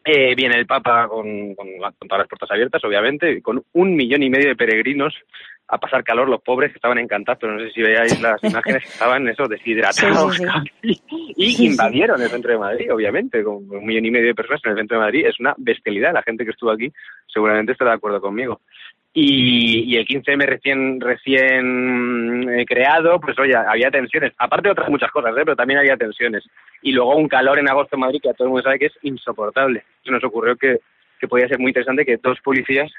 eh, 0.03 0.35
viene 0.35 0.57
el 0.57 0.65
Papa 0.65 1.07
con, 1.07 1.55
con, 1.55 1.67
todas 1.77 2.19
las 2.19 2.27
puertas 2.27 2.51
abiertas, 2.51 2.83
obviamente, 2.83 3.41
con 3.41 3.63
un 3.73 3.95
millón 3.95 4.23
y 4.23 4.29
medio 4.29 4.49
de 4.49 4.55
peregrinos 4.55 5.13
a 5.67 5.77
pasar 5.77 6.03
calor 6.03 6.27
los 6.27 6.41
pobres 6.41 6.71
que 6.71 6.77
estaban 6.77 6.97
encantados, 6.97 7.39
pero 7.39 7.53
no 7.53 7.59
sé 7.61 7.71
si 7.71 7.81
veáis 7.81 8.21
las 8.21 8.43
imágenes 8.43 8.83
que 8.83 8.89
estaban 8.89 9.25
eso 9.29 9.47
deshidratados 9.47 10.37
y 10.81 11.65
invadieron 11.65 12.21
el 12.21 12.29
centro 12.29 12.51
de 12.51 12.57
Madrid, 12.57 12.93
obviamente, 12.93 13.41
con 13.41 13.69
un 13.69 13.85
millón 13.85 14.05
y 14.05 14.11
medio 14.11 14.27
de 14.27 14.35
personas 14.35 14.61
en 14.65 14.71
el 14.71 14.77
centro 14.79 14.97
de 14.97 15.03
Madrid, 15.05 15.25
es 15.27 15.39
una 15.39 15.55
bestialidad, 15.57 16.13
la 16.13 16.23
gente 16.23 16.43
que 16.43 16.51
estuvo 16.51 16.71
aquí 16.71 16.91
seguramente 17.25 17.71
estará 17.71 17.91
de 17.91 17.97
acuerdo 17.97 18.19
conmigo. 18.19 18.59
Y, 19.13 19.97
el 19.97 20.07
15M 20.07 20.45
recién 20.45 21.01
recién 21.01 22.49
eh, 22.49 22.65
creado, 22.65 23.19
pues 23.19 23.37
oye, 23.39 23.53
había 23.55 23.91
tensiones, 23.91 24.31
aparte 24.37 24.69
de 24.69 24.71
otras 24.71 24.89
muchas 24.89 25.11
cosas, 25.11 25.31
¿eh? 25.31 25.41
pero 25.43 25.55
también 25.55 25.79
había 25.79 25.97
tensiones. 25.97 26.45
Y 26.81 26.93
luego 26.93 27.17
un 27.17 27.27
calor 27.27 27.59
en 27.59 27.69
agosto 27.69 27.97
en 27.97 28.01
Madrid 28.01 28.21
que 28.21 28.29
a 28.29 28.33
todo 28.33 28.45
el 28.45 28.51
mundo 28.51 28.63
sabe 28.63 28.79
que 28.79 28.85
es 28.85 28.97
insoportable. 29.01 29.83
Se 30.05 30.11
nos 30.11 30.23
ocurrió 30.23 30.55
que, 30.55 30.79
que 31.19 31.27
podía 31.27 31.49
ser 31.49 31.59
muy 31.59 31.71
interesante 31.71 32.05
que 32.05 32.17
dos 32.17 32.39
policías 32.41 32.89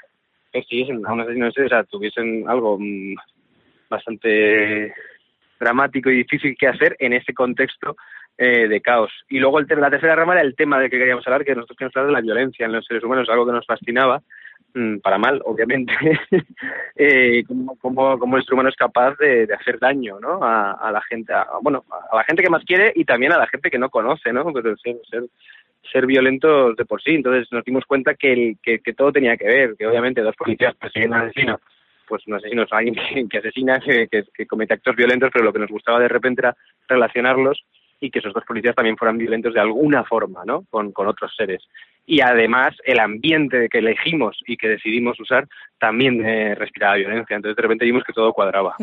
persiguiesen 0.51 1.03
a 1.05 1.13
un 1.13 1.21
asesino 1.21 1.47
o 1.47 1.51
sea, 1.51 1.83
tuviesen 1.83 2.47
algo 2.47 2.77
mm, 2.79 3.15
bastante 3.89 4.93
dramático 5.59 6.11
y 6.11 6.17
difícil 6.17 6.55
que 6.57 6.67
hacer 6.67 6.95
en 6.99 7.13
ese 7.13 7.33
contexto 7.33 7.95
eh, 8.37 8.67
de 8.67 8.81
caos. 8.81 9.11
Y 9.29 9.39
luego 9.39 9.59
el, 9.59 9.67
la 9.77 9.89
tercera 9.89 10.15
rama 10.15 10.33
era 10.33 10.41
el 10.41 10.55
tema 10.55 10.79
del 10.79 10.89
que 10.91 10.99
queríamos 10.99 11.25
hablar, 11.25 11.43
que 11.43 11.55
nosotros 11.55 11.77
queríamos 11.77 11.95
hablar 11.95 12.07
de 12.07 12.13
la 12.13 12.21
violencia 12.21 12.65
en 12.65 12.71
los 12.71 12.85
seres 12.85 13.03
humanos, 13.03 13.29
algo 13.29 13.45
que 13.45 13.51
nos 13.51 13.65
fascinaba, 13.65 14.21
para 15.01 15.17
mal, 15.17 15.41
obviamente, 15.45 15.93
eh, 16.95 17.43
como, 17.79 18.17
como, 18.17 18.37
el 18.37 18.43
ser 18.43 18.53
humano 18.53 18.69
es 18.69 18.75
capaz 18.75 19.15
de, 19.17 19.47
hacer 19.53 19.79
daño 19.79 20.19
¿no? 20.19 20.39
a, 20.41 20.89
la 20.91 21.01
gente, 21.01 21.31
bueno, 21.61 21.83
a 21.89 22.15
la 22.15 22.23
gente 22.23 22.41
que 22.41 22.49
más 22.49 22.63
quiere 22.63 22.91
y 22.95 23.05
también 23.05 23.33
a 23.33 23.37
la 23.37 23.47
gente 23.47 23.69
que 23.69 23.77
no 23.77 23.89
conoce, 23.89 24.33
¿no? 24.33 24.51
Pero 24.51 24.75
ser, 24.77 24.95
ser, 25.09 25.23
ser 25.91 26.05
violentos 26.07 26.75
de 26.75 26.85
por 26.85 27.01
sí. 27.01 27.11
Entonces 27.11 27.47
nos 27.51 27.63
dimos 27.63 27.85
cuenta 27.85 28.15
que, 28.15 28.55
que, 28.61 28.93
todo 28.93 29.11
tenía 29.11 29.37
que 29.37 29.45
ver, 29.45 29.75
que 29.77 29.85
obviamente 29.85 30.21
dos 30.21 30.35
policías 30.35 30.75
persiguen 30.75 31.13
a 31.13 31.17
un 31.17 31.21
asesino, 31.23 31.59
pues 32.07 32.25
un 32.27 32.33
asesino 32.33 32.63
es 32.63 32.73
alguien 32.73 33.29
que, 33.29 33.37
asesina, 33.37 33.79
que, 33.79 34.07
que, 34.07 34.47
comete 34.47 34.73
actos 34.73 34.95
violentos, 34.95 35.29
pero 35.31 35.45
lo 35.45 35.53
que 35.53 35.59
nos 35.59 35.69
gustaba 35.69 35.99
de 35.99 36.07
repente 36.07 36.41
era 36.41 36.55
relacionarlos 36.87 37.63
y 38.03 38.11
que 38.11 38.19
esos 38.19 38.33
dos 38.33 38.43
policías 38.45 38.75
también 38.75 38.97
fueran 38.97 39.17
violentos 39.17 39.53
de 39.53 39.61
alguna 39.61 40.03
forma, 40.03 40.43
¿no? 40.45 40.65
Con, 40.69 40.91
con 40.91 41.07
otros 41.07 41.33
seres 41.37 41.63
y 42.05 42.21
además 42.21 42.75
el 42.83 42.99
ambiente 42.99 43.69
que 43.69 43.79
elegimos 43.79 44.37
y 44.45 44.57
que 44.57 44.67
decidimos 44.67 45.19
usar 45.19 45.47
también 45.79 46.25
eh, 46.25 46.55
respiraba 46.55 46.95
violencia. 46.95 47.35
Entonces 47.35 47.55
de 47.55 47.61
repente 47.61 47.85
vimos 47.85 48.03
que 48.05 48.13
todo 48.13 48.33
cuadraba. 48.33 48.75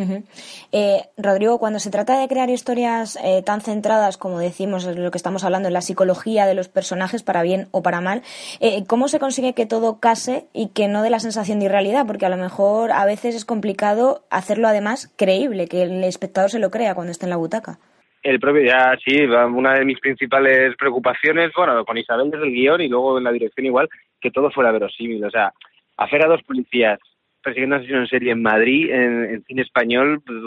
eh, 0.73 1.03
Rodrigo, 1.17 1.59
cuando 1.59 1.79
se 1.79 1.91
trata 1.91 2.19
de 2.19 2.29
crear 2.29 2.49
historias 2.51 3.19
eh, 3.23 3.43
tan 3.45 3.61
centradas 3.61 4.17
como 4.17 4.39
decimos, 4.39 4.85
lo 4.85 5.11
que 5.11 5.19
estamos 5.19 5.45
hablando, 5.45 5.69
en 5.69 5.75
la 5.75 5.81
psicología 5.83 6.47
de 6.47 6.55
los 6.55 6.69
personajes, 6.69 7.23
para 7.23 7.43
bien 7.43 7.69
o 7.73 7.83
para 7.83 8.01
mal, 8.01 8.23
eh, 8.61 8.85
¿cómo 8.87 9.09
se 9.09 9.19
consigue 9.19 9.55
que 9.55 9.67
todo 9.67 10.01
case 10.01 10.47
y 10.53 10.69
que 10.69 10.89
no 10.89 11.03
dé 11.03 11.11
la 11.11 11.21
sensación 11.21 11.59
de 11.59 11.67
irrealidad? 11.67 12.07
Porque 12.07 12.27
a 12.27 12.31
lo 12.31 12.37
mejor 12.37 12.93
a 12.93 13.05
veces 13.05 13.35
es 13.35 13.45
complicado 13.45 14.25
hacerlo 14.31 14.69
además 14.69 15.13
creíble, 15.17 15.69
que 15.69 15.83
el 15.83 16.05
espectador 16.05 16.51
se 16.51 16.59
lo 16.59 16.71
crea 16.71 16.95
cuando 16.95 17.11
está 17.11 17.27
en 17.27 17.31
la 17.31 17.37
butaca. 17.37 17.79
El 18.23 18.39
propio, 18.39 18.63
ya 18.63 18.97
sí, 19.05 19.23
una 19.25 19.75
de 19.75 19.85
mis 19.85 19.99
principales 19.99 20.77
preocupaciones, 20.77 21.53
bueno, 21.57 21.85
con 21.85 21.97
Isabel 21.97 22.31
desde 22.31 22.47
el 22.47 22.53
guion 22.53 22.81
y 22.83 22.89
luego 22.89 23.17
en 23.17 23.25
la 23.25 23.33
dirección 23.33 23.67
igual, 23.67 23.89
que 24.21 24.31
todo 24.31 24.51
fuera 24.51 24.73
verosímil. 24.73 25.25
O 25.25 25.31
sea, 25.31 25.53
hacer 25.97 26.25
a 26.25 26.29
dos 26.29 26.43
policías 26.43 26.99
persiguiendo 27.43 27.77
asesinos 27.77 28.03
en 28.03 28.09
serie 28.09 28.33
en 28.33 28.43
Madrid, 28.43 28.91
en, 28.91 29.43
cine 29.45 29.63
español, 29.63 30.23
pues, 30.25 30.39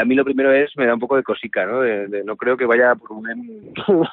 a 0.00 0.04
mí 0.04 0.14
lo 0.14 0.24
primero 0.24 0.52
es, 0.52 0.76
me 0.76 0.86
da 0.86 0.94
un 0.94 1.00
poco 1.00 1.16
de 1.16 1.22
cosica, 1.22 1.64
¿no? 1.64 1.80
De, 1.80 2.24
no 2.24 2.36
creo 2.36 2.56
que 2.56 2.66
vaya 2.66 2.94
por 2.94 3.12
un 3.12 3.22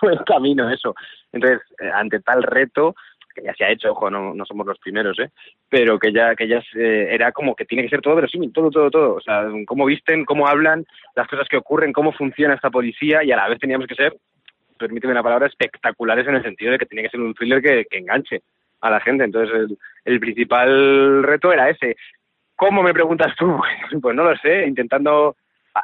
buen 0.01 0.17
camino 0.25 0.69
eso. 0.69 0.95
Entonces, 1.31 1.61
eh, 1.79 1.89
ante 1.93 2.19
tal 2.19 2.43
reto, 2.43 2.95
que 3.37 3.45
ya 3.45 3.53
se 3.53 3.63
ha 3.63 3.71
hecho, 3.71 3.91
ojo, 3.91 4.09
no, 4.09 4.33
no 4.33 4.45
somos 4.45 4.65
los 4.65 4.79
primeros, 4.79 5.17
¿eh? 5.19 5.29
Pero 5.69 5.99
que 5.99 6.11
ya, 6.11 6.35
que 6.35 6.47
ya 6.47 6.61
era 6.73 7.31
como 7.31 7.55
que 7.55 7.65
tiene 7.65 7.83
que 7.83 7.89
ser 7.89 8.01
todo 8.01 8.15
verosímil, 8.15 8.51
todo, 8.51 8.69
todo, 8.71 8.89
todo. 8.89 9.15
O 9.15 9.21
sea, 9.21 9.45
cómo 9.65 9.85
visten, 9.85 10.25
cómo 10.25 10.47
hablan, 10.47 10.85
las 11.15 11.27
cosas 11.27 11.47
que 11.47 11.57
ocurren, 11.57 11.93
cómo 11.93 12.11
funciona 12.11 12.55
esta 12.55 12.69
policía 12.69 13.23
y 13.23 13.31
a 13.31 13.37
la 13.37 13.47
vez 13.47 13.59
teníamos 13.59 13.87
que 13.87 13.95
ser 13.95 14.13
permíteme 14.77 15.13
la 15.13 15.23
palabra, 15.23 15.47
espectaculares 15.47 16.27
en 16.27 16.35
el 16.35 16.43
sentido 16.43 16.71
de 16.71 16.77
que 16.77 16.85
tiene 16.85 17.03
que 17.03 17.09
ser 17.09 17.19
un 17.19 17.33
thriller 17.33 17.61
que, 17.61 17.85
que 17.89 17.97
enganche 17.97 18.41
a 18.81 18.89
la 18.89 18.99
gente. 18.99 19.23
Entonces, 19.23 19.53
el, 19.55 19.77
el 20.05 20.19
principal 20.19 21.23
reto 21.23 21.51
era 21.51 21.69
ese. 21.69 21.95
¿Cómo 22.55 22.81
me 22.81 22.93
preguntas 22.93 23.35
tú? 23.37 23.59
Pues 24.01 24.15
no 24.15 24.23
lo 24.23 24.35
sé, 24.37 24.65
intentando 24.65 25.35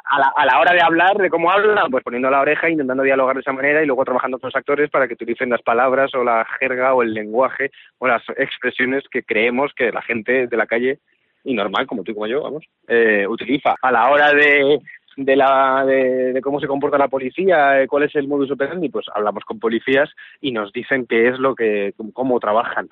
a 0.02 0.18
la, 0.18 0.32
a 0.34 0.46
la 0.46 0.60
hora 0.60 0.72
de 0.72 0.82
hablar, 0.82 1.16
de 1.16 1.30
cómo 1.30 1.50
hablan, 1.50 1.90
pues 1.90 2.04
poniendo 2.04 2.30
la 2.30 2.40
oreja, 2.40 2.68
intentando 2.68 3.02
dialogar 3.02 3.34
de 3.36 3.40
esa 3.40 3.52
manera 3.52 3.82
y 3.82 3.86
luego 3.86 4.04
trabajando 4.04 4.38
con 4.38 4.48
los 4.48 4.56
actores 4.56 4.90
para 4.90 5.06
que 5.08 5.14
utilicen 5.14 5.50
las 5.50 5.62
palabras 5.62 6.14
o 6.14 6.24
la 6.24 6.46
jerga 6.58 6.94
o 6.94 7.02
el 7.02 7.14
lenguaje 7.14 7.70
o 7.98 8.06
las 8.06 8.22
expresiones 8.36 9.04
que 9.10 9.22
creemos 9.22 9.72
que 9.74 9.92
la 9.92 10.02
gente 10.02 10.46
de 10.46 10.56
la 10.56 10.66
calle 10.66 10.98
y 11.44 11.54
normal, 11.54 11.86
como 11.86 12.02
tú 12.02 12.12
y 12.12 12.14
como 12.14 12.26
yo, 12.26 12.42
vamos, 12.42 12.64
eh, 12.88 13.26
utiliza. 13.28 13.74
A 13.82 13.92
la 13.92 14.10
hora 14.10 14.32
de, 14.32 14.80
de, 15.16 15.36
la, 15.36 15.84
de, 15.86 16.32
de 16.32 16.40
cómo 16.40 16.58
se 16.60 16.66
comporta 16.66 16.98
la 16.98 17.08
policía, 17.08 17.82
eh, 17.82 17.86
cuál 17.86 18.04
es 18.04 18.14
el 18.14 18.28
modus 18.28 18.50
operandi, 18.50 18.88
pues 18.88 19.06
hablamos 19.14 19.44
con 19.44 19.58
policías 19.58 20.10
y 20.40 20.52
nos 20.52 20.72
dicen 20.72 21.06
qué 21.06 21.28
es 21.28 21.38
lo 21.38 21.54
que, 21.54 21.92
cómo 22.12 22.40
trabajan 22.40 22.88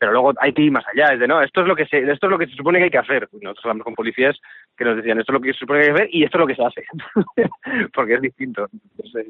pero 0.00 0.12
luego 0.12 0.32
hay 0.40 0.54
que 0.54 0.62
ir 0.62 0.72
más 0.72 0.84
allá, 0.88 1.12
es 1.12 1.20
de 1.20 1.28
no, 1.28 1.42
esto 1.42 1.60
es 1.60 1.66
lo 1.66 1.76
que 1.76 1.84
se, 1.84 1.98
esto 1.98 2.26
es 2.26 2.30
lo 2.30 2.38
que 2.38 2.46
se 2.46 2.54
supone 2.54 2.78
que 2.78 2.84
hay 2.84 2.90
que 2.90 2.98
hacer. 2.98 3.28
Nosotros 3.32 3.66
hablamos 3.66 3.84
con 3.84 3.94
policías 3.94 4.34
que 4.74 4.86
nos 4.86 4.96
decían 4.96 5.20
esto 5.20 5.32
es 5.32 5.34
lo 5.34 5.40
que 5.42 5.52
se 5.52 5.58
supone 5.58 5.82
que 5.82 5.90
hay 5.90 5.94
que 5.94 6.02
hacer 6.02 6.14
y 6.14 6.24
esto 6.24 6.38
es 6.38 6.40
lo 6.40 6.46
que 6.46 6.54
se 6.54 6.64
hace, 6.64 6.84
porque 7.94 8.14
es 8.14 8.22
distinto. 8.22 8.66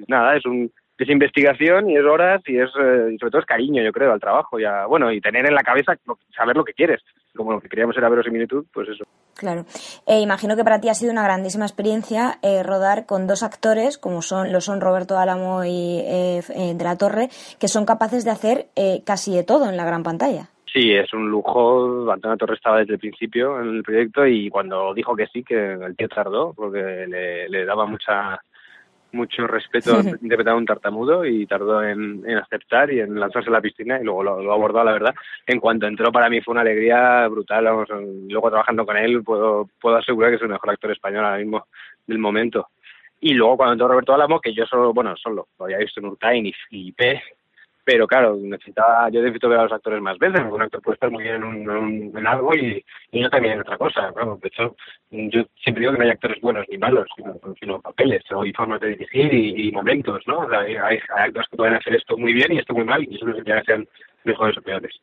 Nada, 0.06 0.36
es 0.36 0.46
un 0.46 0.70
es 0.96 1.08
investigación 1.08 1.90
y 1.90 1.96
es 1.96 2.04
horas 2.04 2.42
y 2.46 2.58
es 2.58 2.68
eh, 2.78 3.12
y 3.14 3.18
sobre 3.18 3.30
todo 3.30 3.40
es 3.40 3.46
cariño, 3.46 3.82
yo 3.82 3.90
creo, 3.90 4.12
al 4.12 4.20
trabajo, 4.20 4.60
ya 4.60 4.86
bueno 4.86 5.10
y 5.10 5.20
tener 5.20 5.46
en 5.46 5.54
la 5.54 5.62
cabeza 5.62 5.94
saber 6.36 6.56
lo 6.56 6.64
que 6.64 6.74
quieres. 6.74 7.00
Como 7.34 7.52
lo 7.52 7.60
que 7.60 7.68
queríamos 7.68 7.96
era 7.96 8.08
verosimilitud, 8.08 8.66
pues 8.72 8.88
eso. 8.88 9.04
Claro. 9.36 9.64
Eh, 10.06 10.20
imagino 10.20 10.56
que 10.56 10.64
para 10.64 10.80
ti 10.80 10.88
ha 10.88 10.94
sido 10.94 11.12
una 11.12 11.24
grandísima 11.24 11.64
experiencia 11.64 12.38
eh, 12.42 12.62
rodar 12.62 13.06
con 13.06 13.26
dos 13.26 13.42
actores, 13.42 13.98
como 13.98 14.20
son 14.20 14.52
lo 14.52 14.60
son 14.60 14.80
Roberto 14.80 15.18
Álamo 15.18 15.64
y 15.64 16.02
de 16.02 16.84
la 16.84 16.96
Torre, 16.96 17.28
que 17.58 17.68
son 17.68 17.86
capaces 17.86 18.24
de 18.24 18.30
hacer 18.30 18.66
casi 19.04 19.34
de 19.34 19.42
todo 19.42 19.68
en 19.68 19.76
la 19.76 19.84
gran 19.84 20.02
pantalla. 20.02 20.50
Sí, 20.72 20.92
es 20.92 21.12
un 21.12 21.28
lujo. 21.28 22.10
Antonio 22.12 22.36
Torres 22.36 22.58
estaba 22.58 22.78
desde 22.78 22.94
el 22.94 23.00
principio 23.00 23.60
en 23.60 23.76
el 23.76 23.82
proyecto 23.82 24.26
y 24.26 24.48
cuando 24.48 24.94
dijo 24.94 25.16
que 25.16 25.26
sí, 25.26 25.42
que 25.42 25.72
el 25.72 25.96
tío 25.96 26.08
tardó, 26.08 26.52
porque 26.54 27.06
le, 27.08 27.48
le 27.48 27.64
daba 27.64 27.86
mucha 27.86 28.40
mucho 29.12 29.46
respeto 29.46 30.00
interpretar 30.22 30.54
a 30.54 30.56
un 30.56 30.66
tartamudo 30.66 31.24
y 31.24 31.46
tardó 31.46 31.82
en, 31.82 32.22
en, 32.26 32.38
aceptar 32.38 32.92
y 32.92 33.00
en 33.00 33.18
lanzarse 33.18 33.48
a 33.48 33.52
la 33.52 33.60
piscina 33.60 33.98
y 34.00 34.04
luego 34.04 34.22
lo, 34.22 34.42
lo 34.42 34.52
abordó, 34.52 34.84
la 34.84 34.92
verdad. 34.92 35.14
En 35.46 35.58
cuanto 35.58 35.86
entró 35.86 36.12
para 36.12 36.28
mí 36.30 36.40
fue 36.40 36.52
una 36.52 36.60
alegría 36.60 37.26
brutal. 37.28 37.64
Vamos, 37.64 37.88
luego 38.28 38.50
trabajando 38.50 38.86
con 38.86 38.96
él 38.96 39.22
puedo, 39.24 39.68
puedo 39.80 39.96
asegurar 39.96 40.30
que 40.30 40.36
es 40.36 40.42
el 40.42 40.48
mejor 40.48 40.70
actor 40.70 40.92
español 40.92 41.24
ahora 41.24 41.38
mismo 41.38 41.66
del 42.06 42.18
momento. 42.18 42.68
Y 43.20 43.34
luego 43.34 43.56
cuando 43.56 43.72
entró 43.72 43.88
Roberto 43.88 44.14
Álamo, 44.14 44.40
que 44.40 44.54
yo 44.54 44.64
solo, 44.66 44.94
bueno, 44.94 45.14
solo 45.16 45.48
lo 45.58 45.64
había 45.64 45.78
visto 45.78 46.00
en 46.00 46.06
Urtain 46.06 46.46
y 46.46 46.52
flipé 46.52 47.22
pero 47.85 48.07
claro, 48.07 48.37
necesitaba, 48.37 49.09
yo 49.11 49.20
necesito 49.20 49.49
ver 49.49 49.61
a 49.61 49.62
los 49.64 49.72
actores 49.72 50.01
más 50.01 50.18
veces, 50.18 50.41
porque 50.41 50.55
un 50.55 50.62
actor 50.62 50.83
puede 50.83 50.95
estar 50.95 51.11
muy 51.11 51.22
bien 51.24 51.37
en, 51.37 51.45
un, 51.45 51.70
en, 51.70 52.16
en 52.16 52.26
algo 52.26 52.55
y, 52.55 52.85
y, 53.12 53.22
yo 53.22 53.31
también 53.31 53.55
en 53.55 53.61
otra 53.61 53.78
cosa. 53.78 54.12
Claro, 54.12 54.39
de 54.41 54.49
hecho, 54.49 54.76
yo 55.11 55.43
siempre 55.62 55.81
digo 55.81 55.93
que 55.93 55.99
no 55.99 56.05
hay 56.05 56.11
actores 56.11 56.41
buenos 56.41 56.66
ni 56.68 56.78
malos, 56.78 57.07
sino, 57.16 57.35
sino 57.59 57.81
papeles 57.81 58.22
o 58.33 58.45
y 58.45 58.53
formas 58.53 58.81
de 58.81 58.89
dirigir 58.89 59.33
y, 59.33 59.68
y 59.68 59.72
momentos, 59.72 60.22
¿no? 60.26 60.41
O 60.41 60.51
hay, 60.53 60.76
hay, 60.76 60.99
actores 61.16 61.49
que 61.51 61.57
pueden 61.57 61.74
hacer 61.74 61.95
esto 61.95 62.16
muy 62.16 62.33
bien 62.33 62.53
y 62.53 62.59
esto 62.59 62.74
muy 62.74 62.85
mal, 62.85 63.03
y 63.03 63.16
eso 63.16 63.26
no 63.26 63.33
significa 63.33 63.61
que 63.61 63.66
sean 63.66 63.89
mejores 64.24 64.59
o 64.59 64.62
peores. 64.62 64.95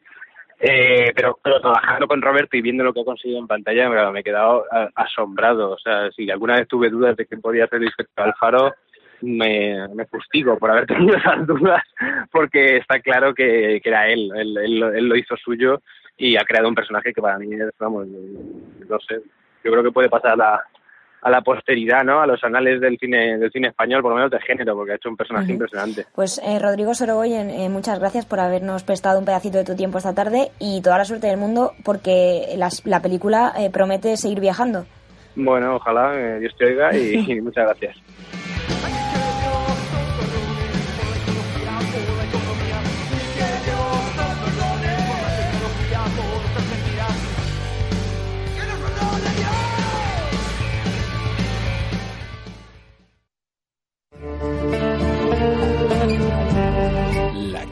Eh, 0.59 1.11
pero, 1.15 1.37
pero 1.43 1.61
trabajando 1.61 2.07
con 2.07 2.21
Roberto 2.21 2.57
y 2.57 2.61
viendo 2.61 2.83
lo 2.83 2.91
que 2.91 3.01
ha 3.01 3.05
conseguido 3.05 3.39
en 3.39 3.47
pantalla, 3.47 3.89
me 3.89 4.19
he 4.19 4.23
quedado 4.23 4.65
asombrado. 4.95 5.71
O 5.71 5.77
sea, 5.77 6.09
si 6.11 6.29
alguna 6.31 6.55
vez 6.55 6.67
tuve 6.67 6.89
dudas 6.89 7.15
de 7.15 7.25
que 7.25 7.37
podía 7.37 7.65
hacer 7.65 7.79
respecto 7.79 8.23
al 8.23 8.33
Faro, 8.35 8.73
me, 9.21 9.87
me 9.89 10.05
fustigo 10.05 10.57
por 10.57 10.71
haber 10.71 10.85
tenido 10.87 11.17
esas 11.17 11.45
dudas, 11.45 11.83
porque 12.31 12.77
está 12.77 12.99
claro 12.99 13.33
que, 13.33 13.79
que 13.81 13.89
era 13.89 14.07
él. 14.07 14.31
Él, 14.35 14.57
él, 14.57 14.83
él, 14.95 15.07
lo 15.07 15.15
hizo 15.15 15.35
suyo 15.37 15.81
y 16.17 16.35
ha 16.35 16.43
creado 16.43 16.69
un 16.69 16.75
personaje 16.75 17.13
que 17.13 17.21
para 17.21 17.37
mí, 17.37 17.49
vamos, 17.79 18.07
no 18.07 18.99
sé, 18.99 19.21
yo 19.63 19.71
creo 19.71 19.83
que 19.83 19.91
puede 19.91 20.09
pasar 20.09 20.31
a 20.31 20.35
la, 20.35 20.63
a 21.21 21.29
la 21.29 21.41
posteridad, 21.41 22.03
¿no? 22.03 22.21
A 22.21 22.27
los 22.27 22.43
anales 22.43 22.79
del 22.79 22.97
cine 22.97 23.37
del 23.37 23.51
cine 23.51 23.69
español, 23.69 24.01
por 24.01 24.11
lo 24.11 24.17
menos 24.17 24.31
de 24.31 24.39
género, 24.39 24.75
porque 24.75 24.93
ha 24.93 24.95
hecho 24.95 25.09
un 25.09 25.17
personaje 25.17 25.45
uh 25.45 25.49
-huh. 25.49 25.53
impresionante. 25.53 26.05
Pues 26.15 26.41
eh, 26.43 26.59
Rodrigo 26.59 26.93
Sorogoyen, 26.93 27.49
eh, 27.49 27.69
muchas 27.69 27.99
gracias 27.99 28.25
por 28.25 28.39
habernos 28.39 28.83
prestado 28.83 29.19
un 29.19 29.25
pedacito 29.25 29.57
de 29.57 29.65
tu 29.65 29.75
tiempo 29.75 29.97
esta 29.97 30.15
tarde 30.15 30.49
y 30.59 30.81
toda 30.81 30.97
la 30.97 31.05
suerte 31.05 31.27
del 31.27 31.37
mundo, 31.37 31.73
porque 31.83 32.53
las, 32.57 32.85
la 32.85 33.01
película 33.01 33.53
eh, 33.57 33.69
promete 33.71 34.17
seguir 34.17 34.39
viajando. 34.39 34.85
Bueno, 35.35 35.75
ojalá 35.75 36.15
Dios 36.39 36.55
te 36.57 36.65
oiga 36.65 36.95
y, 36.95 37.31
y 37.31 37.41
muchas 37.41 37.65
gracias. 37.65 38.96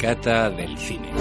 Cata 0.05 0.49
del 0.49 0.77
Cine. 0.77 1.14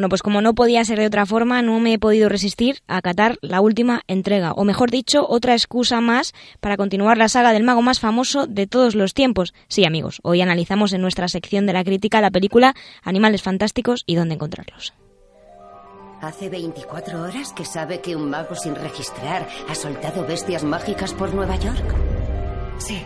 Bueno, 0.00 0.08
pues 0.08 0.22
como 0.22 0.40
no 0.40 0.54
podía 0.54 0.82
ser 0.82 0.98
de 0.98 1.08
otra 1.08 1.26
forma, 1.26 1.60
no 1.60 1.78
me 1.78 1.92
he 1.92 1.98
podido 1.98 2.30
resistir 2.30 2.78
a 2.88 3.02
catar 3.02 3.36
la 3.42 3.60
última 3.60 4.00
entrega, 4.06 4.52
o 4.52 4.64
mejor 4.64 4.90
dicho, 4.90 5.26
otra 5.28 5.52
excusa 5.52 6.00
más 6.00 6.32
para 6.60 6.78
continuar 6.78 7.18
la 7.18 7.28
saga 7.28 7.52
del 7.52 7.64
mago 7.64 7.82
más 7.82 8.00
famoso 8.00 8.46
de 8.46 8.66
todos 8.66 8.94
los 8.94 9.12
tiempos. 9.12 9.52
Sí, 9.68 9.84
amigos, 9.84 10.20
hoy 10.22 10.40
analizamos 10.40 10.94
en 10.94 11.02
nuestra 11.02 11.28
sección 11.28 11.66
de 11.66 11.74
la 11.74 11.84
crítica 11.84 12.22
la 12.22 12.30
película 12.30 12.74
Animales 13.02 13.42
Fantásticos 13.42 14.04
y 14.06 14.14
dónde 14.14 14.36
encontrarlos. 14.36 14.94
Hace 16.22 16.48
24 16.48 17.20
horas 17.20 17.52
que 17.52 17.66
sabe 17.66 18.00
que 18.00 18.16
un 18.16 18.30
mago 18.30 18.54
sin 18.54 18.76
registrar 18.76 19.46
ha 19.68 19.74
soltado 19.74 20.26
bestias 20.26 20.64
mágicas 20.64 21.12
por 21.12 21.34
Nueva 21.34 21.56
York. 21.56 21.94
Sí. 22.78 23.02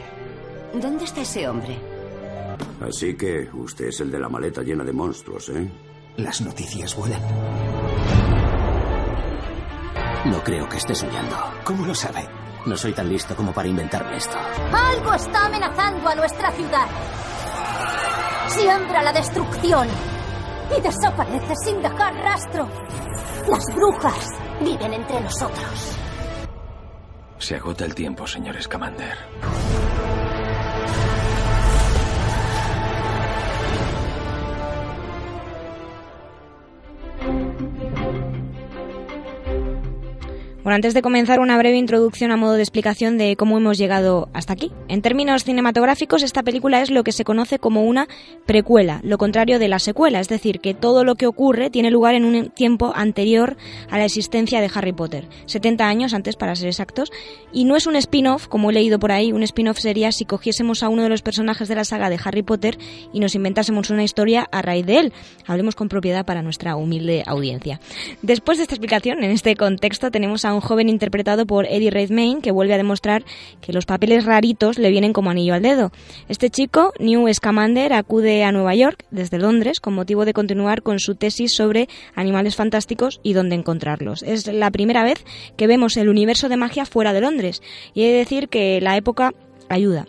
¿Dónde 0.81 1.07
está 1.07 1.23
ese 1.23 1.49
hombre? 1.49 1.77
Así 2.81 3.17
que 3.17 3.49
usted 3.53 3.87
es 3.87 3.99
el 3.99 4.13
de 4.13 4.21
la 4.21 4.29
maleta 4.29 4.63
llena 4.63 4.85
de 4.85 4.93
monstruos, 4.93 5.49
¿eh? 5.49 5.69
Las 6.17 6.41
noticias 6.41 6.95
vuelan. 6.95 7.21
No 10.27 10.43
creo 10.45 10.69
que 10.69 10.77
esté 10.77 10.95
soñando. 10.95 11.37
¿Cómo 11.65 11.85
lo 11.85 11.95
sabe? 11.95 12.29
No 12.67 12.77
soy 12.77 12.93
tan 12.93 13.09
listo 13.09 13.35
como 13.35 13.53
para 13.53 13.69
inventarme 13.69 14.17
esto. 14.17 14.37
Algo 14.73 15.13
está 15.13 15.47
amenazando 15.47 16.09
a 16.09 16.15
nuestra 16.15 16.53
ciudad. 16.53 16.87
Siembra 18.47 19.03
la 19.03 19.13
destrucción 19.13 19.89
y 20.77 20.81
desaparece 20.81 21.55
sin 21.65 21.83
dejar 21.83 22.15
rastro. 22.15 22.69
Las 23.49 23.65
brujas 23.75 24.29
viven 24.61 24.95
entre 24.95 25.21
nosotros. 25.21 25.99
Se 27.39 27.57
agota 27.57 27.85
el 27.85 27.95
tiempo, 27.95 28.25
señor 28.27 28.63
Scamander. 28.63 29.19
Bueno, 40.65 40.77
antes 40.77 40.95
de 40.95 41.03
comenzar, 41.03 41.41
una 41.41 41.59
breve 41.59 41.77
introducción 41.77 42.31
a 42.31 42.39
modo 42.39 42.55
de 42.55 42.63
explicación 42.63 43.19
de 43.19 43.37
cómo 43.37 43.59
hemos 43.59 43.77
llegado 43.77 44.31
hasta 44.33 44.55
aquí. 44.55 44.73
En 44.89 45.03
términos 45.03 45.45
cinematográficos, 45.45 46.23
esta 46.23 46.43
película 46.43 46.81
es 46.81 46.91
lo 46.91 47.05
que 47.05 47.13
se 47.13 47.23
conoce 47.23 47.59
como 47.59 47.85
una 47.85 48.09
precuela, 48.47 49.01
lo 49.03 49.19
contrario 49.19 49.59
de 49.59 49.69
la 49.69 49.79
secuela, 49.79 50.21
es 50.21 50.29
decir, 50.31 50.61
que 50.61 50.73
todo 50.73 51.05
lo 51.05 51.17
que 51.17 51.27
ocurre 51.27 51.69
tiene 51.69 51.91
lugar 51.91 52.15
en 52.15 52.25
un 52.25 52.49
tiempo 52.49 52.95
anterior 52.97 53.59
a 53.91 53.99
la 53.99 54.07
existencia 54.07 54.63
de 54.63 54.71
Harry 54.75 54.95
Potter, 54.95 55.29
70 55.45 55.87
años 55.87 56.15
antes 56.15 56.35
para 56.35 56.57
ser 56.57 56.69
exactos, 56.69 57.13
y 57.53 57.67
no 57.67 57.77
es 57.77 57.87
un 57.87 57.97
spin-off, 57.97 58.49
como 58.49 58.71
he 58.71 58.73
leído 58.73 58.99
por 58.99 59.13
ahí, 59.13 59.33
un 59.33 59.43
spin-off 59.43 59.81
sería 59.81 60.13
si 60.13 60.25
cogiésemos 60.25 60.83
a 60.83 60.89
uno 60.89 61.03
de 61.03 61.11
los 61.11 61.21
personajes 61.21 61.69
de 61.69 61.75
la 61.75 61.85
saga 61.85 62.09
de 62.09 62.19
Harry 62.25 62.43
Potter 62.43 62.79
y 63.13 63.21
nos 63.21 63.35
inventásemos 63.35 63.91
una 63.91 64.03
historia 64.03 64.49
a 64.51 64.63
raíz 64.63 64.87
de 64.87 64.97
él. 64.97 65.13
Hablemos 65.47 65.75
con 65.75 65.91
propiedad 65.91 66.25
para 66.25 66.41
nuestra 66.41 66.75
humilde 66.75 67.23
audiencia. 67.27 67.81
Después 68.23 68.57
de 68.57 68.63
esta 68.63 68.75
explicación, 68.75 69.23
en 69.23 69.31
este 69.31 69.57
contexto 69.57 70.11
tenemos 70.11 70.47
a 70.47 70.54
un 70.55 70.61
joven 70.61 70.89
interpretado 70.89 71.47
por 71.47 71.67
Eddie 71.67 71.91
Redmayne 71.91 72.41
que 72.41 72.51
vuelve 72.51 72.75
a 72.75 72.79
demostrar 72.79 73.25
que 73.61 73.73
los 73.73 73.87
papeles 73.87 74.25
raritos 74.25 74.79
le 74.79 74.91
vienen 74.91 75.13
como 75.13 75.31
anillo 75.31 75.55
al 75.55 75.63
dedo. 75.63 75.93
Este 76.29 76.51
chico, 76.51 76.93
New 76.99 77.33
Scamander, 77.33 77.93
acude 77.93 78.45
a 78.45 78.53
Nueva 78.53 78.75
York 78.75 79.05
desde 79.11 79.39
Londres 79.39 79.81
con 79.81 79.95
motivo 79.95 80.25
de 80.25 80.33
continuar 80.33 80.83
con 80.83 80.99
su 80.99 81.15
tesis 81.15 81.55
sobre 81.55 81.89
animales 82.15 82.57
fantásticos 82.57 83.21
y 83.23 83.33
dónde 83.33 83.57
encontrarlos. 83.57 84.23
Es 84.23 84.47
la 84.47 84.71
primera 84.71 85.05
vez 85.05 85.25
que 85.57 85.67
vemos 85.67 85.97
el 85.97 86.09
universo 86.09 86.49
de 86.49 86.57
magia 86.57 86.87
fuera 86.87 87.13
de 87.13 87.21
Londres 87.21 87.63
y 87.95 88.03
he 88.03 88.13
de 88.13 88.19
decir 88.19 88.49
que 88.49 88.81
la 88.81 88.97
época 88.97 89.33
ayuda. 89.69 90.07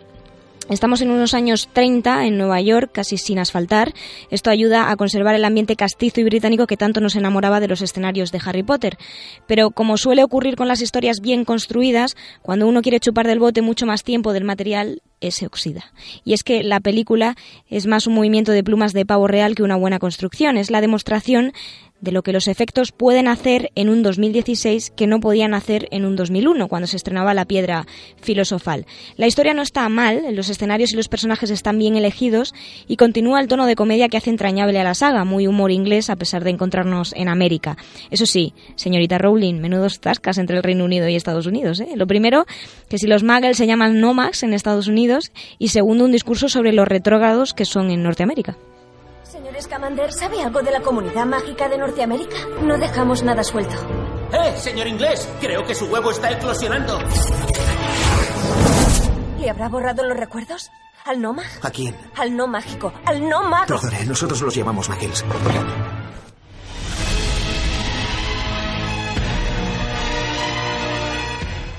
Estamos 0.68 1.00
en 1.00 1.12
unos 1.12 1.32
años 1.32 1.68
30 1.72 2.26
en 2.26 2.38
Nueva 2.38 2.60
York, 2.60 2.90
casi 2.92 3.18
sin 3.18 3.38
asfaltar. 3.38 3.94
Esto 4.32 4.50
ayuda 4.50 4.90
a 4.90 4.96
conservar 4.96 5.36
el 5.36 5.44
ambiente 5.44 5.76
castizo 5.76 6.20
y 6.20 6.24
británico 6.24 6.66
que 6.66 6.76
tanto 6.76 7.00
nos 7.00 7.14
enamoraba 7.14 7.60
de 7.60 7.68
los 7.68 7.82
escenarios 7.82 8.32
de 8.32 8.40
Harry 8.44 8.64
Potter. 8.64 8.98
Pero 9.46 9.70
como 9.70 9.96
suele 9.96 10.24
ocurrir 10.24 10.56
con 10.56 10.66
las 10.66 10.82
historias 10.82 11.20
bien 11.20 11.44
construidas, 11.44 12.16
cuando 12.42 12.66
uno 12.66 12.82
quiere 12.82 12.98
chupar 12.98 13.28
del 13.28 13.38
bote 13.38 13.62
mucho 13.62 13.86
más 13.86 14.02
tiempo 14.02 14.32
del 14.32 14.42
material, 14.42 15.02
se 15.20 15.46
oxida. 15.46 15.92
Y 16.24 16.32
es 16.32 16.44
que 16.44 16.62
la 16.62 16.80
película 16.80 17.36
es 17.68 17.86
más 17.86 18.06
un 18.06 18.14
movimiento 18.14 18.52
de 18.52 18.62
plumas 18.62 18.92
de 18.92 19.06
pavo 19.06 19.26
real 19.26 19.54
que 19.54 19.62
una 19.62 19.76
buena 19.76 19.98
construcción. 19.98 20.56
Es 20.56 20.70
la 20.70 20.80
demostración 20.80 21.52
de 22.00 22.12
lo 22.12 22.22
que 22.22 22.32
los 22.32 22.46
efectos 22.46 22.92
pueden 22.92 23.26
hacer 23.26 23.70
en 23.74 23.88
un 23.88 24.02
2016 24.02 24.92
que 24.94 25.06
no 25.06 25.18
podían 25.18 25.54
hacer 25.54 25.88
en 25.90 26.04
un 26.04 26.14
2001, 26.14 26.68
cuando 26.68 26.86
se 26.86 26.96
estrenaba 26.96 27.32
La 27.32 27.46
Piedra 27.46 27.86
Filosofal. 28.20 28.84
La 29.16 29.26
historia 29.26 29.54
no 29.54 29.62
está 29.62 29.88
mal, 29.88 30.22
los 30.34 30.50
escenarios 30.50 30.92
y 30.92 30.96
los 30.96 31.08
personajes 31.08 31.48
están 31.50 31.78
bien 31.78 31.96
elegidos 31.96 32.54
y 32.86 32.96
continúa 32.96 33.40
el 33.40 33.48
tono 33.48 33.64
de 33.64 33.76
comedia 33.76 34.08
que 34.08 34.18
hace 34.18 34.28
entrañable 34.28 34.78
a 34.78 34.84
la 34.84 34.94
saga, 34.94 35.24
muy 35.24 35.46
humor 35.46 35.70
inglés 35.70 36.10
a 36.10 36.16
pesar 36.16 36.44
de 36.44 36.50
encontrarnos 36.50 37.14
en 37.16 37.28
América. 37.28 37.78
Eso 38.10 38.26
sí, 38.26 38.52
señorita 38.74 39.16
Rowling, 39.16 39.54
menudos 39.54 40.00
tascas 40.00 40.36
entre 40.36 40.58
el 40.58 40.62
Reino 40.62 40.84
Unido 40.84 41.08
y 41.08 41.16
Estados 41.16 41.46
Unidos. 41.46 41.80
¿eh? 41.80 41.88
Lo 41.94 42.06
primero, 42.06 42.44
que 42.90 42.98
si 42.98 43.06
los 43.06 43.22
muggles 43.22 43.56
se 43.56 43.66
llaman 43.66 44.00
Nomax 44.00 44.42
en 44.42 44.52
Estados 44.52 44.86
Unidos 44.86 45.05
y 45.58 45.68
segundo, 45.68 46.04
un 46.04 46.12
discurso 46.12 46.48
sobre 46.48 46.72
los 46.72 46.86
retrógrados 46.86 47.54
que 47.54 47.64
son 47.64 47.90
en 47.90 48.02
Norteamérica. 48.02 48.56
Señor 49.22 49.60
Scamander, 49.60 50.12
¿sabe 50.12 50.40
algo 50.42 50.62
de 50.62 50.70
la 50.70 50.80
comunidad 50.80 51.26
mágica 51.26 51.68
de 51.68 51.78
Norteamérica? 51.78 52.36
No 52.62 52.78
dejamos 52.78 53.22
nada 53.22 53.42
suelto. 53.42 53.74
¡Eh, 54.32 54.56
señor 54.56 54.86
inglés! 54.86 55.28
Creo 55.40 55.64
que 55.64 55.74
su 55.74 55.86
huevo 55.86 56.10
está 56.10 56.30
eclosionando. 56.30 56.98
¿Le 59.40 59.50
habrá 59.50 59.68
borrado 59.68 60.04
los 60.04 60.16
recuerdos? 60.16 60.70
¿Al 61.04 61.20
no 61.20 61.36
¿A 61.62 61.70
quién? 61.70 61.96
Al 62.16 62.36
no 62.36 62.48
mágico. 62.48 62.92
Al 63.04 63.28
no 63.28 63.44
mago. 63.48 63.66
Perdone, 63.66 64.04
nosotros 64.06 64.40
los 64.42 64.54
llamamos 64.54 64.88
Magils. 64.88 65.24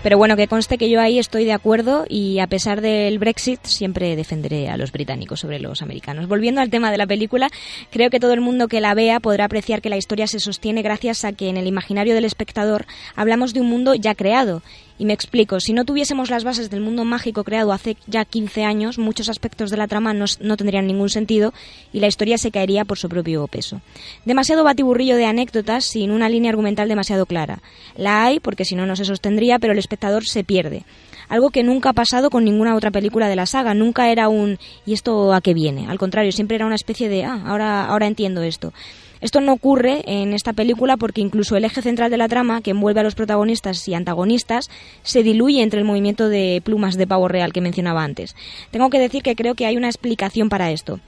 Pero 0.03 0.17
bueno, 0.17 0.37
que 0.37 0.47
conste 0.47 0.77
que 0.77 0.89
yo 0.89 1.01
ahí 1.01 1.19
estoy 1.19 1.43
de 1.43 1.53
acuerdo 1.53 2.05
y 2.07 2.39
a 2.39 2.47
pesar 2.47 2.81
del 2.81 3.19
Brexit 3.19 3.59
siempre 3.65 4.15
defenderé 4.15 4.69
a 4.69 4.77
los 4.77 4.91
británicos 4.91 5.39
sobre 5.39 5.59
los 5.59 5.81
americanos. 5.81 6.27
Volviendo 6.27 6.61
al 6.61 6.69
tema 6.69 6.91
de 6.91 6.97
la 6.97 7.07
película, 7.07 7.49
creo 7.89 8.09
que 8.09 8.19
todo 8.19 8.33
el 8.33 8.41
mundo 8.41 8.67
que 8.67 8.79
la 8.79 8.93
vea 8.93 9.19
podrá 9.19 9.45
apreciar 9.45 9.81
que 9.81 9.89
la 9.89 9.97
historia 9.97 10.27
se 10.27 10.39
sostiene 10.39 10.81
gracias 10.81 11.25
a 11.25 11.33
que 11.33 11.49
en 11.49 11.57
el 11.57 11.67
imaginario 11.67 12.13
del 12.13 12.25
espectador 12.25 12.85
hablamos 13.15 13.53
de 13.53 13.61
un 13.61 13.69
mundo 13.69 13.95
ya 13.95 14.15
creado 14.15 14.61
y 14.99 15.05
me 15.05 15.13
explico, 15.13 15.59
si 15.59 15.73
no 15.73 15.85
tuviésemos 15.85 16.29
las 16.29 16.43
bases 16.43 16.69
del 16.69 16.81
mundo 16.81 17.05
mágico 17.05 17.43
creado 17.43 17.71
hace 17.71 17.97
ya 18.07 18.25
15 18.25 18.63
años, 18.63 18.97
muchos 18.97 19.29
aspectos 19.29 19.69
de 19.69 19.77
la 19.77 19.87
trama 19.87 20.13
no, 20.13 20.57
tendrían 20.57 20.87
ningún 20.87 21.09
sentido 21.09 21.53
y 21.93 21.99
la 21.99 22.07
historia 22.07 22.37
se 22.37 22.51
caería 22.51 22.85
por 22.85 22.97
su 22.97 23.09
propio 23.09 23.47
peso. 23.47 23.81
Demasiado 24.25 24.63
batiburrillo 24.63 25.15
de 25.15 25.25
anécdotas 25.25 25.85
sin 25.85 26.11
una 26.11 26.29
línea 26.29 26.49
argumental 26.49 26.89
demasiado 26.89 27.25
clara. 27.25 27.61
La 27.95 28.25
hay 28.25 28.39
porque 28.39 28.65
si 28.65 28.75
no, 28.75 28.85
no 28.85 28.95
se 28.95 29.05
sostendría, 29.05 29.59
pero 29.59 29.73
el 29.73 29.79
espectador 29.79 30.25
se 30.25 30.43
pierde 30.43 30.83
algo 31.29 31.49
que 31.49 31.63
nunca 31.63 31.89
ha 31.89 31.93
pasado 31.93 32.29
con 32.29 32.45
ninguna 32.45 32.75
otra 32.75 32.91
película 32.91 33.27
de 33.27 33.35
la 33.35 33.45
saga. 33.45 33.73
Nunca 33.73 34.09
era 34.09 34.29
un 34.29 34.57
¿y 34.85 34.93
esto 34.93 35.33
a 35.33 35.41
qué 35.41 35.53
viene? 35.53 35.87
Al 35.87 35.97
contrario, 35.97 36.31
siempre 36.31 36.55
era 36.55 36.65
una 36.65 36.75
especie 36.75 37.09
de 37.09 37.25
ah, 37.25 37.43
ahora, 37.45 37.85
ahora 37.85 38.07
entiendo 38.07 38.41
esto. 38.43 38.73
Esto 39.21 39.41
no 39.41 39.53
ocurre 39.53 40.03
en 40.05 40.33
esta 40.33 40.53
película 40.53 40.97
porque 40.97 41.21
incluso 41.21 41.55
el 41.55 41.65
eje 41.65 41.81
central 41.81 42.11
de 42.11 42.17
la 42.17 42.27
trama, 42.27 42.61
que 42.61 42.71
envuelve 42.71 42.99
a 42.99 43.03
los 43.03 43.15
protagonistas 43.15 43.87
y 43.87 43.93
antagonistas, 43.93 44.69
se 45.03 45.23
diluye 45.23 45.61
entre 45.61 45.79
el 45.79 45.85
movimiento 45.85 46.29
de 46.29 46.61
plumas 46.63 46.97
de 46.97 47.07
pavo 47.07 47.27
real 47.27 47.53
que 47.53 47.61
mencionaba 47.61 48.03
antes. 48.03 48.35
Tengo 48.71 48.89
que 48.89 48.99
decir 48.99 49.23
que 49.23 49.35
creo 49.35 49.55
que 49.55 49.65
hay 49.65 49.77
una 49.77 49.87
explicación 49.87 50.49
para 50.49 50.71
esto 50.71 50.99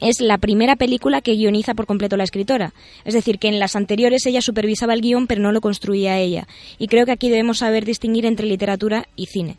es 0.00 0.20
la 0.20 0.38
primera 0.38 0.76
película 0.76 1.20
que 1.20 1.32
guioniza 1.32 1.74
por 1.74 1.86
completo 1.86 2.16
la 2.16 2.24
escritora. 2.24 2.72
Es 3.04 3.14
decir, 3.14 3.38
que 3.38 3.48
en 3.48 3.58
las 3.58 3.76
anteriores 3.76 4.26
ella 4.26 4.40
supervisaba 4.40 4.94
el 4.94 5.00
guion 5.00 5.26
pero 5.26 5.42
no 5.42 5.52
lo 5.52 5.60
construía 5.60 6.18
ella. 6.18 6.46
Y 6.78 6.86
creo 6.86 7.06
que 7.06 7.12
aquí 7.12 7.28
debemos 7.28 7.58
saber 7.58 7.84
distinguir 7.84 8.26
entre 8.26 8.46
literatura 8.46 9.08
y 9.16 9.26
cine. 9.26 9.56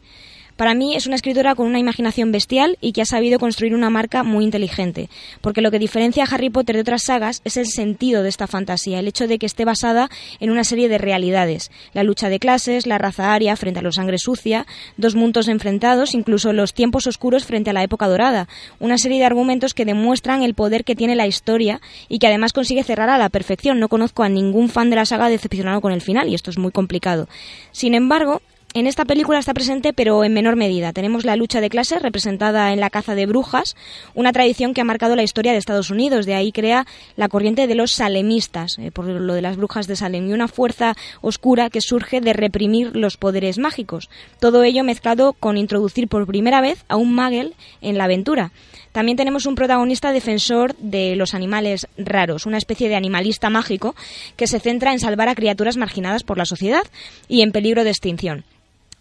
Para 0.59 0.73
mí 0.73 0.93
es 0.93 1.07
una 1.07 1.15
escritora 1.15 1.55
con 1.55 1.67
una 1.67 1.79
imaginación 1.79 2.33
bestial 2.33 2.77
y 2.81 2.91
que 2.91 3.01
ha 3.01 3.05
sabido 3.05 3.39
construir 3.39 3.73
una 3.73 3.89
marca 3.89 4.23
muy 4.23 4.43
inteligente, 4.43 5.09
porque 5.39 5.61
lo 5.61 5.71
que 5.71 5.79
diferencia 5.79 6.25
a 6.25 6.27
Harry 6.27 6.49
Potter 6.49 6.75
de 6.75 6.81
otras 6.81 7.03
sagas 7.03 7.41
es 7.45 7.55
el 7.55 7.67
sentido 7.67 8.23
de 8.23 8.27
esta 8.27 8.45
fantasía, 8.45 8.99
el 8.99 9.07
hecho 9.07 9.25
de 9.25 9.39
que 9.39 9.45
esté 9.45 9.63
basada 9.63 10.09
en 10.41 10.49
una 10.49 10.65
serie 10.65 10.89
de 10.89 10.97
realidades, 10.97 11.71
la 11.93 12.03
lucha 12.03 12.27
de 12.27 12.39
clases, 12.39 12.87
la 12.87 12.97
raza 12.97 13.33
aria 13.33 13.55
frente 13.55 13.79
a 13.79 13.83
la 13.83 13.93
sangre 13.93 14.17
sucia, 14.17 14.67
dos 14.97 15.15
mundos 15.15 15.47
enfrentados, 15.47 16.13
incluso 16.13 16.51
los 16.51 16.73
tiempos 16.73 17.07
oscuros 17.07 17.45
frente 17.45 17.69
a 17.69 17.73
la 17.73 17.83
época 17.83 18.09
dorada, 18.09 18.49
una 18.81 18.97
serie 18.97 19.19
de 19.19 19.25
argumentos 19.25 19.73
que 19.73 19.85
demuestran 19.85 20.43
el 20.43 20.55
poder 20.55 20.83
que 20.83 20.97
tiene 20.97 21.15
la 21.15 21.25
historia 21.25 21.79
y 22.09 22.19
que 22.19 22.27
además 22.27 22.51
consigue 22.51 22.83
cerrar 22.83 23.09
a 23.09 23.17
la 23.17 23.29
perfección. 23.29 23.79
No 23.79 23.87
conozco 23.87 24.23
a 24.23 24.29
ningún 24.29 24.67
fan 24.67 24.89
de 24.89 24.97
la 24.97 25.05
saga 25.05 25.29
decepcionado 25.29 25.79
con 25.79 25.93
el 25.93 26.01
final 26.01 26.27
y 26.27 26.35
esto 26.35 26.49
es 26.49 26.57
muy 26.57 26.73
complicado. 26.73 27.29
Sin 27.71 27.93
embargo, 27.93 28.41
en 28.75 28.85
esta 28.85 29.03
película 29.03 29.39
está 29.39 29.53
presente, 29.53 29.93
pero 29.93 30.23
en 30.23 30.33
menor 30.33 30.55
medida. 30.55 30.93
Tenemos 30.93 31.25
la 31.25 31.35
lucha 31.35 31.59
de 31.59 31.69
clases 31.69 32.03
representada 32.03 32.71
en 32.71 32.79
la 32.79 32.91
caza 32.91 33.15
de 33.15 33.25
brujas, 33.25 33.75
una 34.13 34.31
tradición 34.31 34.73
que 34.73 34.81
ha 34.81 34.85
marcado 34.85 35.15
la 35.15 35.23
historia 35.23 35.53
de 35.53 35.57
Estados 35.57 35.89
Unidos. 35.89 36.27
De 36.27 36.35
ahí 36.35 36.51
crea 36.51 36.85
la 37.15 37.29
corriente 37.29 37.65
de 37.65 37.73
los 37.73 37.93
salemistas, 37.93 38.77
eh, 38.77 38.91
por 38.91 39.05
lo 39.05 39.33
de 39.33 39.41
las 39.41 39.57
brujas 39.57 39.87
de 39.87 39.95
Salem, 39.95 40.29
y 40.29 40.33
una 40.33 40.47
fuerza 40.47 40.95
oscura 41.21 41.71
que 41.71 41.81
surge 41.81 42.21
de 42.21 42.33
reprimir 42.33 42.95
los 42.95 43.17
poderes 43.17 43.57
mágicos. 43.57 44.09
Todo 44.39 44.63
ello 44.63 44.83
mezclado 44.83 45.33
con 45.33 45.57
introducir 45.57 46.07
por 46.07 46.27
primera 46.27 46.61
vez 46.61 46.85
a 46.89 46.95
un 46.95 47.13
magel 47.13 47.55
en 47.81 47.97
la 47.97 48.03
aventura. 48.03 48.51
También 48.91 49.17
tenemos 49.17 49.47
un 49.47 49.55
protagonista 49.55 50.11
defensor 50.11 50.75
de 50.77 51.15
los 51.15 51.33
animales 51.33 51.87
raros, 51.97 52.45
una 52.45 52.57
especie 52.57 52.87
de 52.87 52.95
animalista 52.95 53.49
mágico 53.49 53.95
que 54.35 54.47
se 54.47 54.59
centra 54.59 54.91
en 54.91 54.99
salvar 54.99 55.27
a 55.27 55.35
criaturas 55.35 55.77
marginadas 55.77 56.23
por 56.23 56.37
la 56.37 56.45
sociedad 56.45 56.83
y 57.27 57.41
en 57.41 57.51
peligro 57.51 57.83
de 57.83 57.89
extinción. 57.89 58.45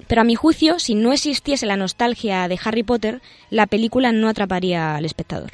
Pero 0.07 0.21
a 0.21 0.25
mi 0.25 0.35
juicio, 0.35 0.79
si 0.79 0.95
no 0.95 1.13
existiese 1.13 1.67
la 1.67 1.77
nostalgia 1.77 2.49
de 2.49 2.59
Harry 2.65 2.83
Potter, 2.83 3.21
la 3.51 3.67
película 3.67 4.13
no 4.13 4.29
atraparía 4.29 4.97
al 4.97 5.05
espectador. 5.05 5.53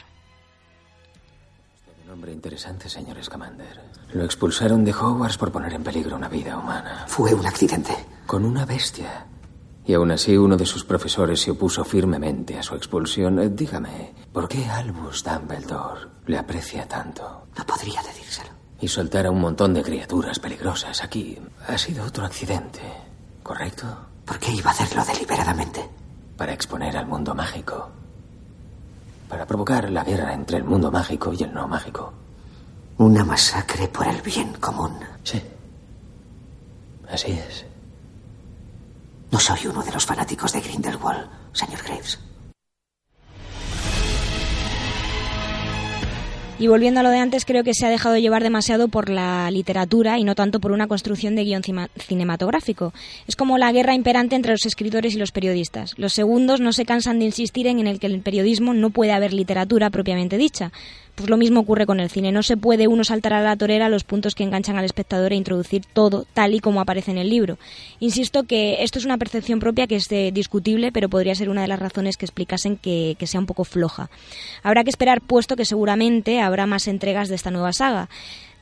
Un 2.04 2.12
hombre 2.12 2.32
interesante, 2.32 2.88
señor 2.88 3.22
Scamander. 3.22 3.80
Lo 4.12 4.24
expulsaron 4.24 4.84
de 4.84 4.92
Hogwarts 4.92 5.38
por 5.38 5.50
poner 5.50 5.72
en 5.72 5.82
peligro 5.82 6.16
una 6.16 6.28
vida 6.28 6.56
humana. 6.56 7.04
Fue 7.08 7.34
un 7.34 7.46
accidente. 7.46 7.92
Con 8.26 8.44
una 8.44 8.64
bestia. 8.64 9.26
Y 9.86 9.94
aún 9.94 10.12
así 10.12 10.36
uno 10.36 10.56
de 10.56 10.64
sus 10.64 10.84
profesores 10.84 11.40
se 11.40 11.50
opuso 11.50 11.84
firmemente 11.84 12.58
a 12.58 12.62
su 12.62 12.74
expulsión. 12.74 13.38
Eh, 13.38 13.50
dígame, 13.50 14.14
¿por 14.32 14.48
qué 14.48 14.64
Albus 14.66 15.24
Dumbledore 15.24 16.08
le 16.26 16.38
aprecia 16.38 16.86
tanto? 16.86 17.48
No 17.56 17.66
podría 17.66 18.02
decírselo. 18.02 18.50
Y 18.80 18.88
soltar 18.88 19.26
a 19.26 19.30
un 19.30 19.40
montón 19.40 19.74
de 19.74 19.82
criaturas 19.82 20.38
peligrosas 20.38 21.02
aquí 21.02 21.38
ha 21.66 21.76
sido 21.76 22.04
otro 22.04 22.24
accidente, 22.24 22.80
¿correcto? 23.42 24.13
¿Por 24.24 24.38
qué 24.38 24.52
iba 24.52 24.70
a 24.70 24.72
hacerlo 24.72 25.04
deliberadamente? 25.04 25.88
Para 26.36 26.52
exponer 26.52 26.96
al 26.96 27.06
mundo 27.06 27.34
mágico. 27.34 27.90
Para 29.28 29.46
provocar 29.46 29.90
la 29.90 30.04
guerra 30.04 30.32
entre 30.32 30.58
el 30.58 30.64
mundo 30.64 30.90
mágico 30.90 31.32
y 31.32 31.42
el 31.42 31.52
no 31.52 31.68
mágico. 31.68 32.12
Una 32.98 33.24
masacre 33.24 33.88
por 33.88 34.06
el 34.06 34.22
bien 34.22 34.52
común. 34.54 34.98
Sí. 35.22 35.42
Así 37.10 37.32
es. 37.32 37.66
No 39.30 39.38
soy 39.40 39.66
uno 39.66 39.82
de 39.82 39.92
los 39.92 40.06
fanáticos 40.06 40.52
de 40.52 40.60
Grindelwald, 40.60 41.28
señor 41.52 41.82
Graves. 41.82 42.18
Y 46.56 46.68
volviendo 46.68 47.00
a 47.00 47.02
lo 47.02 47.10
de 47.10 47.18
antes, 47.18 47.44
creo 47.44 47.64
que 47.64 47.74
se 47.74 47.84
ha 47.84 47.90
dejado 47.90 48.16
llevar 48.16 48.44
demasiado 48.44 48.86
por 48.86 49.08
la 49.08 49.50
literatura 49.50 50.20
y 50.20 50.24
no 50.24 50.36
tanto 50.36 50.60
por 50.60 50.70
una 50.70 50.86
construcción 50.86 51.34
de 51.34 51.42
guion 51.42 51.62
cinematográfico. 51.98 52.92
Es 53.26 53.34
como 53.34 53.58
la 53.58 53.72
guerra 53.72 53.94
imperante 53.94 54.36
entre 54.36 54.52
los 54.52 54.64
escritores 54.64 55.14
y 55.14 55.18
los 55.18 55.32
periodistas. 55.32 55.94
Los 55.98 56.12
segundos 56.12 56.60
no 56.60 56.72
se 56.72 56.84
cansan 56.84 57.18
de 57.18 57.24
insistir 57.24 57.66
en 57.66 57.84
el 57.88 57.98
que 57.98 58.06
el 58.06 58.20
periodismo 58.20 58.72
no 58.72 58.90
puede 58.90 59.12
haber 59.12 59.32
literatura 59.32 59.90
propiamente 59.90 60.38
dicha. 60.38 60.70
Pues 61.14 61.30
lo 61.30 61.36
mismo 61.36 61.60
ocurre 61.60 61.86
con 61.86 62.00
el 62.00 62.10
cine. 62.10 62.32
No 62.32 62.42
se 62.42 62.56
puede 62.56 62.88
uno 62.88 63.04
saltar 63.04 63.34
a 63.34 63.42
la 63.42 63.56
torera 63.56 63.88
los 63.88 64.02
puntos 64.02 64.34
que 64.34 64.42
enganchan 64.42 64.76
al 64.76 64.84
espectador 64.84 65.32
e 65.32 65.36
introducir 65.36 65.84
todo 65.92 66.26
tal 66.34 66.54
y 66.54 66.60
como 66.60 66.80
aparece 66.80 67.12
en 67.12 67.18
el 67.18 67.30
libro. 67.30 67.56
Insisto 68.00 68.44
que 68.44 68.82
esto 68.82 68.98
es 68.98 69.04
una 69.04 69.16
percepción 69.16 69.60
propia 69.60 69.86
que 69.86 69.96
es 69.96 70.08
discutible, 70.32 70.90
pero 70.90 71.08
podría 71.08 71.36
ser 71.36 71.50
una 71.50 71.62
de 71.62 71.68
las 71.68 71.78
razones 71.78 72.16
que 72.16 72.26
explicasen 72.26 72.76
que, 72.76 73.16
sea 73.24 73.40
un 73.40 73.46
poco 73.46 73.64
floja. 73.64 74.10
Habrá 74.62 74.82
que 74.82 74.90
esperar, 74.90 75.20
puesto 75.20 75.56
que 75.56 75.64
seguramente 75.64 76.40
habrá 76.40 76.66
más 76.66 76.88
entregas 76.88 77.28
de 77.28 77.36
esta 77.36 77.50
nueva 77.50 77.72
saga. 77.72 78.08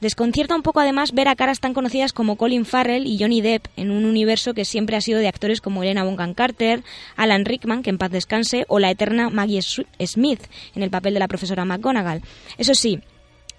Desconcierta 0.03 0.57
un 0.57 0.63
poco 0.63 0.81
además 0.81 1.13
ver 1.13 1.29
a 1.29 1.37
caras 1.37 1.61
tan 1.61 1.75
conocidas 1.75 2.13
como 2.13 2.35
Colin 2.35 2.65
Farrell 2.65 3.07
y 3.07 3.21
Johnny 3.21 3.41
Depp 3.41 3.67
en 3.77 3.93
un 3.93 4.05
universo 4.05 4.53
que 4.53 4.65
siempre 4.65 4.97
ha 4.97 5.01
sido 5.01 5.21
de 5.21 5.29
actores 5.29 5.61
como 5.61 5.85
Elena 5.85 6.03
Bonham 6.03 6.35
Carter, 6.35 6.83
Alan 7.15 7.45
Rickman, 7.45 7.85
que 7.85 7.91
en 7.91 7.99
paz 7.99 8.11
descanse, 8.11 8.65
o 8.67 8.81
la 8.81 8.91
eterna 8.91 9.31
Maggie 9.31 9.63
Smith 9.63 10.41
en 10.75 10.83
el 10.83 10.91
papel 10.91 11.15
de 11.15 11.21
la 11.21 11.29
profesora 11.29 11.65
McGonagall. 11.65 12.21
Eso 12.59 12.75
sí, 12.75 12.99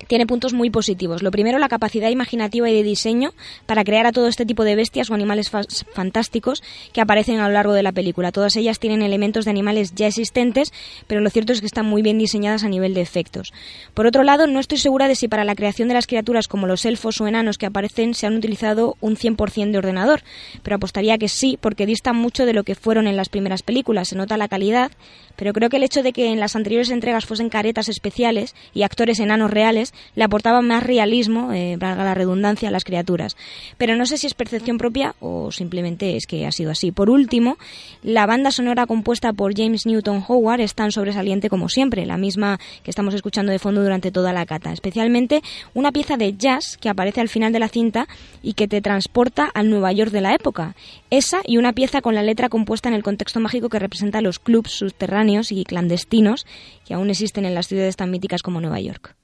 tiene 0.07 0.27
puntos 0.27 0.53
muy 0.53 0.69
positivos. 0.69 1.23
Lo 1.23 1.31
primero, 1.31 1.59
la 1.59 1.69
capacidad 1.69 2.09
imaginativa 2.09 2.69
y 2.69 2.73
de 2.73 2.83
diseño 2.83 3.33
para 3.65 3.83
crear 3.83 4.05
a 4.05 4.11
todo 4.11 4.27
este 4.27 4.45
tipo 4.45 4.63
de 4.63 4.75
bestias 4.75 5.09
o 5.09 5.13
animales 5.13 5.49
fantásticos 5.49 6.63
que 6.91 7.01
aparecen 7.01 7.39
a 7.39 7.47
lo 7.47 7.53
largo 7.53 7.73
de 7.73 7.83
la 7.83 7.91
película. 7.91 8.31
Todas 8.31 8.55
ellas 8.55 8.79
tienen 8.79 9.01
elementos 9.01 9.45
de 9.45 9.51
animales 9.51 9.93
ya 9.95 10.07
existentes, 10.07 10.71
pero 11.07 11.21
lo 11.21 11.29
cierto 11.29 11.53
es 11.53 11.61
que 11.61 11.65
están 11.65 11.85
muy 11.85 12.01
bien 12.01 12.17
diseñadas 12.17 12.63
a 12.63 12.69
nivel 12.69 12.93
de 12.93 13.01
efectos. 13.01 13.53
Por 13.93 14.05
otro 14.05 14.23
lado, 14.23 14.47
no 14.47 14.59
estoy 14.59 14.77
segura 14.77 15.07
de 15.07 15.15
si 15.15 15.27
para 15.27 15.43
la 15.43 15.55
creación 15.55 15.87
de 15.87 15.93
las 15.93 16.07
criaturas 16.07 16.47
como 16.47 16.67
los 16.67 16.85
elfos 16.85 17.19
o 17.21 17.27
enanos 17.27 17.57
que 17.57 17.65
aparecen 17.65 18.13
se 18.13 18.27
han 18.27 18.35
utilizado 18.35 18.97
un 19.01 19.15
100% 19.15 19.71
de 19.71 19.77
ordenador, 19.77 20.23
pero 20.61 20.75
apostaría 20.75 21.17
que 21.17 21.27
sí, 21.27 21.57
porque 21.59 21.85
distan 21.85 22.15
mucho 22.15 22.45
de 22.45 22.53
lo 22.53 22.63
que 22.63 22.75
fueron 22.75 23.07
en 23.07 23.17
las 23.17 23.29
primeras 23.29 23.63
películas. 23.63 24.09
Se 24.09 24.15
nota 24.15 24.37
la 24.37 24.47
calidad, 24.47 24.91
pero 25.35 25.53
creo 25.53 25.69
que 25.69 25.77
el 25.77 25.83
hecho 25.83 26.03
de 26.03 26.13
que 26.13 26.27
en 26.27 26.39
las 26.39 26.55
anteriores 26.55 26.89
entregas 26.89 27.25
fuesen 27.25 27.49
caretas 27.49 27.89
especiales 27.89 28.55
y 28.73 28.83
actores 28.83 29.19
enanos 29.19 29.51
reales 29.51 29.82
le 30.15 30.23
aportaba 30.23 30.61
más 30.61 30.83
realismo, 30.83 31.51
eh, 31.51 31.77
valga 31.77 32.03
la 32.03 32.13
redundancia, 32.13 32.69
a 32.69 32.71
las 32.71 32.83
criaturas. 32.83 33.35
Pero 33.77 33.95
no 33.95 34.05
sé 34.05 34.17
si 34.17 34.27
es 34.27 34.33
percepción 34.33 34.77
propia 34.77 35.15
o 35.19 35.51
simplemente 35.51 36.15
es 36.15 36.25
que 36.27 36.45
ha 36.45 36.51
sido 36.51 36.71
así. 36.71 36.91
Por 36.91 37.09
último, 37.09 37.57
la 38.03 38.25
banda 38.25 38.51
sonora 38.51 38.85
compuesta 38.85 39.33
por 39.33 39.55
James 39.55 39.85
Newton 39.85 40.23
Howard 40.27 40.61
es 40.61 40.75
tan 40.75 40.91
sobresaliente 40.91 41.49
como 41.49 41.69
siempre, 41.69 42.05
la 42.05 42.17
misma 42.17 42.59
que 42.83 42.91
estamos 42.91 43.13
escuchando 43.13 43.51
de 43.51 43.59
fondo 43.59 43.81
durante 43.81 44.11
toda 44.11 44.33
la 44.33 44.45
cata. 44.45 44.71
Especialmente 44.71 45.41
una 45.73 45.91
pieza 45.91 46.17
de 46.17 46.35
jazz 46.37 46.77
que 46.77 46.89
aparece 46.89 47.21
al 47.21 47.29
final 47.29 47.51
de 47.53 47.59
la 47.59 47.67
cinta 47.67 48.07
y 48.41 48.53
que 48.53 48.67
te 48.67 48.81
transporta 48.81 49.49
al 49.53 49.69
Nueva 49.69 49.91
York 49.91 50.11
de 50.11 50.21
la 50.21 50.33
época. 50.33 50.75
Esa 51.09 51.41
y 51.45 51.57
una 51.57 51.73
pieza 51.73 52.01
con 52.01 52.15
la 52.15 52.23
letra 52.23 52.49
compuesta 52.49 52.89
en 52.89 52.95
el 52.95 53.03
contexto 53.03 53.39
mágico 53.39 53.69
que 53.69 53.79
representa 53.79 54.21
los 54.21 54.39
clubs 54.39 54.71
subterráneos 54.71 55.51
y 55.51 55.63
clandestinos 55.63 56.45
que 56.85 56.93
aún 56.93 57.09
existen 57.09 57.45
en 57.45 57.55
las 57.55 57.67
ciudades 57.67 57.95
tan 57.95 58.11
míticas 58.11 58.41
como 58.41 58.61
Nueva 58.61 58.79
York. 58.79 59.15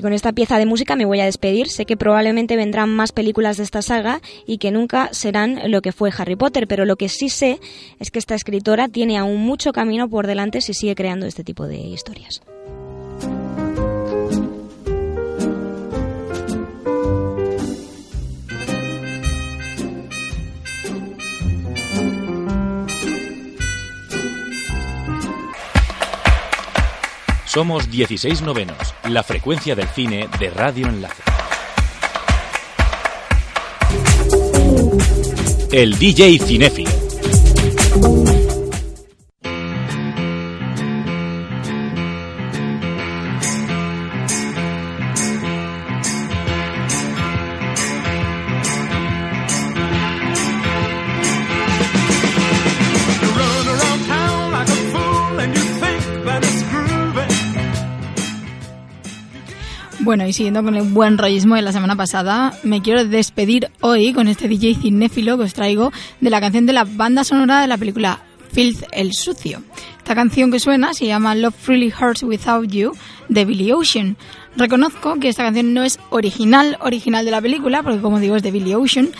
Y 0.00 0.02
con 0.02 0.14
esta 0.14 0.32
pieza 0.32 0.58
de 0.58 0.64
música 0.64 0.96
me 0.96 1.04
voy 1.04 1.20
a 1.20 1.26
despedir. 1.26 1.68
Sé 1.68 1.84
que 1.84 1.94
probablemente 1.94 2.56
vendrán 2.56 2.88
más 2.88 3.12
películas 3.12 3.58
de 3.58 3.64
esta 3.64 3.82
saga 3.82 4.22
y 4.46 4.56
que 4.56 4.70
nunca 4.70 5.10
serán 5.12 5.70
lo 5.70 5.82
que 5.82 5.92
fue 5.92 6.10
Harry 6.16 6.36
Potter, 6.36 6.66
pero 6.66 6.86
lo 6.86 6.96
que 6.96 7.10
sí 7.10 7.28
sé 7.28 7.60
es 7.98 8.10
que 8.10 8.18
esta 8.18 8.34
escritora 8.34 8.88
tiene 8.88 9.18
aún 9.18 9.36
mucho 9.42 9.72
camino 9.72 10.08
por 10.08 10.26
delante 10.26 10.62
si 10.62 10.72
sigue 10.72 10.94
creando 10.94 11.26
este 11.26 11.44
tipo 11.44 11.66
de 11.66 11.76
historias. 11.76 12.40
Somos 27.52 27.90
16 27.90 28.42
novenos, 28.42 28.94
la 29.08 29.24
frecuencia 29.24 29.74
del 29.74 29.88
cine 29.88 30.28
de 30.38 30.50
Radio 30.50 30.86
Enlace. 30.86 31.20
El 35.72 35.98
DJ 35.98 36.38
Cinéfilo. 36.38 36.90
Bueno, 60.10 60.26
y 60.26 60.32
siguiendo 60.32 60.64
con 60.64 60.74
el 60.74 60.88
buen 60.88 61.18
rollismo 61.18 61.54
de 61.54 61.62
la 61.62 61.70
semana 61.70 61.94
pasada, 61.94 62.52
me 62.64 62.82
quiero 62.82 63.04
despedir 63.04 63.70
hoy 63.80 64.12
con 64.12 64.26
este 64.26 64.48
DJ 64.48 64.74
cinéfilo 64.74 65.38
que 65.38 65.44
os 65.44 65.54
traigo 65.54 65.92
de 66.20 66.30
la 66.30 66.40
canción 66.40 66.66
de 66.66 66.72
la 66.72 66.82
banda 66.82 67.22
sonora 67.22 67.60
de 67.60 67.68
la 67.68 67.78
película 67.78 68.18
Filth 68.52 68.82
el 68.90 69.12
Sucio. 69.12 69.62
Esta 69.98 70.16
canción 70.16 70.50
que 70.50 70.58
suena 70.58 70.94
se 70.94 71.06
llama 71.06 71.36
Love 71.36 71.54
Really 71.68 71.92
Hurts 71.96 72.24
Without 72.24 72.68
You 72.68 72.90
de 73.28 73.44
Billy 73.44 73.70
Ocean. 73.70 74.16
Reconozco 74.56 75.14
que 75.20 75.28
esta 75.28 75.44
canción 75.44 75.74
no 75.74 75.84
es 75.84 76.00
original, 76.10 76.76
original 76.80 77.24
de 77.24 77.30
la 77.30 77.40
película, 77.40 77.84
porque 77.84 78.00
como 78.00 78.18
digo 78.18 78.34
es 78.34 78.42
de 78.42 78.50
Billy 78.50 78.74
Ocean, 78.74 79.10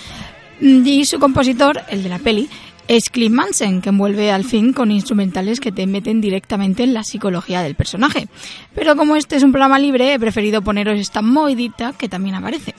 y 0.61 1.05
su 1.05 1.21
compositor, 1.21 1.83
el 1.89 2.03
de 2.03 2.09
la 2.09 2.19
peli, 2.19 2.51
es 2.91 3.09
Cliff 3.09 3.31
Manson, 3.31 3.81
que 3.81 3.91
envuelve 3.91 4.33
al 4.33 4.43
fin 4.43 4.73
con 4.73 4.91
instrumentales 4.91 5.61
que 5.61 5.71
te 5.71 5.87
meten 5.87 6.21
directamente 6.21 6.83
en 6.83 6.93
la 6.93 7.05
psicología 7.05 7.63
del 7.63 7.77
personaje. 7.77 8.27
Pero 8.75 8.97
como 8.97 9.15
este 9.15 9.37
es 9.37 9.45
un 9.45 9.53
programa 9.53 9.79
libre, 9.79 10.13
he 10.13 10.19
preferido 10.19 10.61
poneros 10.61 10.99
esta 10.99 11.23
movidita 11.23 11.93
que 11.97 12.09
también 12.09 12.35
aparece. 12.35 12.75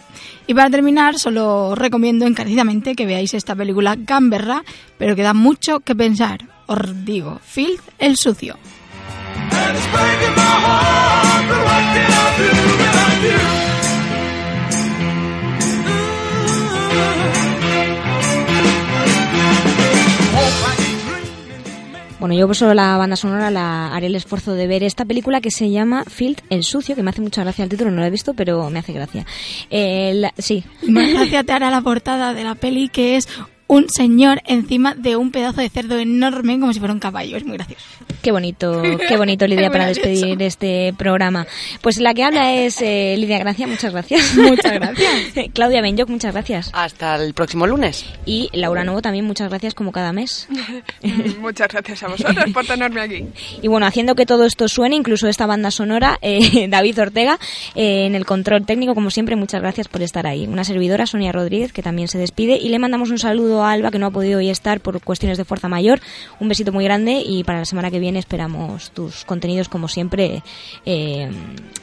Y 0.47 0.53
para 0.53 0.70
terminar, 0.70 1.18
solo 1.18 1.70
os 1.70 1.78
recomiendo 1.78 2.26
encarecidamente 2.26 2.93
que 2.93 3.05
veáis 3.05 3.34
esta 3.34 3.55
película 3.55 3.95
Gamberra, 3.97 4.66
pero 4.97 5.16
que 5.16 5.24
da 5.24 5.34
mucho 5.34 5.80
que 5.80 5.95
pensar. 5.95 6.41
Os 6.66 7.05
digo, 7.05 7.39
Filth 7.41 7.80
el 7.97 8.18
sucio. 8.18 8.57
Bueno, 22.22 22.36
yo 22.36 22.45
por 22.45 22.55
solo 22.55 22.76
la 22.76 22.97
banda 22.97 23.15
sonora 23.15 23.49
la 23.49 23.95
haré 23.95 24.05
el 24.05 24.13
esfuerzo 24.13 24.53
de 24.53 24.67
ver 24.67 24.84
esta 24.84 25.05
película 25.05 25.41
que 25.41 25.49
se 25.49 25.72
llama 25.72 26.03
Field 26.07 26.43
el 26.51 26.63
Sucio, 26.63 26.95
que 26.95 27.01
me 27.01 27.09
hace 27.09 27.19
mucha 27.19 27.41
gracia 27.41 27.63
el 27.63 27.69
título, 27.69 27.89
no 27.89 28.01
lo 28.01 28.05
he 28.05 28.11
visto, 28.11 28.36
pero 28.36 28.69
me 28.69 28.78
hace 28.78 28.93
gracia. 28.93 29.26
Eh, 29.72 30.30
sí. 30.38 30.63
Más 30.88 31.11
gracia 31.11 31.43
te 31.43 31.51
hará 31.51 31.72
la 31.72 31.82
portada 31.82 32.36
de 32.36 32.43
la 32.43 32.53
peli, 32.53 32.89
que 32.89 33.15
es 33.15 33.28
un 33.72 33.88
señor 33.88 34.41
encima 34.47 34.95
de 34.95 35.15
un 35.15 35.32
pedazo 35.32 35.61
de 35.61 35.69
cerdo 35.69 35.97
enorme 35.97 36.59
como 36.59 36.74
si 36.74 36.80
fuera 36.80 36.93
un 36.93 36.99
caballo. 36.99 37.38
Es 37.38 37.45
muy 37.45 37.55
gracioso. 37.55 37.86
Qué 38.22 38.34
bonito, 38.34 38.82
qué 39.07 39.15
bonito 39.15 39.47
Lidia 39.51 39.72
para 39.72 39.86
despedir 39.86 40.41
este 40.41 40.93
programa. 40.97 41.47
Pues 41.80 41.97
la 41.97 42.13
que 42.13 42.26
habla 42.26 42.53
es 42.53 42.82
eh, 42.82 43.15
Lidia 43.17 43.39
Gracia, 43.39 43.67
muchas 43.67 43.93
gracias. 43.93 44.36
Muchas 44.36 44.74
gracias. 44.74 45.13
Claudia 45.53 45.82
Benyoc, 45.82 46.09
muchas 46.09 46.34
gracias. 46.34 46.69
Hasta 46.74 47.15
el 47.15 47.34
próximo 47.34 47.65
lunes. 47.65 48.05
Y 48.26 48.49
Laura 48.51 48.84
Nuevo 48.84 49.01
también, 49.01 49.26
muchas 49.26 49.47
gracias 49.47 49.74
como 49.74 49.93
cada 49.93 50.11
mes. 50.11 50.49
muchas 51.39 51.69
gracias 51.69 52.03
a 52.03 52.09
vosotros 52.09 52.51
por 52.53 52.65
tenerme 52.65 52.99
aquí. 52.99 53.26
Y 53.61 53.69
bueno, 53.69 53.86
haciendo 53.86 54.15
que 54.15 54.26
todo 54.26 54.45
esto 54.45 54.67
suene, 54.67 54.97
incluso 54.97 55.30
esta 55.30 55.45
banda 55.45 55.72
sonora, 55.72 56.19
eh, 56.22 56.67
David 56.67 56.99
Ortega, 56.99 57.39
eh, 57.76 58.05
en 58.05 58.15
el 58.15 58.26
control 58.26 58.65
técnico, 58.65 58.95
como 58.95 59.11
siempre, 59.11 59.38
muchas 59.38 59.61
gracias 59.61 59.88
por 59.88 60.01
estar 60.01 60.28
ahí. 60.28 60.45
Una 60.45 60.65
servidora, 60.65 61.05
Sonia 61.05 61.32
Rodríguez, 61.32 61.72
que 61.72 61.82
también 61.82 62.09
se 62.09 62.17
despide, 62.17 62.57
y 62.57 62.67
le 62.67 62.78
mandamos 62.78 63.09
un 63.11 63.17
saludo 63.17 63.61
Alba, 63.64 63.91
que 63.91 63.99
no 63.99 64.07
ha 64.07 64.12
podido 64.12 64.39
hoy 64.39 64.49
estar 64.49 64.82
por 64.82 65.01
cuestiones 65.01 65.38
de 65.38 65.45
fuerza 65.45 65.68
mayor. 65.68 65.99
Un 66.39 66.47
besito 66.47 66.72
muy 66.72 66.84
grande 66.84 67.22
y 67.26 67.43
para 67.43 67.59
la 67.59 67.66
semana 67.66 67.91
que 67.91 67.99
viene 67.99 68.20
esperamos 68.20 68.91
tus 68.91 69.26
contenidos, 69.26 69.70
como 69.70 69.88
siempre, 69.88 70.43
eh, 70.86 71.30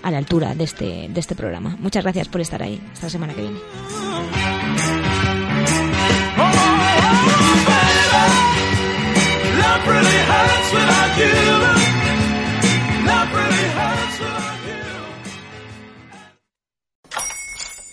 a 0.03 0.11
la 0.11 0.18
altura 0.18 0.55
de 0.55 0.64
este, 0.64 1.09
de 1.09 1.20
este 1.20 1.35
programa. 1.35 1.76
Muchas 1.81 2.03
gracias 2.03 2.29
por 2.29 2.41
estar 2.41 2.62
ahí. 2.62 2.81
Hasta 2.93 3.07
la 3.07 3.11
semana 3.11 3.35
que 3.35 3.43
viene. 3.43 3.59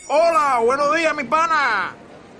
Hola, 0.07 0.59
buenos 0.63 0.95
días, 0.95 1.15
mi 1.15 1.23
pana. 1.23 2.04